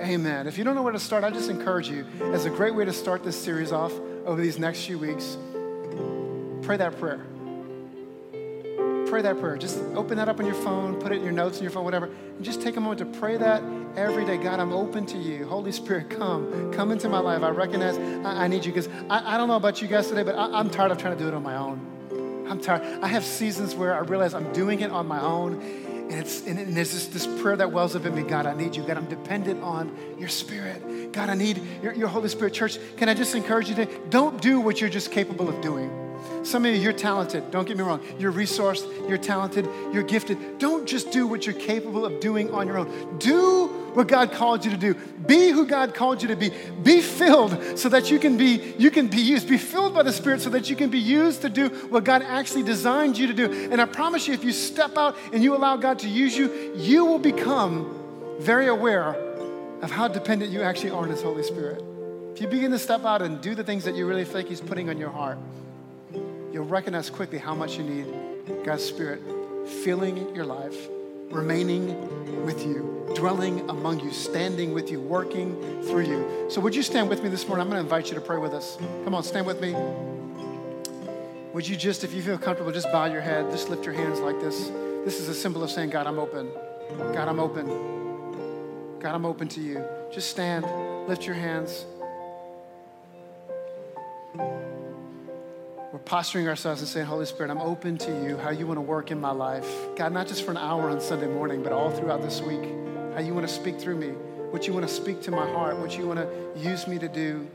Amen. 0.00 0.46
If 0.46 0.58
you 0.58 0.64
don't 0.64 0.74
know 0.74 0.82
where 0.82 0.92
to 0.92 0.98
start, 0.98 1.24
I 1.24 1.30
just 1.30 1.48
encourage 1.48 1.88
you 1.88 2.04
as 2.32 2.44
a 2.44 2.50
great 2.50 2.74
way 2.74 2.84
to 2.84 2.92
start 2.92 3.24
this 3.24 3.36
series 3.36 3.72
off 3.72 3.92
over 4.26 4.40
these 4.40 4.58
next 4.58 4.84
few 4.84 4.98
weeks. 4.98 5.38
Pray 6.62 6.76
that 6.76 6.98
prayer. 6.98 7.24
Pray 9.06 9.22
that 9.22 9.38
prayer. 9.38 9.56
Just 9.56 9.78
open 9.94 10.16
that 10.18 10.28
up 10.28 10.40
on 10.40 10.46
your 10.46 10.54
phone, 10.54 11.00
put 11.00 11.12
it 11.12 11.16
in 11.16 11.22
your 11.22 11.32
notes 11.32 11.58
in 11.58 11.62
your 11.62 11.72
phone, 11.72 11.84
whatever, 11.84 12.06
and 12.06 12.44
just 12.44 12.60
take 12.60 12.76
a 12.76 12.80
moment 12.80 12.98
to 12.98 13.18
pray 13.18 13.36
that 13.36 13.62
every 13.96 14.24
day. 14.24 14.36
God, 14.36 14.60
I'm 14.60 14.72
open 14.72 15.06
to 15.06 15.18
you. 15.18 15.46
Holy 15.46 15.72
Spirit, 15.72 16.10
come. 16.10 16.72
Come 16.72 16.90
into 16.90 17.08
my 17.08 17.20
life. 17.20 17.42
I 17.42 17.50
recognize 17.50 17.96
I, 17.98 18.44
I 18.44 18.48
need 18.48 18.64
you 18.64 18.72
because 18.72 18.88
I, 19.08 19.34
I, 19.34 19.36
don't 19.36 19.48
know 19.48 19.56
about 19.56 19.80
you 19.80 19.88
guys 19.88 20.08
today, 20.08 20.22
but 20.22 20.34
I, 20.34 20.58
I'm 20.58 20.70
tired 20.70 20.90
of 20.90 20.98
trying 20.98 21.16
to 21.16 21.22
do 21.22 21.28
it 21.28 21.34
on 21.34 21.42
my 21.42 21.56
own. 21.56 22.46
I'm 22.48 22.60
tired. 22.60 22.82
I 23.02 23.08
have 23.08 23.24
seasons 23.24 23.74
where 23.74 23.94
I 23.94 24.00
realize 24.00 24.34
I'm 24.34 24.52
doing 24.52 24.80
it 24.80 24.90
on 24.90 25.06
my 25.06 25.20
own 25.20 25.60
and, 26.08 26.20
it's, 26.20 26.46
and, 26.46 26.56
and 26.56 26.76
there's 26.76 26.92
this, 26.92 27.06
this 27.08 27.42
prayer 27.42 27.56
that 27.56 27.72
wells 27.72 27.96
up 27.96 28.06
in 28.06 28.14
me 28.14 28.22
God, 28.22 28.46
I 28.46 28.54
need 28.54 28.76
you. 28.76 28.84
God, 28.84 28.96
I'm 28.96 29.08
dependent 29.08 29.62
on 29.64 30.16
your 30.18 30.28
spirit. 30.28 31.12
God, 31.12 31.30
I 31.30 31.34
need 31.34 31.60
your, 31.82 31.94
your 31.94 32.06
Holy 32.06 32.28
Spirit. 32.28 32.54
Church, 32.54 32.78
can 32.96 33.08
I 33.08 33.14
just 33.14 33.34
encourage 33.34 33.68
you 33.68 33.74
today? 33.74 33.92
Don't 34.08 34.40
do 34.40 34.60
what 34.60 34.80
you're 34.80 34.90
just 34.90 35.10
capable 35.10 35.48
of 35.48 35.60
doing. 35.60 36.05
Some 36.42 36.64
of 36.64 36.74
you, 36.74 36.80
you're 36.80 36.92
talented. 36.92 37.50
Don't 37.50 37.66
get 37.66 37.76
me 37.76 37.82
wrong. 37.82 38.00
You're 38.18 38.32
resourced, 38.32 38.86
you're 39.08 39.18
talented, 39.18 39.68
you're 39.92 40.02
gifted. 40.02 40.58
Don't 40.58 40.86
just 40.86 41.10
do 41.10 41.26
what 41.26 41.46
you're 41.46 41.54
capable 41.54 42.04
of 42.04 42.20
doing 42.20 42.50
on 42.52 42.66
your 42.66 42.78
own. 42.78 43.18
Do 43.18 43.66
what 43.94 44.08
God 44.08 44.30
called 44.30 44.64
you 44.64 44.70
to 44.70 44.76
do. 44.76 44.94
Be 44.94 45.50
who 45.50 45.66
God 45.66 45.94
called 45.94 46.22
you 46.22 46.28
to 46.28 46.36
be. 46.36 46.50
Be 46.82 47.00
filled 47.00 47.78
so 47.78 47.88
that 47.88 48.10
you 48.10 48.18
can 48.18 48.36
be 48.36 48.74
you 48.78 48.90
can 48.90 49.08
be 49.08 49.20
used. 49.20 49.48
Be 49.48 49.58
filled 49.58 49.94
by 49.94 50.02
the 50.02 50.12
Spirit 50.12 50.40
so 50.42 50.50
that 50.50 50.68
you 50.68 50.76
can 50.76 50.90
be 50.90 50.98
used 50.98 51.42
to 51.42 51.48
do 51.48 51.68
what 51.88 52.04
God 52.04 52.22
actually 52.22 52.62
designed 52.62 53.16
you 53.16 53.26
to 53.26 53.34
do. 53.34 53.70
And 53.70 53.80
I 53.80 53.86
promise 53.86 54.28
you 54.28 54.34
if 54.34 54.44
you 54.44 54.52
step 54.52 54.96
out 54.96 55.16
and 55.32 55.42
you 55.42 55.56
allow 55.56 55.76
God 55.76 55.98
to 56.00 56.08
use 56.08 56.36
you, 56.36 56.74
you 56.76 57.04
will 57.04 57.18
become 57.18 58.36
very 58.40 58.68
aware 58.68 59.14
of 59.82 59.90
how 59.90 60.08
dependent 60.08 60.52
you 60.52 60.62
actually 60.62 60.90
are 60.90 61.02
on 61.02 61.08
his 61.08 61.22
Holy 61.22 61.42
Spirit. 61.42 61.82
If 62.34 62.42
you 62.42 62.48
begin 62.48 62.70
to 62.72 62.78
step 62.78 63.04
out 63.04 63.22
and 63.22 63.40
do 63.40 63.54
the 63.54 63.64
things 63.64 63.84
that 63.84 63.94
you 63.94 64.06
really 64.06 64.24
feel 64.24 64.34
like 64.34 64.48
he's 64.48 64.60
putting 64.60 64.90
on 64.90 64.98
your 64.98 65.10
heart, 65.10 65.38
you'll 66.56 66.64
recognize 66.64 67.10
quickly 67.10 67.36
how 67.36 67.54
much 67.54 67.76
you 67.76 67.84
need 67.84 68.06
God's 68.64 68.82
Spirit 68.82 69.20
filling 69.84 70.34
your 70.34 70.46
life, 70.46 70.88
remaining 71.30 72.46
with 72.46 72.64
you, 72.64 73.12
dwelling 73.14 73.68
among 73.68 74.00
you, 74.00 74.10
standing 74.10 74.72
with 74.72 74.90
you, 74.90 74.98
working 74.98 75.54
through 75.82 76.06
you. 76.06 76.46
So, 76.48 76.62
would 76.62 76.74
you 76.74 76.82
stand 76.82 77.10
with 77.10 77.22
me 77.22 77.28
this 77.28 77.46
morning? 77.46 77.60
I'm 77.60 77.68
going 77.70 77.76
to 77.78 77.84
invite 77.84 78.08
you 78.08 78.14
to 78.14 78.22
pray 78.22 78.38
with 78.38 78.54
us. 78.54 78.78
Come 79.04 79.14
on, 79.14 79.22
stand 79.22 79.46
with 79.46 79.60
me. 79.60 79.74
Would 81.52 81.68
you 81.68 81.76
just, 81.76 82.04
if 82.04 82.14
you 82.14 82.22
feel 82.22 82.38
comfortable, 82.38 82.72
just 82.72 82.90
bow 82.90 83.04
your 83.04 83.20
head, 83.20 83.50
just 83.50 83.68
lift 83.68 83.84
your 83.84 83.92
hands 83.92 84.18
like 84.20 84.40
this? 84.40 84.68
This 85.04 85.20
is 85.20 85.28
a 85.28 85.34
symbol 85.34 85.62
of 85.62 85.70
saying, 85.70 85.90
God, 85.90 86.06
I'm 86.06 86.18
open. 86.18 86.48
God, 87.12 87.28
I'm 87.28 87.38
open. 87.38 87.66
God, 88.98 89.14
I'm 89.14 89.26
open 89.26 89.46
to 89.48 89.60
you. 89.60 89.84
Just 90.10 90.30
stand, 90.30 90.64
lift 91.06 91.26
your 91.26 91.34
hands. 91.34 91.84
We're 95.92 96.00
posturing 96.00 96.48
ourselves 96.48 96.80
and 96.80 96.88
saying, 96.88 97.06
Holy 97.06 97.26
Spirit, 97.26 97.50
I'm 97.50 97.60
open 97.60 97.96
to 97.98 98.10
you, 98.10 98.36
how 98.36 98.50
you 98.50 98.66
want 98.66 98.78
to 98.78 98.82
work 98.82 99.12
in 99.12 99.20
my 99.20 99.30
life. 99.30 99.68
God, 99.94 100.12
not 100.12 100.26
just 100.26 100.44
for 100.44 100.50
an 100.50 100.56
hour 100.56 100.90
on 100.90 101.00
Sunday 101.00 101.28
morning, 101.28 101.62
but 101.62 101.72
all 101.72 101.90
throughout 101.92 102.22
this 102.22 102.40
week, 102.42 102.64
how 103.14 103.20
you 103.20 103.32
want 103.32 103.46
to 103.46 103.54
speak 103.54 103.78
through 103.78 103.96
me, 103.96 104.08
what 104.50 104.66
you 104.66 104.72
want 104.72 104.86
to 104.86 104.92
speak 104.92 105.22
to 105.22 105.30
my 105.30 105.48
heart, 105.52 105.78
what 105.78 105.96
you 105.96 106.06
want 106.06 106.18
to 106.18 106.28
use 106.60 106.88
me 106.88 106.98
to 106.98 107.08
do. 107.08 107.48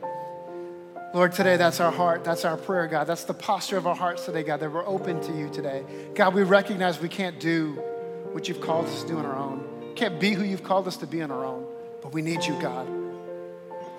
Lord, 1.14 1.34
today 1.34 1.58
that's 1.58 1.82
our 1.82 1.92
heart. 1.92 2.24
That's 2.24 2.46
our 2.46 2.56
prayer, 2.56 2.88
God. 2.88 3.04
That's 3.04 3.26
the 3.26 3.34
posture 3.34 3.76
of 3.76 3.86
our 3.86 3.96
hearts 3.96 4.26
today, 4.26 4.44
God, 4.44 4.62
that 4.62 4.72
we're 4.72 4.88
open 4.88 5.20
to 5.24 5.38
you 5.38 5.50
today. 5.50 5.84
God, 6.16 6.34
we 6.34 6.44
recognize 6.44 7.02
we 7.02 7.10
can't 7.10 7.38
do 7.38 7.74
what 8.32 8.48
you've 8.48 8.62
called 8.62 8.86
us 8.86 9.02
to 9.02 9.10
do 9.10 9.18
on 9.18 9.26
our 9.26 9.38
own. 9.38 9.90
We 9.90 9.94
can't 9.94 10.22
be 10.22 10.32
who 10.32 10.46
you've 10.46 10.64
called 10.64 10.88
us 10.88 10.96
to 10.98 11.06
be 11.06 11.22
on 11.22 11.32
our 11.32 11.44
own, 11.44 11.66
but 12.02 12.14
we 12.14 12.22
need 12.22 12.46
you, 12.46 12.58
God. 12.62 12.88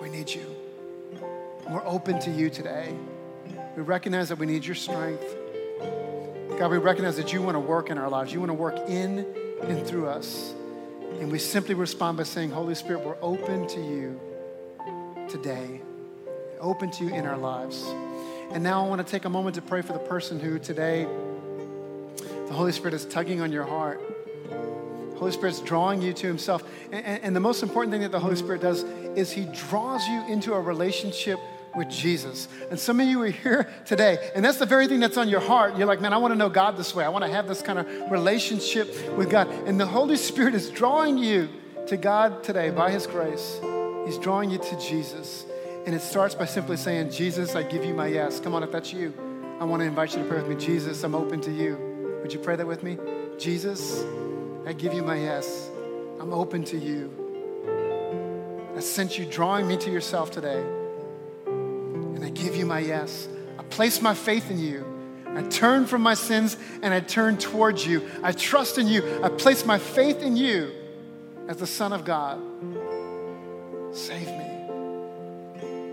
We 0.01 0.09
need 0.09 0.27
you. 0.33 0.43
We're 1.69 1.85
open 1.85 2.19
to 2.21 2.31
you 2.31 2.49
today. 2.49 2.95
We 3.75 3.81
recognize 3.81 4.29
that 4.29 4.37
we 4.37 4.45
need 4.45 4.65
your 4.65 4.75
strength. 4.75 5.35
God, 6.59 6.69
we 6.69 6.77
recognize 6.77 7.17
that 7.17 7.33
you 7.33 7.41
want 7.41 7.55
to 7.55 7.59
work 7.59 7.89
in 7.89 7.97
our 7.97 8.09
lives. 8.09 8.31
You 8.31 8.39
want 8.39 8.51
to 8.51 8.55
work 8.55 8.77
in 8.87 9.25
and 9.63 9.85
through 9.85 10.07
us. 10.07 10.53
And 11.19 11.31
we 11.31 11.39
simply 11.39 11.73
respond 11.73 12.17
by 12.17 12.23
saying, 12.23 12.51
Holy 12.51 12.75
Spirit, 12.75 13.03
we're 13.03 13.17
open 13.21 13.67
to 13.69 13.79
you 13.79 14.19
today, 15.27 15.81
open 16.59 16.91
to 16.91 17.05
you 17.05 17.13
in 17.13 17.25
our 17.25 17.37
lives. 17.37 17.83
And 18.51 18.63
now 18.63 18.85
I 18.85 18.87
want 18.87 19.05
to 19.05 19.11
take 19.11 19.25
a 19.25 19.29
moment 19.29 19.55
to 19.55 19.61
pray 19.63 19.81
for 19.81 19.93
the 19.93 19.99
person 19.99 20.39
who 20.39 20.59
today 20.59 21.07
the 22.47 22.53
Holy 22.53 22.71
Spirit 22.71 22.93
is 22.93 23.05
tugging 23.05 23.41
on 23.41 23.51
your 23.51 23.63
heart. 23.63 23.99
Holy 25.15 25.31
Spirit's 25.31 25.61
drawing 25.61 26.01
you 26.01 26.13
to 26.13 26.27
Himself. 26.27 26.63
And, 26.91 27.03
and, 27.03 27.23
and 27.23 27.35
the 27.35 27.39
most 27.39 27.63
important 27.63 27.91
thing 27.91 28.01
that 28.01 28.11
the 28.11 28.19
Holy 28.19 28.35
Spirit 28.35 28.61
does 28.61 28.83
is 29.15 29.31
He 29.31 29.45
draws 29.45 30.07
you 30.07 30.23
into 30.27 30.53
a 30.53 30.61
relationship 30.61 31.39
with 31.75 31.89
Jesus. 31.89 32.47
And 32.69 32.79
some 32.79 32.99
of 32.99 33.07
you 33.07 33.21
are 33.23 33.27
here 33.27 33.69
today, 33.85 34.31
and 34.35 34.43
that's 34.43 34.57
the 34.57 34.65
very 34.65 34.87
thing 34.87 34.99
that's 34.99 35.17
on 35.17 35.29
your 35.29 35.39
heart. 35.39 35.77
You're 35.77 35.87
like, 35.87 36.01
man, 36.01 36.13
I 36.13 36.17
want 36.17 36.33
to 36.33 36.37
know 36.37 36.49
God 36.49 36.77
this 36.77 36.93
way. 36.93 37.03
I 37.03 37.09
want 37.09 37.23
to 37.25 37.31
have 37.31 37.47
this 37.47 37.61
kind 37.61 37.79
of 37.79 38.11
relationship 38.11 39.15
with 39.17 39.29
God. 39.29 39.49
And 39.67 39.79
the 39.79 39.85
Holy 39.85 40.17
Spirit 40.17 40.55
is 40.55 40.69
drawing 40.69 41.17
you 41.17 41.49
to 41.87 41.97
God 41.97 42.43
today 42.43 42.69
by 42.69 42.91
His 42.91 43.07
grace. 43.07 43.59
He's 44.05 44.17
drawing 44.17 44.49
you 44.49 44.57
to 44.57 44.79
Jesus. 44.79 45.45
And 45.85 45.93
it 45.93 46.01
starts 46.01 46.35
by 46.35 46.45
simply 46.45 46.77
saying, 46.77 47.11
Jesus, 47.11 47.55
I 47.55 47.63
give 47.63 47.83
you 47.83 47.93
my 47.93 48.07
yes. 48.07 48.39
Come 48.39 48.55
on, 48.55 48.63
if 48.63 48.71
that's 48.71 48.93
you, 48.93 49.13
I 49.59 49.65
want 49.65 49.81
to 49.81 49.85
invite 49.85 50.15
you 50.15 50.23
to 50.23 50.29
pray 50.29 50.41
with 50.41 50.49
me. 50.49 50.55
Jesus, 50.55 51.03
I'm 51.03 51.15
open 51.15 51.41
to 51.41 51.51
you. 51.51 52.19
Would 52.21 52.31
you 52.31 52.39
pray 52.39 52.55
that 52.55 52.65
with 52.65 52.83
me? 52.83 52.97
Jesus, 53.37 54.03
I 54.65 54.73
give 54.73 54.93
you 54.93 55.03
my 55.03 55.17
yes. 55.17 55.69
I'm 56.21 56.33
open 56.33 56.63
to 56.65 56.77
you. 56.77 57.11
I 58.77 58.79
sense 58.79 59.17
you 59.17 59.25
drawing 59.25 59.67
me 59.67 59.75
to 59.77 59.91
yourself 59.91 60.31
today 60.31 60.63
and 62.23 62.37
I 62.37 62.41
give 62.41 62.55
you 62.55 62.65
my 62.65 62.79
yes. 62.79 63.27
I 63.59 63.63
place 63.63 64.01
my 64.01 64.13
faith 64.13 64.49
in 64.49 64.57
you. 64.57 64.85
I 65.35 65.41
turn 65.43 65.85
from 65.85 66.01
my 66.01 66.13
sins 66.13 66.55
and 66.81 66.93
I 66.93 67.01
turn 67.01 67.37
towards 67.37 67.85
you. 67.85 68.09
I 68.23 68.31
trust 68.31 68.77
in 68.77 68.87
you. 68.87 69.21
I 69.21 69.29
place 69.29 69.65
my 69.65 69.77
faith 69.77 70.21
in 70.21 70.37
you 70.37 70.71
as 71.49 71.57
the 71.57 71.67
Son 71.67 71.91
of 71.91 72.05
God. 72.05 72.39
Save 73.93 74.27
me. 74.27 74.45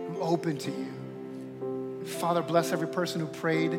I'm 0.09 0.23
open 0.23 0.57
to 0.59 0.71
you. 0.71 2.05
Father, 2.07 2.43
bless 2.43 2.73
every 2.73 2.89
person 2.89 3.21
who 3.21 3.27
prayed 3.27 3.79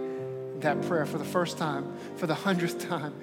that 0.59 0.81
prayer 0.83 1.05
for 1.05 1.19
the 1.19 1.25
first 1.25 1.57
time, 1.57 1.95
for 2.17 2.27
the 2.27 2.35
hundredth 2.35 2.87
time. 2.89 3.13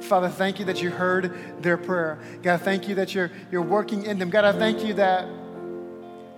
Father, 0.00 0.30
thank 0.30 0.58
you 0.58 0.64
that 0.64 0.82
you 0.82 0.90
heard 0.90 1.62
their 1.62 1.76
prayer. 1.76 2.18
God, 2.42 2.62
thank 2.62 2.88
you 2.88 2.94
that 2.94 3.14
you're, 3.14 3.30
you're 3.50 3.60
working 3.60 4.04
in 4.04 4.18
them. 4.18 4.30
God, 4.30 4.44
I 4.46 4.52
thank 4.52 4.82
you 4.82 4.94
that 4.94 5.28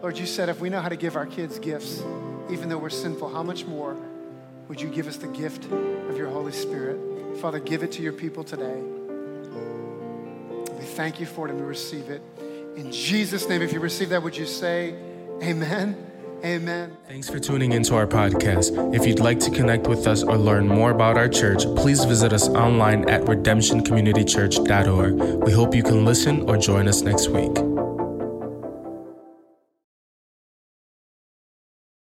Lord, 0.05 0.19
you 0.19 0.27
said 0.27 0.51
if 0.51 0.61
we 0.61 0.69
know 0.69 0.83
how 0.83 0.91
to 0.91 0.97
give 0.97 1.17
our 1.17 1.25
kids 1.25 1.59
gifts, 1.59 2.03
even 2.51 2.69
though 2.69 2.79
we're 2.79 2.91
sinful, 2.91 3.33
how 3.33 3.43
much 3.43 3.67
more 3.67 3.97
would 4.69 4.81
you 4.81 4.89
give 4.89 5.07
us 5.07 5.17
the 5.17 5.29
gift 5.29 5.65
of 5.65 6.17
your 6.17 6.29
Holy 6.29 6.53
Spirit? 6.53 7.39
Father, 7.39 7.59
give 7.59 7.83
it 7.83 7.93
to 7.93 8.03
your 8.03 8.13
people 8.13 8.45
today. 8.45 8.81
We 10.79 10.85
thank 10.85 11.21
you 11.21 11.27
for 11.27 11.47
it 11.47 11.51
and 11.51 11.61
we 11.61 11.67
receive 11.67 12.11
it. 12.11 12.23
In 12.77 12.93
Jesus' 12.93 13.49
name, 13.49 13.63
if 13.63 13.73
you 13.73 13.81
receive 13.81 14.11
that, 14.11 14.23
would 14.23 14.37
you 14.37 14.47
say, 14.47 14.95
Amen? 15.43 15.97
Amen. 16.45 16.97
Thanks 17.09 17.31
for 17.31 17.39
tuning 17.39 17.73
into 17.73 17.95
our 17.95 18.07
podcast. 18.07 18.95
If 18.95 19.07
you'd 19.07 19.21
like 19.21 19.41
to 19.41 19.51
connect 19.51 19.87
with 19.87 20.07
us 20.07 20.23
or 20.23 20.37
learn 20.37 20.69
more 20.69 20.91
about 20.91 21.17
our 21.17 21.29
church, 21.29 21.65
please 21.77 22.05
visit 22.05 22.35
us 22.35 22.51
online 22.51 23.09
at 23.09 23.23
redemptioncommunitychurch.org. 23.23 25.43
We 25.43 25.53
hope 25.53 25.75
you 25.75 25.83
can 25.83 26.05
listen 26.05 26.43
or 26.49 26.59
join 26.59 26.87
us 26.87 27.01
next 27.01 27.29
week. 27.29 27.74